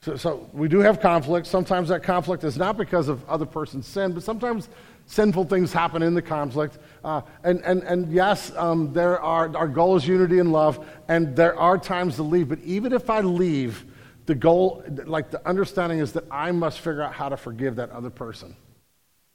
So, 0.02 0.16
so 0.16 0.50
we 0.52 0.68
do 0.68 0.80
have 0.80 1.00
conflict. 1.00 1.46
Sometimes 1.46 1.90
that 1.90 2.02
conflict 2.02 2.44
is 2.44 2.58
not 2.58 2.76
because 2.76 3.08
of 3.08 3.24
other 3.30 3.46
person's 3.46 3.86
sin, 3.86 4.14
but 4.14 4.24
sometimes 4.24 4.68
sinful 5.06 5.46
things 5.46 5.72
happen 5.72 6.02
in 6.02 6.16
the 6.16 6.22
conflict. 6.22 6.80
Uh, 7.04 7.22
and, 7.44 7.62
and, 7.64 7.84
and 7.84 8.12
yes, 8.12 8.52
um, 8.56 8.92
there 8.94 9.22
are, 9.22 9.56
our 9.56 9.68
goal 9.68 9.96
is 9.96 10.08
unity 10.08 10.40
and 10.40 10.52
love, 10.52 10.84
and 11.08 11.36
there 11.36 11.56
are 11.56 11.78
times 11.78 12.16
to 12.16 12.24
leave. 12.24 12.50
But 12.50 12.62
even 12.62 12.94
if 12.94 13.12
I 13.12 13.22
leave, 13.22 13.86
the 14.26 14.36
goal, 14.36 14.84
like 15.06 15.32
the 15.32 15.46
understanding 15.48 16.00
is 16.00 16.14
that 16.14 16.26
I 16.32 16.52
must 16.52 16.80
figure 16.80 17.02
out 17.02 17.14
how 17.14 17.30
to 17.30 17.38
forgive 17.38 17.76
that 17.76 17.90
other 17.92 18.10
person. 18.10 18.56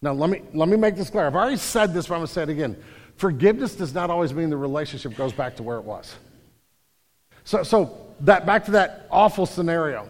Now, 0.01 0.13
let 0.13 0.31
me, 0.31 0.43
let 0.55 0.69
me 0.69 0.77
make 0.77 0.97
this 0.97 1.11
clear. 1.11 1.27
I've 1.27 1.35
already 1.35 1.57
said 1.57 1.93
this, 1.93 2.07
but 2.07 2.15
I'm 2.15 2.21
going 2.21 2.29
to 2.29 2.33
say 2.33 2.43
it 2.45 2.49
again. 2.49 2.77
Forgiveness 3.17 3.75
does 3.75 3.93
not 3.93 4.11
always 4.11 4.33
mean 4.33 4.49
the 4.49 4.57
relationship 4.57 5.17
goes 5.17 5.33
back 5.33 5.57
to 5.57 5.63
where 5.63 5.77
it 5.79 5.85
was. 5.85 6.15
So, 7.45 7.63
so 7.63 8.07
that, 8.21 8.47
back 8.47 8.65
to 8.67 8.71
that 8.73 9.09
awful 9.11 9.45
scenario. 9.45 10.09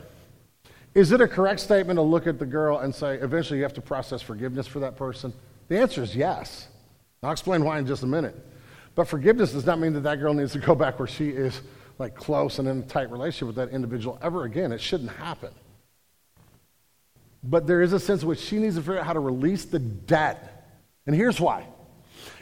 Is 0.95 1.13
it 1.13 1.21
a 1.21 1.29
correct 1.29 1.61
statement 1.61 1.97
to 1.97 2.03
look 2.03 2.27
at 2.27 2.39
the 2.39 2.47
girl 2.47 2.79
and 2.79 2.95
say, 2.95 3.17
eventually 3.17 3.59
you 3.59 3.63
have 3.63 3.75
to 3.75 3.81
process 3.81 4.21
forgiveness 4.21 4.67
for 4.67 4.81
that 4.81 4.97
person? 4.97 5.33
The 5.69 5.79
answer 5.79 6.03
is 6.03 6.15
yes. 6.15 6.69
I'll 7.23 7.33
explain 7.33 7.65
why 7.65 7.79
in 7.79 7.87
just 7.87 8.03
a 8.03 8.07
minute. 8.07 8.37
But 8.95 9.09
forgiveness 9.09 9.53
does 9.53 9.65
not 9.65 9.79
mean 9.79 9.93
that 9.95 10.01
that 10.01 10.17
girl 10.17 10.35
needs 10.35 10.53
to 10.53 10.59
go 10.59 10.75
back 10.75 10.99
where 10.99 11.09
she 11.09 11.31
is 11.31 11.61
like 11.99 12.15
close 12.15 12.59
and 12.59 12.69
in 12.69 12.79
a 12.79 12.83
tight 12.83 13.11
relationship 13.11 13.49
with 13.49 13.57
that 13.57 13.71
individual 13.71 14.19
ever 14.23 14.45
again. 14.45 14.73
It 14.73 14.81
shouldn't 14.81 15.11
happen. 15.11 15.51
But 17.43 17.67
there 17.67 17.83
is 17.83 17.93
a 17.93 18.01
sense 18.01 18.23
in 18.23 18.29
which 18.29 18.41
she 18.41 18.59
needs 18.59 18.77
to 18.77 18.83
figure 18.83 18.99
out 18.99 19.07
how 19.07 19.13
to 19.13 19.21
release 19.21 19.65
the 19.65 19.79
debt. 19.79 20.67
And 21.07 21.15
here's 21.15 21.41
why. 21.41 21.67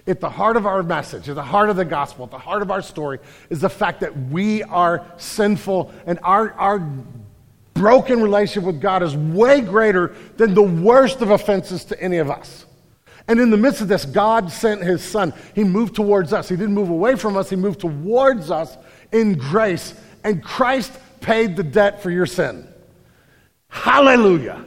At 0.06 0.20
the 0.20 0.30
heart 0.30 0.56
of 0.56 0.66
our 0.66 0.82
message, 0.82 1.28
at 1.28 1.34
the 1.34 1.42
heart 1.42 1.68
of 1.68 1.76
the 1.76 1.84
gospel, 1.84 2.24
at 2.24 2.30
the 2.30 2.38
heart 2.38 2.62
of 2.62 2.70
our 2.70 2.82
story 2.82 3.18
is 3.50 3.60
the 3.60 3.68
fact 3.68 4.00
that 4.00 4.16
we 4.28 4.62
are 4.62 5.04
sinful 5.16 5.92
and 6.06 6.18
our, 6.22 6.52
our 6.52 6.78
broken 7.74 8.22
relationship 8.22 8.64
with 8.64 8.80
God 8.80 9.02
is 9.02 9.16
way 9.16 9.60
greater 9.60 10.14
than 10.36 10.54
the 10.54 10.62
worst 10.62 11.20
of 11.22 11.30
offenses 11.30 11.84
to 11.86 12.00
any 12.00 12.18
of 12.18 12.30
us. 12.30 12.66
And 13.28 13.40
in 13.40 13.50
the 13.50 13.56
midst 13.56 13.80
of 13.80 13.88
this, 13.88 14.04
God 14.04 14.52
sent 14.52 14.82
his 14.82 15.02
son. 15.02 15.34
He 15.54 15.64
moved 15.64 15.96
towards 15.96 16.32
us. 16.32 16.48
He 16.48 16.56
didn't 16.56 16.74
move 16.74 16.90
away 16.90 17.16
from 17.16 17.36
us, 17.36 17.50
he 17.50 17.56
moved 17.56 17.80
towards 17.80 18.50
us 18.50 18.76
in 19.16 19.38
grace. 19.38 19.94
And 20.22 20.42
Christ 20.42 20.92
paid 21.20 21.56
the 21.56 21.62
debt 21.62 22.02
for 22.02 22.10
your 22.10 22.26
sin. 22.26 22.68
Hallelujah. 23.68 24.64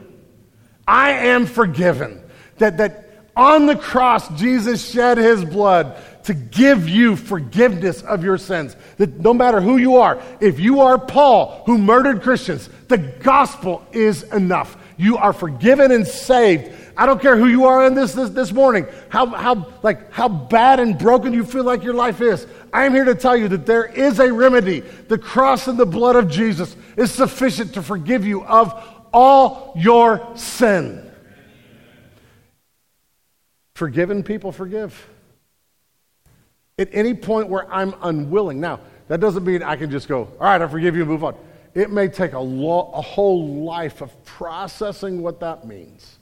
I 0.87 1.11
am 1.11 1.45
forgiven. 1.45 2.21
That, 2.57 2.77
that 2.77 3.09
on 3.35 3.67
the 3.67 3.75
cross, 3.75 4.27
Jesus 4.39 4.89
shed 4.89 5.17
his 5.17 5.45
blood 5.45 5.97
to 6.23 6.33
give 6.33 6.89
you 6.89 7.15
forgiveness 7.15 8.01
of 8.01 8.23
your 8.23 8.37
sins. 8.37 8.75
That 8.97 9.19
no 9.19 9.33
matter 9.33 9.61
who 9.61 9.77
you 9.77 9.97
are, 9.97 10.21
if 10.39 10.59
you 10.59 10.81
are 10.81 10.97
Paul 10.97 11.63
who 11.65 11.77
murdered 11.77 12.21
Christians, 12.21 12.69
the 12.87 12.97
gospel 12.97 13.85
is 13.91 14.23
enough. 14.23 14.77
You 14.99 15.15
are 15.15 15.31
forgiven 15.31 15.91
and 15.91 16.05
saved. 16.05 16.73
I 16.97 17.05
don't 17.05 17.21
care 17.21 17.37
who 17.37 17.47
you 17.47 17.63
are 17.67 17.87
in 17.87 17.93
this, 17.93 18.11
this, 18.13 18.31
this 18.31 18.51
morning, 18.51 18.85
how, 19.07 19.27
how, 19.27 19.71
like, 19.81 20.11
how 20.11 20.27
bad 20.27 20.81
and 20.81 20.97
broken 20.97 21.31
you 21.31 21.45
feel 21.45 21.63
like 21.63 21.83
your 21.83 21.93
life 21.93 22.19
is. 22.19 22.45
I 22.73 22.83
am 22.83 22.93
here 22.93 23.05
to 23.05 23.15
tell 23.15 23.37
you 23.37 23.47
that 23.47 23.65
there 23.65 23.85
is 23.85 24.19
a 24.19 24.31
remedy. 24.33 24.81
The 24.81 25.17
cross 25.17 25.69
and 25.69 25.79
the 25.79 25.85
blood 25.85 26.17
of 26.17 26.29
Jesus 26.29 26.75
is 26.97 27.13
sufficient 27.13 27.75
to 27.75 27.81
forgive 27.81 28.25
you 28.25 28.43
of 28.43 28.73
all 29.13 29.71
your 29.77 30.35
sin. 30.35 31.09
Forgiven 33.75 34.21
people 34.21 34.51
forgive. 34.51 35.07
At 36.77 36.89
any 36.91 37.13
point 37.13 37.47
where 37.47 37.73
I'm 37.73 37.93
unwilling. 38.01 38.59
Now, 38.59 38.81
that 39.07 39.21
doesn't 39.21 39.45
mean 39.45 39.63
I 39.63 39.77
can 39.77 39.91
just 39.91 40.09
go, 40.09 40.25
all 40.25 40.37
right, 40.41 40.61
I 40.61 40.67
forgive 40.67 40.93
you 40.93 41.03
and 41.03 41.09
move 41.09 41.23
on. 41.23 41.37
It 41.79 41.91
may 41.91 42.09
take 42.09 42.33
a, 42.33 42.39
lo- 42.39 42.91
a 42.93 43.01
whole 43.01 43.63
life 43.63 44.01
of 44.01 44.25
processing 44.25 45.21
what 45.21 45.39
that 45.39 45.65
means. 45.65 46.19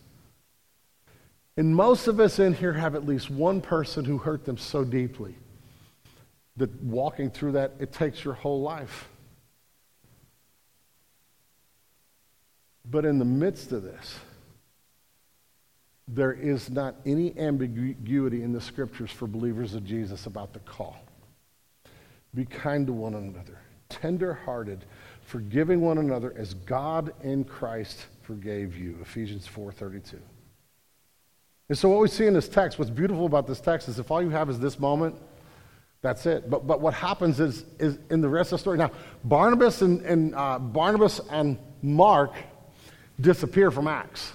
And 1.58 1.76
most 1.76 2.08
of 2.08 2.20
us 2.20 2.38
in 2.38 2.54
here 2.54 2.74
have 2.74 2.94
at 2.94 3.08
least 3.08 3.32
one 3.32 3.62
person 3.62 4.06
who 4.06 4.20
hurt 4.20 4.46
them 4.46 4.60
so 4.60 4.84
deeply 4.84 5.34
that 6.58 6.72
walking 6.84 7.32
through 7.32 7.54
that, 7.54 7.74
it 7.80 7.92
takes 7.92 8.24
your 8.24 8.36
whole 8.36 8.62
life. 8.62 9.10
But 12.86 13.04
in 13.04 13.18
the 13.18 13.26
midst 13.26 13.72
of 13.72 13.82
this, 13.82 14.20
there 16.08 16.34
is 16.34 16.70
not 16.70 16.98
any 17.04 17.36
ambiguity 17.36 18.44
in 18.44 18.54
the 18.54 18.62
scriptures 18.62 19.10
for 19.10 19.26
believers 19.26 19.74
of 19.74 19.84
Jesus 19.84 20.28
about 20.28 20.54
the 20.54 20.60
call. 20.60 20.98
Be 22.36 22.46
kind 22.46 22.86
to 22.86 22.94
one 22.94 23.16
another, 23.16 23.58
tender-hearted, 23.90 24.86
forgiving 25.28 25.82
one 25.82 25.98
another 25.98 26.34
as 26.38 26.54
God 26.54 27.14
in 27.22 27.44
Christ 27.44 28.06
forgave 28.22 28.78
you. 28.78 28.98
Ephesians 29.02 29.46
4:32. 29.46 30.20
And 31.68 31.78
so 31.78 31.90
what 31.90 32.00
we 32.00 32.08
see 32.08 32.26
in 32.26 32.34
this 32.34 32.48
text, 32.48 32.80
what's 32.80 32.90
beautiful 32.90 33.26
about 33.26 33.46
this 33.46 33.60
text 33.60 33.90
is 33.90 34.00
if 34.00 34.10
all 34.10 34.24
you 34.24 34.30
have 34.30 34.50
is 34.50 34.58
this 34.58 34.80
moment, 34.80 35.16
that's 36.02 36.26
it. 36.26 36.50
But, 36.50 36.66
but 36.66 36.80
what 36.80 36.94
happens 36.94 37.42
is, 37.42 37.66
is 37.78 38.00
in 38.10 38.22
the 38.22 38.30
rest 38.30 38.54
of 38.54 38.60
the 38.60 38.62
story. 38.62 38.78
Now, 38.78 38.92
Barnabas 39.26 39.82
and, 39.82 40.02
and 40.04 40.34
uh, 40.34 40.60
Barnabas 40.60 41.20
and 41.30 41.58
Mark 41.82 42.34
disappear 43.20 43.70
from 43.70 43.90
Acts. 43.90 44.32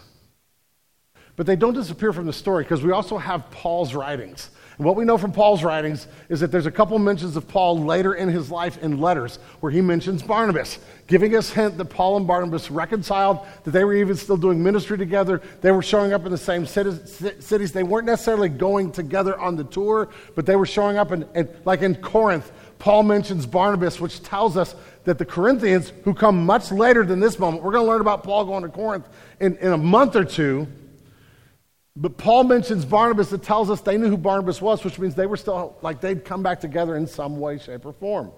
But 1.36 1.46
they 1.46 1.56
don't 1.56 1.72
disappear 1.72 2.12
from 2.12 2.26
the 2.26 2.34
story 2.34 2.64
because 2.64 2.82
we 2.82 2.92
also 2.92 3.16
have 3.16 3.50
Paul's 3.50 3.94
writings. 3.94 4.50
And 4.82 4.86
what 4.88 4.96
we 4.96 5.04
know 5.04 5.16
from 5.16 5.30
Paul's 5.30 5.62
writings 5.62 6.08
is 6.28 6.40
that 6.40 6.50
there's 6.50 6.66
a 6.66 6.70
couple 6.72 6.98
mentions 6.98 7.36
of 7.36 7.46
Paul 7.46 7.78
later 7.84 8.14
in 8.14 8.28
his 8.28 8.50
life 8.50 8.82
in 8.82 9.00
letters 9.00 9.38
where 9.60 9.70
he 9.70 9.80
mentions 9.80 10.24
Barnabas, 10.24 10.80
giving 11.06 11.36
us 11.36 11.52
hint 11.52 11.78
that 11.78 11.84
Paul 11.84 12.16
and 12.16 12.26
Barnabas 12.26 12.68
reconciled, 12.68 13.46
that 13.62 13.70
they 13.70 13.84
were 13.84 13.94
even 13.94 14.16
still 14.16 14.36
doing 14.36 14.60
ministry 14.60 14.98
together. 14.98 15.40
They 15.60 15.70
were 15.70 15.84
showing 15.84 16.12
up 16.12 16.26
in 16.26 16.32
the 16.32 16.36
same 16.36 16.66
cities. 16.66 17.70
They 17.70 17.84
weren't 17.84 18.06
necessarily 18.06 18.48
going 18.48 18.90
together 18.90 19.38
on 19.38 19.54
the 19.54 19.62
tour, 19.62 20.08
but 20.34 20.46
they 20.46 20.56
were 20.56 20.66
showing 20.66 20.96
up, 20.96 21.12
in, 21.12 21.28
like 21.64 21.82
in 21.82 21.94
Corinth. 21.94 22.50
Paul 22.80 23.04
mentions 23.04 23.46
Barnabas, 23.46 24.00
which 24.00 24.20
tells 24.24 24.56
us 24.56 24.74
that 25.04 25.16
the 25.16 25.24
Corinthians, 25.24 25.92
who 26.02 26.12
come 26.12 26.44
much 26.44 26.72
later 26.72 27.06
than 27.06 27.20
this 27.20 27.38
moment, 27.38 27.62
we're 27.62 27.70
going 27.70 27.84
to 27.84 27.88
learn 27.88 28.00
about 28.00 28.24
Paul 28.24 28.46
going 28.46 28.64
to 28.64 28.68
Corinth 28.68 29.08
in, 29.38 29.56
in 29.58 29.74
a 29.74 29.78
month 29.78 30.16
or 30.16 30.24
two 30.24 30.66
but 31.94 32.16
Paul 32.16 32.44
mentions 32.44 32.84
Barnabas 32.84 33.30
that 33.30 33.42
tells 33.42 33.70
us 33.70 33.80
they 33.82 33.98
knew 33.98 34.08
who 34.08 34.16
Barnabas 34.16 34.62
was, 34.62 34.82
which 34.82 34.98
means 34.98 35.14
they 35.14 35.26
were 35.26 35.36
still 35.36 35.76
like 35.82 36.00
they'd 36.00 36.24
come 36.24 36.42
back 36.42 36.60
together 36.60 36.96
in 36.96 37.06
some 37.06 37.38
way, 37.38 37.58
shape, 37.58 37.84
or 37.84 37.92
form. 37.92 38.32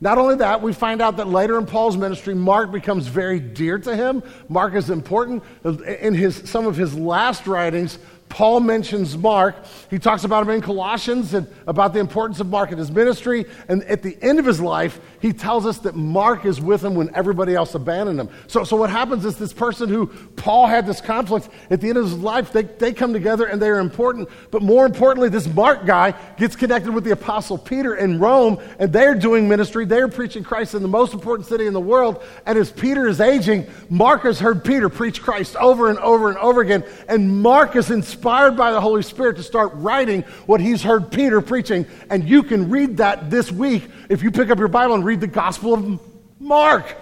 Not 0.00 0.18
only 0.18 0.36
that, 0.36 0.60
we 0.60 0.74
find 0.74 1.00
out 1.00 1.16
that 1.16 1.28
later 1.28 1.56
in 1.56 1.64
Paul's 1.64 1.96
ministry, 1.96 2.34
Mark 2.34 2.70
becomes 2.70 3.06
very 3.06 3.40
dear 3.40 3.78
to 3.78 3.96
him. 3.96 4.22
Mark 4.48 4.74
is 4.74 4.90
important. 4.90 5.42
In 5.64 6.12
his, 6.12 6.36
some 6.44 6.66
of 6.66 6.76
his 6.76 6.94
last 6.94 7.46
writings, 7.46 7.98
Paul 8.36 8.60
mentions 8.60 9.16
Mark. 9.16 9.56
He 9.88 9.98
talks 9.98 10.24
about 10.24 10.42
him 10.42 10.50
in 10.50 10.60
Colossians 10.60 11.32
and 11.32 11.46
about 11.66 11.94
the 11.94 12.00
importance 12.00 12.38
of 12.38 12.46
Mark 12.48 12.70
in 12.70 12.76
his 12.76 12.90
ministry. 12.90 13.46
And 13.66 13.82
at 13.84 14.02
the 14.02 14.14
end 14.20 14.38
of 14.38 14.44
his 14.44 14.60
life, 14.60 15.00
he 15.22 15.32
tells 15.32 15.64
us 15.64 15.78
that 15.78 15.96
Mark 15.96 16.44
is 16.44 16.60
with 16.60 16.84
him 16.84 16.94
when 16.94 17.10
everybody 17.14 17.54
else 17.54 17.74
abandoned 17.74 18.20
him. 18.20 18.28
So, 18.46 18.62
so 18.62 18.76
what 18.76 18.90
happens 18.90 19.24
is 19.24 19.38
this 19.38 19.54
person 19.54 19.88
who 19.88 20.08
Paul 20.36 20.66
had 20.66 20.86
this 20.86 21.00
conflict, 21.00 21.48
at 21.70 21.80
the 21.80 21.88
end 21.88 21.96
of 21.96 22.04
his 22.04 22.12
life, 22.12 22.52
they, 22.52 22.64
they 22.64 22.92
come 22.92 23.14
together 23.14 23.46
and 23.46 23.60
they 23.60 23.70
are 23.70 23.78
important. 23.78 24.28
But 24.50 24.60
more 24.60 24.84
importantly, 24.84 25.30
this 25.30 25.46
Mark 25.46 25.86
guy 25.86 26.12
gets 26.36 26.56
connected 26.56 26.92
with 26.92 27.04
the 27.04 27.12
Apostle 27.12 27.56
Peter 27.56 27.94
in 27.94 28.18
Rome, 28.18 28.58
and 28.78 28.92
they're 28.92 29.14
doing 29.14 29.48
ministry. 29.48 29.86
They're 29.86 30.08
preaching 30.08 30.44
Christ 30.44 30.74
in 30.74 30.82
the 30.82 30.88
most 30.88 31.14
important 31.14 31.48
city 31.48 31.66
in 31.66 31.72
the 31.72 31.80
world. 31.80 32.22
And 32.44 32.58
as 32.58 32.70
Peter 32.70 33.08
is 33.08 33.22
aging, 33.22 33.66
Mark 33.88 34.24
has 34.24 34.38
heard 34.38 34.62
Peter 34.62 34.90
preach 34.90 35.22
Christ 35.22 35.56
over 35.56 35.88
and 35.88 35.98
over 36.00 36.28
and 36.28 36.36
over 36.36 36.60
again. 36.60 36.84
And 37.08 37.40
Mark 37.40 37.76
is 37.76 37.90
inspired 37.90 38.25
inspired 38.26 38.56
by 38.56 38.72
the 38.72 38.80
Holy 38.80 39.02
Spirit 39.02 39.36
to 39.36 39.42
start 39.44 39.70
writing 39.74 40.22
what 40.46 40.60
he's 40.60 40.82
heard 40.82 41.12
Peter 41.12 41.40
preaching. 41.40 41.86
And 42.10 42.28
you 42.28 42.42
can 42.42 42.68
read 42.70 42.96
that 42.96 43.30
this 43.30 43.52
week 43.52 43.88
if 44.08 44.20
you 44.24 44.32
pick 44.32 44.50
up 44.50 44.58
your 44.58 44.66
Bible 44.66 44.96
and 44.96 45.04
read 45.04 45.20
the 45.20 45.28
Gospel 45.28 45.74
of 45.74 46.00
Mark. 46.40 46.96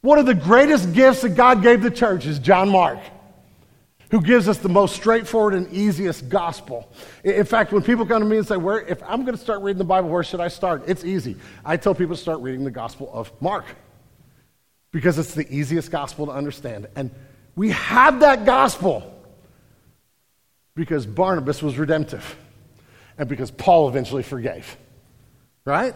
One 0.00 0.18
of 0.18 0.24
the 0.24 0.34
greatest 0.34 0.94
gifts 0.94 1.20
that 1.20 1.36
God 1.36 1.62
gave 1.62 1.82
the 1.82 1.90
church 1.90 2.24
is 2.24 2.38
John 2.38 2.70
Mark, 2.70 2.98
who 4.10 4.22
gives 4.22 4.48
us 4.48 4.56
the 4.56 4.70
most 4.70 4.94
straightforward 4.94 5.52
and 5.52 5.70
easiest 5.70 6.30
gospel. 6.30 6.90
In 7.22 7.44
fact, 7.44 7.74
when 7.74 7.82
people 7.82 8.06
come 8.06 8.22
to 8.22 8.26
me 8.26 8.38
and 8.38 8.46
say, 8.46 8.56
where, 8.56 8.80
if 8.80 9.02
I'm 9.02 9.20
going 9.26 9.36
to 9.36 9.42
start 9.42 9.60
reading 9.60 9.76
the 9.76 9.84
Bible, 9.84 10.08
where 10.08 10.22
should 10.22 10.40
I 10.40 10.48
start? 10.48 10.84
It's 10.86 11.04
easy. 11.04 11.36
I 11.62 11.76
tell 11.76 11.94
people 11.94 12.16
to 12.16 12.22
start 12.22 12.40
reading 12.40 12.64
the 12.64 12.70
Gospel 12.70 13.10
of 13.12 13.30
Mark 13.42 13.66
because 14.92 15.18
it's 15.18 15.34
the 15.34 15.46
easiest 15.54 15.90
gospel 15.90 16.24
to 16.24 16.32
understand. 16.32 16.88
And 16.96 17.10
we 17.54 17.68
have 17.72 18.20
that 18.20 18.46
gospel 18.46 19.11
because 20.74 21.06
Barnabas 21.06 21.62
was 21.62 21.78
redemptive 21.78 22.36
and 23.18 23.28
because 23.28 23.50
Paul 23.50 23.88
eventually 23.88 24.22
forgave. 24.22 24.76
Right? 25.64 25.94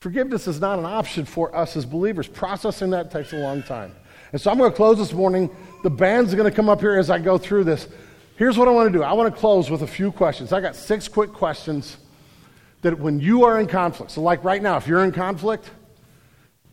Forgiveness 0.00 0.48
is 0.48 0.60
not 0.60 0.78
an 0.78 0.84
option 0.84 1.24
for 1.24 1.54
us 1.54 1.76
as 1.76 1.84
believers. 1.84 2.26
Processing 2.26 2.90
that 2.90 3.10
takes 3.10 3.32
a 3.32 3.36
long 3.36 3.62
time. 3.62 3.94
And 4.32 4.40
so 4.40 4.50
I'm 4.50 4.58
going 4.58 4.70
to 4.70 4.76
close 4.76 4.98
this 4.98 5.12
morning. 5.12 5.50
The 5.82 5.90
band's 5.90 6.34
going 6.34 6.50
to 6.50 6.54
come 6.54 6.68
up 6.68 6.80
here 6.80 6.98
as 6.98 7.10
I 7.10 7.18
go 7.18 7.38
through 7.38 7.64
this. 7.64 7.86
Here's 8.36 8.56
what 8.56 8.66
I 8.66 8.70
want 8.70 8.92
to 8.92 8.98
do 8.98 9.04
I 9.04 9.12
want 9.12 9.32
to 9.32 9.40
close 9.40 9.70
with 9.70 9.82
a 9.82 9.86
few 9.86 10.10
questions. 10.10 10.52
I 10.52 10.60
got 10.60 10.74
six 10.74 11.06
quick 11.06 11.32
questions 11.32 11.98
that 12.80 12.98
when 12.98 13.20
you 13.20 13.44
are 13.44 13.60
in 13.60 13.66
conflict, 13.66 14.12
so 14.12 14.22
like 14.22 14.42
right 14.42 14.62
now, 14.62 14.76
if 14.76 14.88
you're 14.88 15.04
in 15.04 15.12
conflict, 15.12 15.70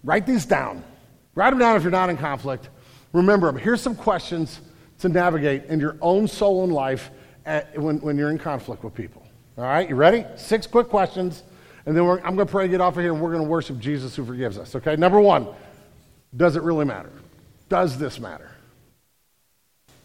write 0.03 0.25
these 0.25 0.45
down. 0.45 0.83
Write 1.35 1.51
them 1.51 1.59
down 1.59 1.75
if 1.75 1.83
you're 1.83 1.91
not 1.91 2.09
in 2.09 2.17
conflict. 2.17 2.69
Remember 3.13 3.47
them. 3.47 3.57
Here's 3.57 3.81
some 3.81 3.95
questions 3.95 4.61
to 4.99 5.09
navigate 5.09 5.65
in 5.65 5.79
your 5.79 5.97
own 6.01 6.27
soul 6.27 6.63
and 6.63 6.73
life 6.73 7.09
at, 7.45 7.77
when, 7.77 7.99
when 8.01 8.17
you're 8.17 8.31
in 8.31 8.37
conflict 8.37 8.83
with 8.83 8.93
people. 8.93 9.25
All 9.57 9.63
right, 9.63 9.89
you 9.89 9.95
ready? 9.95 10.25
Six 10.35 10.67
quick 10.67 10.87
questions, 10.87 11.43
and 11.85 11.95
then 11.95 12.03
I'm 12.03 12.35
going 12.35 12.37
to 12.37 12.45
pray 12.45 12.65
to 12.65 12.69
get 12.69 12.81
off 12.81 12.95
of 12.95 13.03
here, 13.03 13.13
and 13.13 13.21
we're 13.21 13.31
going 13.31 13.43
to 13.43 13.49
worship 13.49 13.79
Jesus 13.79 14.15
who 14.15 14.23
forgives 14.25 14.57
us. 14.57 14.75
Okay, 14.75 14.95
number 14.95 15.19
one, 15.19 15.47
does 16.35 16.55
it 16.55 16.63
really 16.63 16.85
matter? 16.85 17.11
Does 17.67 17.97
this 17.97 18.19
matter? 18.19 18.51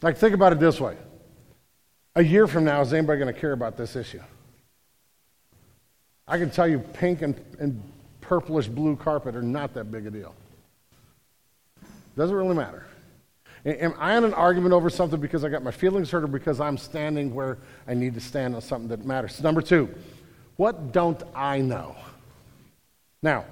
Like, 0.03 0.17
think 0.17 0.35
about 0.35 0.53
it 0.53 0.61
this 0.61 0.81
way. 0.81 0.97
A 2.17 2.23
year 2.23 2.47
from 2.47 2.65
now, 2.65 2.81
is 2.81 2.93
anybody 2.93 3.19
going 3.19 3.33
to 3.33 3.41
care 3.41 3.53
about 3.53 3.77
this 3.77 3.97
issue? 3.97 4.21
I 6.27 6.39
can 6.39 6.51
tell 6.51 6.67
you 6.67 6.79
pink 6.79 7.23
and, 7.23 7.39
and 7.59 7.83
purplish 8.21 8.67
blue 8.67 8.97
carpet 8.97 9.37
are 9.37 9.43
not 9.43 9.75
that 9.75 9.91
big 9.91 10.07
a 10.07 10.11
deal. 10.11 10.35
Doesn't 12.17 12.35
really 12.35 12.55
matter. 12.55 12.87
Am 13.65 13.95
I 13.99 14.17
in 14.17 14.25
an 14.25 14.35
argument 14.35 14.75
over 14.75 14.91
something 14.91 15.21
because 15.21 15.43
I 15.43 15.49
got 15.49 15.63
my 15.63 15.71
feelings 15.71 16.11
hurt 16.11 16.25
or 16.25 16.27
because 16.27 16.61
I'm 16.61 16.77
standing 16.77 17.35
where 17.35 17.59
I 17.89 17.95
need 17.95 18.15
to 18.15 18.21
stand 18.21 18.55
on 18.55 18.61
something 18.61 18.89
that 18.89 19.07
matters? 19.07 19.43
Number 19.43 19.63
two, 19.63 19.89
what 20.57 20.93
don't 20.93 21.23
I 21.35 21.61
know? 21.61 21.97
Now, 23.23 23.47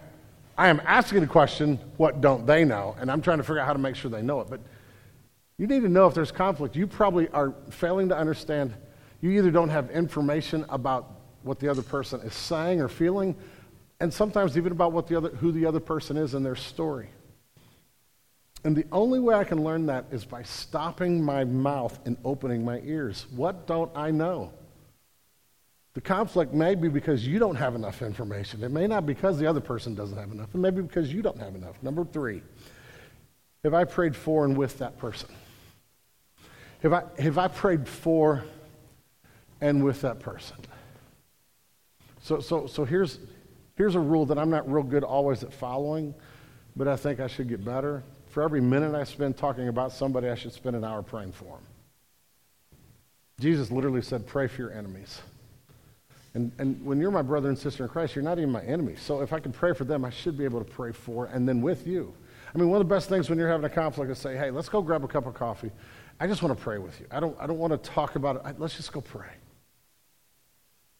I 0.58 0.68
am 0.68 0.82
asking 0.84 1.20
the 1.20 1.26
question, 1.26 1.78
what 1.96 2.20
don't 2.20 2.46
they 2.46 2.64
know? 2.64 2.94
And 3.00 3.10
I'm 3.10 3.22
trying 3.22 3.38
to 3.38 3.44
figure 3.44 3.60
out 3.60 3.66
how 3.66 3.72
to 3.72 3.78
make 3.78 3.96
sure 3.96 4.10
they 4.10 4.20
know 4.20 4.40
it. 4.40 4.50
But 4.50 4.60
you 5.56 5.66
need 5.66 5.80
to 5.80 5.88
know 5.88 6.06
if 6.06 6.14
there's 6.14 6.30
conflict. 6.30 6.76
You 6.76 6.86
probably 6.86 7.28
are 7.30 7.54
failing 7.70 8.10
to 8.10 8.16
understand. 8.16 8.74
You 9.22 9.30
either 9.30 9.50
don't 9.50 9.70
have 9.70 9.90
information 9.90 10.66
about 10.68 11.10
what 11.42 11.58
the 11.58 11.68
other 11.68 11.82
person 11.82 12.20
is 12.20 12.34
saying 12.34 12.80
or 12.80 12.88
feeling, 12.88 13.34
and 13.98 14.12
sometimes 14.12 14.58
even 14.58 14.72
about 14.72 14.92
what 14.92 15.06
the 15.06 15.16
other, 15.16 15.30
who 15.30 15.52
the 15.52 15.64
other 15.64 15.80
person 15.80 16.16
is 16.16 16.34
in 16.34 16.42
their 16.42 16.56
story. 16.56 17.08
And 18.64 18.76
the 18.76 18.86
only 18.92 19.18
way 19.18 19.34
I 19.34 19.44
can 19.44 19.64
learn 19.64 19.86
that 19.86 20.06
is 20.12 20.24
by 20.24 20.42
stopping 20.42 21.22
my 21.22 21.44
mouth 21.44 21.98
and 22.04 22.16
opening 22.24 22.64
my 22.64 22.80
ears. 22.84 23.26
What 23.34 23.66
don't 23.66 23.90
I 23.96 24.10
know? 24.10 24.52
The 25.94 26.00
conflict 26.00 26.54
may 26.54 26.74
be 26.74 26.88
because 26.88 27.26
you 27.26 27.38
don't 27.38 27.56
have 27.56 27.74
enough 27.74 28.02
information. 28.02 28.62
It 28.62 28.70
may 28.70 28.86
not 28.86 29.04
be 29.04 29.14
because 29.14 29.38
the 29.38 29.46
other 29.46 29.60
person 29.60 29.94
doesn't 29.94 30.16
have 30.16 30.30
enough. 30.30 30.54
It 30.54 30.58
may 30.58 30.70
be 30.70 30.80
because 30.80 31.12
you 31.12 31.22
don't 31.22 31.38
have 31.38 31.54
enough. 31.54 31.82
Number 31.82 32.04
three, 32.04 32.42
have 33.64 33.74
I 33.74 33.84
prayed 33.84 34.16
for 34.16 34.44
and 34.44 34.56
with 34.56 34.78
that 34.78 34.96
person? 34.96 35.28
Have 36.82 36.92
I, 36.92 37.02
have 37.18 37.38
I 37.38 37.48
prayed 37.48 37.86
for 37.86 38.44
and 39.60 39.84
with 39.84 40.00
that 40.00 40.20
person? 40.20 40.56
So, 42.22 42.40
so, 42.40 42.66
so 42.66 42.84
here's, 42.84 43.18
here's 43.76 43.94
a 43.94 44.00
rule 44.00 44.24
that 44.26 44.38
I'm 44.38 44.50
not 44.50 44.70
real 44.70 44.84
good 44.84 45.04
always 45.04 45.42
at 45.42 45.52
following, 45.52 46.14
but 46.74 46.88
I 46.88 46.96
think 46.96 47.20
I 47.20 47.26
should 47.26 47.48
get 47.48 47.64
better. 47.64 48.02
For 48.32 48.42
every 48.42 48.62
minute 48.62 48.94
I 48.94 49.04
spend 49.04 49.36
talking 49.36 49.68
about 49.68 49.92
somebody, 49.92 50.30
I 50.30 50.34
should 50.34 50.54
spend 50.54 50.74
an 50.74 50.84
hour 50.84 51.02
praying 51.02 51.32
for 51.32 51.44
them. 51.44 51.66
Jesus 53.38 53.70
literally 53.70 54.00
said, 54.00 54.26
Pray 54.26 54.46
for 54.46 54.62
your 54.62 54.72
enemies. 54.72 55.20
And, 56.32 56.50
and 56.56 56.82
when 56.82 56.98
you're 56.98 57.10
my 57.10 57.20
brother 57.20 57.50
and 57.50 57.58
sister 57.58 57.82
in 57.82 57.90
Christ, 57.90 58.16
you're 58.16 58.24
not 58.24 58.38
even 58.38 58.50
my 58.50 58.62
enemy. 58.62 58.94
So 58.96 59.20
if 59.20 59.34
I 59.34 59.38
can 59.38 59.52
pray 59.52 59.74
for 59.74 59.84
them, 59.84 60.02
I 60.02 60.08
should 60.08 60.38
be 60.38 60.44
able 60.44 60.64
to 60.64 60.70
pray 60.70 60.92
for 60.92 61.26
and 61.26 61.46
then 61.46 61.60
with 61.60 61.86
you. 61.86 62.14
I 62.54 62.58
mean, 62.58 62.70
one 62.70 62.80
of 62.80 62.88
the 62.88 62.94
best 62.94 63.10
things 63.10 63.28
when 63.28 63.38
you're 63.38 63.50
having 63.50 63.66
a 63.66 63.74
conflict 63.74 64.10
is 64.10 64.18
say, 64.18 64.34
hey, 64.34 64.50
let's 64.50 64.70
go 64.70 64.80
grab 64.80 65.04
a 65.04 65.08
cup 65.08 65.26
of 65.26 65.34
coffee. 65.34 65.70
I 66.18 66.26
just 66.26 66.42
want 66.42 66.56
to 66.56 66.64
pray 66.64 66.78
with 66.78 66.98
you. 67.00 67.06
I 67.10 67.20
don't, 67.20 67.36
I 67.38 67.46
don't 67.46 67.58
want 67.58 67.74
to 67.74 67.90
talk 67.90 68.16
about 68.16 68.46
it. 68.46 68.58
Let's 68.58 68.76
just 68.76 68.94
go 68.94 69.02
pray. 69.02 69.28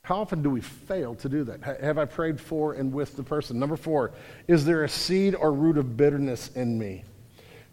How 0.02 0.20
often 0.20 0.42
do 0.42 0.50
we 0.50 0.60
fail 0.60 1.14
to 1.14 1.30
do 1.30 1.44
that? 1.44 1.62
Have 1.80 1.96
I 1.96 2.04
prayed 2.04 2.38
for 2.38 2.74
and 2.74 2.92
with 2.92 3.16
the 3.16 3.22
person? 3.22 3.58
Number 3.58 3.76
four, 3.76 4.12
is 4.48 4.66
there 4.66 4.84
a 4.84 4.88
seed 4.88 5.34
or 5.34 5.50
root 5.50 5.78
of 5.78 5.96
bitterness 5.96 6.50
in 6.54 6.78
me? 6.78 7.04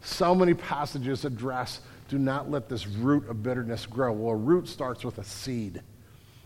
So 0.02 0.34
many 0.34 0.54
passages 0.54 1.26
address 1.26 1.82
do 2.08 2.18
not 2.18 2.50
let 2.50 2.70
this 2.70 2.88
root 2.88 3.30
of 3.30 3.44
bitterness 3.44 3.86
grow. 3.86 4.12
Well, 4.12 4.34
a 4.34 4.36
root 4.36 4.68
starts 4.68 5.04
with 5.04 5.18
a 5.18 5.24
seed. 5.24 5.82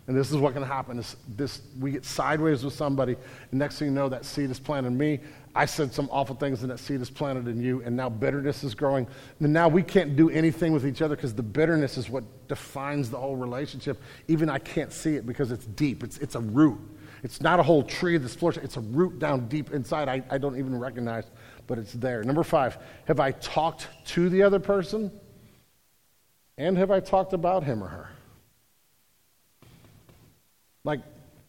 And 0.08 0.18
this 0.18 0.32
is 0.32 0.38
what 0.38 0.54
can 0.54 0.64
happen 0.64 1.00
is 1.00 1.16
this 1.30 1.62
we 1.80 1.92
get 1.92 2.04
sideways 2.04 2.66
with 2.66 2.74
somebody, 2.74 3.16
and 3.52 3.60
next 3.60 3.80
thing 3.80 3.88
you 3.88 3.94
know, 3.94 4.10
that 4.10 4.26
seed 4.26 4.50
is 4.52 4.60
planted 4.60 4.90
in 4.90 4.98
me. 4.98 5.22
I 5.56 5.66
said 5.66 5.94
some 5.94 6.10
awful 6.12 6.36
things, 6.36 6.62
and 6.62 6.72
that 6.72 6.80
seed 6.80 7.00
is 7.00 7.10
planted 7.10 7.48
in 7.48 7.62
you, 7.62 7.82
and 7.84 7.96
now 7.96 8.10
bitterness 8.10 8.66
is 8.66 8.76
growing. 8.76 9.08
And 9.40 9.54
now 9.54 9.70
we 9.70 9.82
can't 9.82 10.18
do 10.18 10.30
anything 10.30 10.74
with 10.74 10.86
each 10.86 11.02
other 11.02 11.16
because 11.16 11.34
the 11.34 11.44
bitterness 11.44 11.98
is 11.98 12.10
what 12.10 12.26
defines 12.50 13.10
the 13.10 13.18
whole 13.18 13.38
relationship. 13.38 14.02
Even 14.28 14.50
I 14.50 14.60
can't 14.60 14.92
see 14.92 15.16
it 15.16 15.26
because 15.26 15.52
it's 15.52 15.68
deep. 15.68 16.04
It's, 16.04 16.18
it's 16.18 16.36
a 16.36 16.42
root. 16.42 16.80
It's 17.24 17.40
not 17.40 17.62
a 17.62 17.64
whole 17.64 17.84
tree 17.84 18.18
that's 18.18 18.36
flourishing. 18.36 18.64
It's 18.64 18.76
a 18.76 18.82
root 18.82 19.20
down 19.20 19.48
deep 19.48 19.72
inside. 19.72 20.10
I, 20.10 20.22
I 20.30 20.38
don't 20.38 20.58
even 20.58 20.78
recognize, 20.78 21.24
but 21.74 21.80
it's 21.80 21.94
there. 21.94 22.24
Number 22.24 22.44
five, 22.44 22.78
have 23.06 23.20
I 23.20 23.32
talked 23.32 23.88
to 24.10 24.30
the 24.30 24.44
other 24.44 24.60
person? 24.60 25.12
And 26.56 26.78
have 26.78 26.92
I 26.92 27.00
talked 27.00 27.34
about 27.34 27.64
him 27.64 27.84
or 27.84 27.88
her? 27.88 28.10
Like 30.84 31.00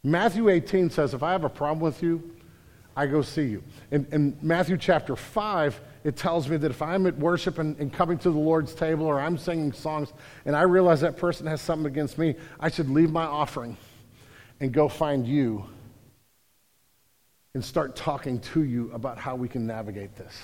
Matthew 0.03 0.49
18 0.49 0.89
says, 0.89 1.13
if 1.13 1.23
I 1.23 1.33
have 1.33 1.45
a 1.45 1.51
problem 1.51 1.81
with 1.81 2.03
you, 2.03 2.35
I 2.97 3.05
go 3.05 3.21
see 3.21 3.49
you. 3.49 3.63
In, 3.91 4.07
in 4.13 4.39
Matthew 4.41 4.79
chapter 4.79 5.15
5, 5.15 5.79
it 6.05 6.17
tells 6.17 6.49
me 6.49 6.57
that 6.57 6.71
if 6.71 6.81
I'm 6.81 7.07
at 7.07 7.19
worship 7.19 7.59
and, 7.59 7.79
and, 7.79 7.93
coming 7.93 8.17
to 8.17 8.31
the 8.31 8.39
Lord's 8.39 8.75
table 8.75 9.05
or 9.05 9.21
I'm 9.21 9.37
singing 9.37 9.75
songs 9.75 10.15
and 10.47 10.57
I 10.57 10.63
realize 10.63 11.03
that 11.03 11.19
person 11.19 11.47
has 11.49 11.61
something 11.61 11.87
against 11.87 12.17
me, 12.17 12.35
I 12.59 12.71
should 12.71 12.89
leave 12.89 13.13
my 13.13 13.25
offering 13.25 13.77
and 14.59 14.73
go 14.73 14.89
find 14.89 15.27
you 15.27 15.67
and 17.55 17.65
start 17.65 17.95
talking 17.95 18.41
to 18.41 18.65
you 18.65 18.91
about 18.93 19.17
how 19.17 19.37
we 19.37 19.49
can 19.49 19.67
navigate 19.67 20.17
this. 20.17 20.43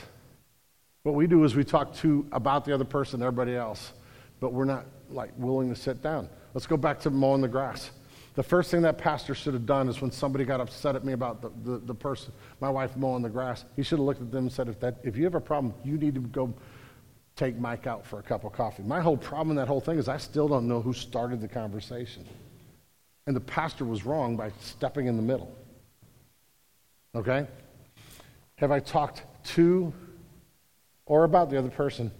What 1.02 1.16
we 1.16 1.26
do 1.26 1.42
is 1.44 1.56
we 1.56 1.64
talk 1.64 1.94
to 1.96 2.24
about 2.30 2.64
the 2.64 2.72
other 2.72 2.84
person, 2.84 3.20
everybody 3.20 3.56
else, 3.56 3.92
but 4.38 4.52
we're 4.52 4.64
not 4.64 4.86
like 5.10 5.32
willing 5.36 5.68
to 5.70 5.76
sit 5.76 6.02
down. 6.02 6.28
Let's 6.54 6.66
go 6.66 6.76
back 6.76 7.00
to 7.00 7.10
mowing 7.10 7.40
the 7.40 7.48
grass. 7.48 7.90
The 8.36 8.44
first 8.44 8.70
thing 8.70 8.82
that 8.82 8.96
pastor 8.96 9.34
should 9.34 9.54
have 9.54 9.66
done 9.66 9.88
is 9.88 10.00
when 10.00 10.12
somebody 10.12 10.44
got 10.44 10.60
upset 10.60 10.94
at 10.94 11.04
me 11.04 11.12
about 11.12 11.42
the, 11.42 11.50
the, 11.64 11.78
the, 11.78 11.94
person, 11.94 12.32
my 12.60 12.70
wife 12.70 12.96
mowing 12.96 13.22
the 13.22 13.28
grass, 13.28 13.64
he 13.74 13.82
should 13.82 13.98
have 13.98 14.06
looked 14.06 14.20
at 14.20 14.30
them 14.30 14.44
and 14.44 14.52
said, 14.52 14.68
if, 14.68 14.78
that, 14.80 14.98
if 15.02 15.16
you 15.16 15.24
have 15.24 15.34
a 15.34 15.40
problem, 15.40 15.74
you 15.84 15.98
need 15.98 16.14
to 16.14 16.20
go 16.20 16.54
take 17.34 17.58
Mike 17.58 17.88
out 17.88 18.06
for 18.06 18.20
a 18.20 18.22
cup 18.22 18.44
of 18.44 18.52
coffee. 18.52 18.84
My 18.84 19.00
whole 19.00 19.16
problem 19.16 19.50
in 19.50 19.56
that 19.56 19.66
whole 19.66 19.80
thing 19.80 19.98
is 19.98 20.08
I 20.08 20.18
still 20.18 20.46
don't 20.46 20.68
know 20.68 20.80
who 20.80 20.92
started 20.92 21.40
the 21.40 21.48
conversation. 21.48 22.24
And 23.26 23.34
the 23.34 23.40
pastor 23.40 23.84
was 23.84 24.06
wrong 24.06 24.36
by 24.36 24.52
stepping 24.60 25.06
in 25.06 25.16
the 25.16 25.22
middle. 25.22 25.52
Okay? 27.14 27.46
Have 28.56 28.70
I 28.70 28.80
talked 28.80 29.22
to 29.54 29.92
or 31.06 31.24
about 31.24 31.50
the 31.50 31.58
other 31.58 31.70
person? 31.70 32.10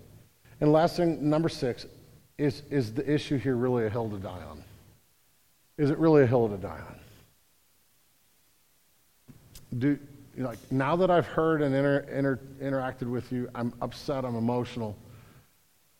And 0.60 0.72
last 0.72 0.96
thing, 0.96 1.28
number 1.28 1.48
six, 1.48 1.86
is, 2.38 2.62
is 2.70 2.92
the 2.92 3.08
issue 3.10 3.38
here 3.38 3.56
really 3.56 3.86
a 3.86 3.90
hill 3.90 4.08
to 4.10 4.18
die 4.18 4.42
on? 4.50 4.64
is 5.80 5.90
it 5.90 5.96
really 5.96 6.22
a 6.22 6.26
hill 6.26 6.46
to 6.46 6.58
die 6.58 6.78
on? 6.78 7.00
Do, 9.78 9.98
you 10.36 10.42
know, 10.42 10.50
like, 10.50 10.58
now 10.70 10.94
that 10.96 11.10
I've 11.10 11.26
heard 11.26 11.62
and 11.62 11.74
inter, 11.74 12.00
inter, 12.00 12.38
interacted 12.60 13.10
with 13.10 13.32
you, 13.32 13.48
I'm 13.54 13.72
upset, 13.80 14.26
I'm 14.26 14.36
emotional. 14.36 14.94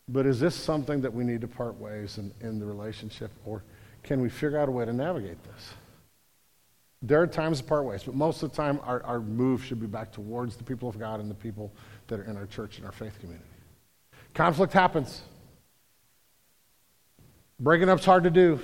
But 0.07 0.27
is 0.27 0.39
this 0.39 0.53
something 0.53 1.01
that 1.01 1.11
we 1.11 1.23
need 1.23 1.41
to 1.41 1.47
part 1.47 1.79
ways 1.79 2.19
in, 2.19 2.31
in 2.41 2.59
the 2.59 2.65
relationship, 2.65 3.31
or 3.43 3.63
can 4.03 4.21
we 4.21 4.29
figure 4.29 4.59
out 4.59 4.69
a 4.69 4.71
way 4.71 4.85
to 4.85 4.93
navigate 4.93 5.43
this? 5.45 5.73
There 7.01 7.21
are 7.21 7.27
times 7.27 7.59
to 7.59 7.63
part 7.63 7.85
ways, 7.85 8.03
but 8.03 8.13
most 8.13 8.43
of 8.43 8.51
the 8.51 8.55
time, 8.55 8.79
our, 8.83 9.01
our 9.03 9.19
move 9.19 9.63
should 9.63 9.79
be 9.79 9.87
back 9.87 10.11
towards 10.11 10.55
the 10.55 10.63
people 10.63 10.87
of 10.87 10.99
God 10.99 11.19
and 11.19 11.31
the 11.31 11.35
people 11.35 11.71
that 12.07 12.19
are 12.19 12.23
in 12.23 12.37
our 12.37 12.45
church 12.45 12.77
and 12.77 12.85
our 12.85 12.91
faith 12.91 13.19
community. 13.19 13.45
Conflict 14.33 14.71
happens. 14.71 15.21
Breaking 17.59 17.89
up's 17.89 18.05
hard 18.05 18.23
to 18.23 18.29
do. 18.29 18.59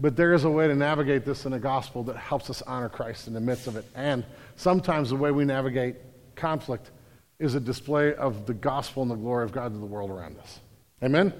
But 0.00 0.16
there 0.16 0.34
is 0.34 0.42
a 0.42 0.50
way 0.50 0.66
to 0.66 0.74
navigate 0.74 1.24
this 1.24 1.44
in 1.44 1.52
the 1.52 1.60
gospel 1.60 2.02
that 2.04 2.16
helps 2.16 2.50
us 2.50 2.60
honor 2.62 2.88
Christ 2.88 3.28
in 3.28 3.34
the 3.34 3.40
midst 3.40 3.68
of 3.68 3.76
it. 3.76 3.84
And 3.94 4.24
sometimes 4.56 5.10
the 5.10 5.16
way 5.16 5.30
we 5.30 5.44
navigate 5.44 5.96
conflict 6.34 6.90
is 7.38 7.54
a 7.54 7.60
display 7.60 8.12
of 8.14 8.46
the 8.46 8.54
gospel 8.54 9.02
and 9.02 9.10
the 9.10 9.16
glory 9.16 9.44
of 9.44 9.52
God 9.52 9.72
to 9.72 9.78
the 9.78 9.86
world 9.86 10.10
around 10.10 10.38
us. 10.38 10.58
Amen? 11.04 11.32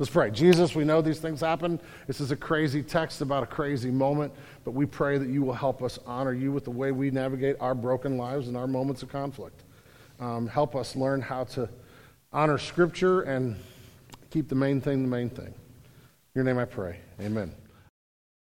Let's 0.00 0.10
pray. 0.10 0.30
Jesus, 0.30 0.74
we 0.74 0.82
know 0.82 1.02
these 1.02 1.18
things 1.18 1.42
happen. 1.42 1.78
This 2.06 2.22
is 2.22 2.30
a 2.30 2.36
crazy 2.36 2.82
text 2.82 3.20
about 3.20 3.42
a 3.42 3.46
crazy 3.46 3.90
moment, 3.90 4.32
but 4.64 4.70
we 4.70 4.86
pray 4.86 5.18
that 5.18 5.28
you 5.28 5.42
will 5.42 5.52
help 5.52 5.82
us 5.82 5.98
honor 6.06 6.32
you 6.32 6.52
with 6.52 6.64
the 6.64 6.70
way 6.70 6.90
we 6.90 7.10
navigate 7.10 7.56
our 7.60 7.74
broken 7.74 8.16
lives 8.16 8.48
and 8.48 8.56
our 8.56 8.66
moments 8.66 9.02
of 9.02 9.10
conflict. 9.10 9.62
Um, 10.18 10.48
help 10.48 10.74
us 10.74 10.96
learn 10.96 11.20
how 11.20 11.44
to 11.44 11.68
honor 12.32 12.56
Scripture 12.56 13.20
and 13.20 13.56
keep 14.30 14.48
the 14.48 14.54
main 14.54 14.80
thing 14.80 15.02
the 15.02 15.08
main 15.08 15.28
thing. 15.28 15.48
In 15.48 15.54
your 16.34 16.44
name 16.44 16.56
I 16.56 16.64
pray. 16.64 16.96
Amen. 17.20 17.54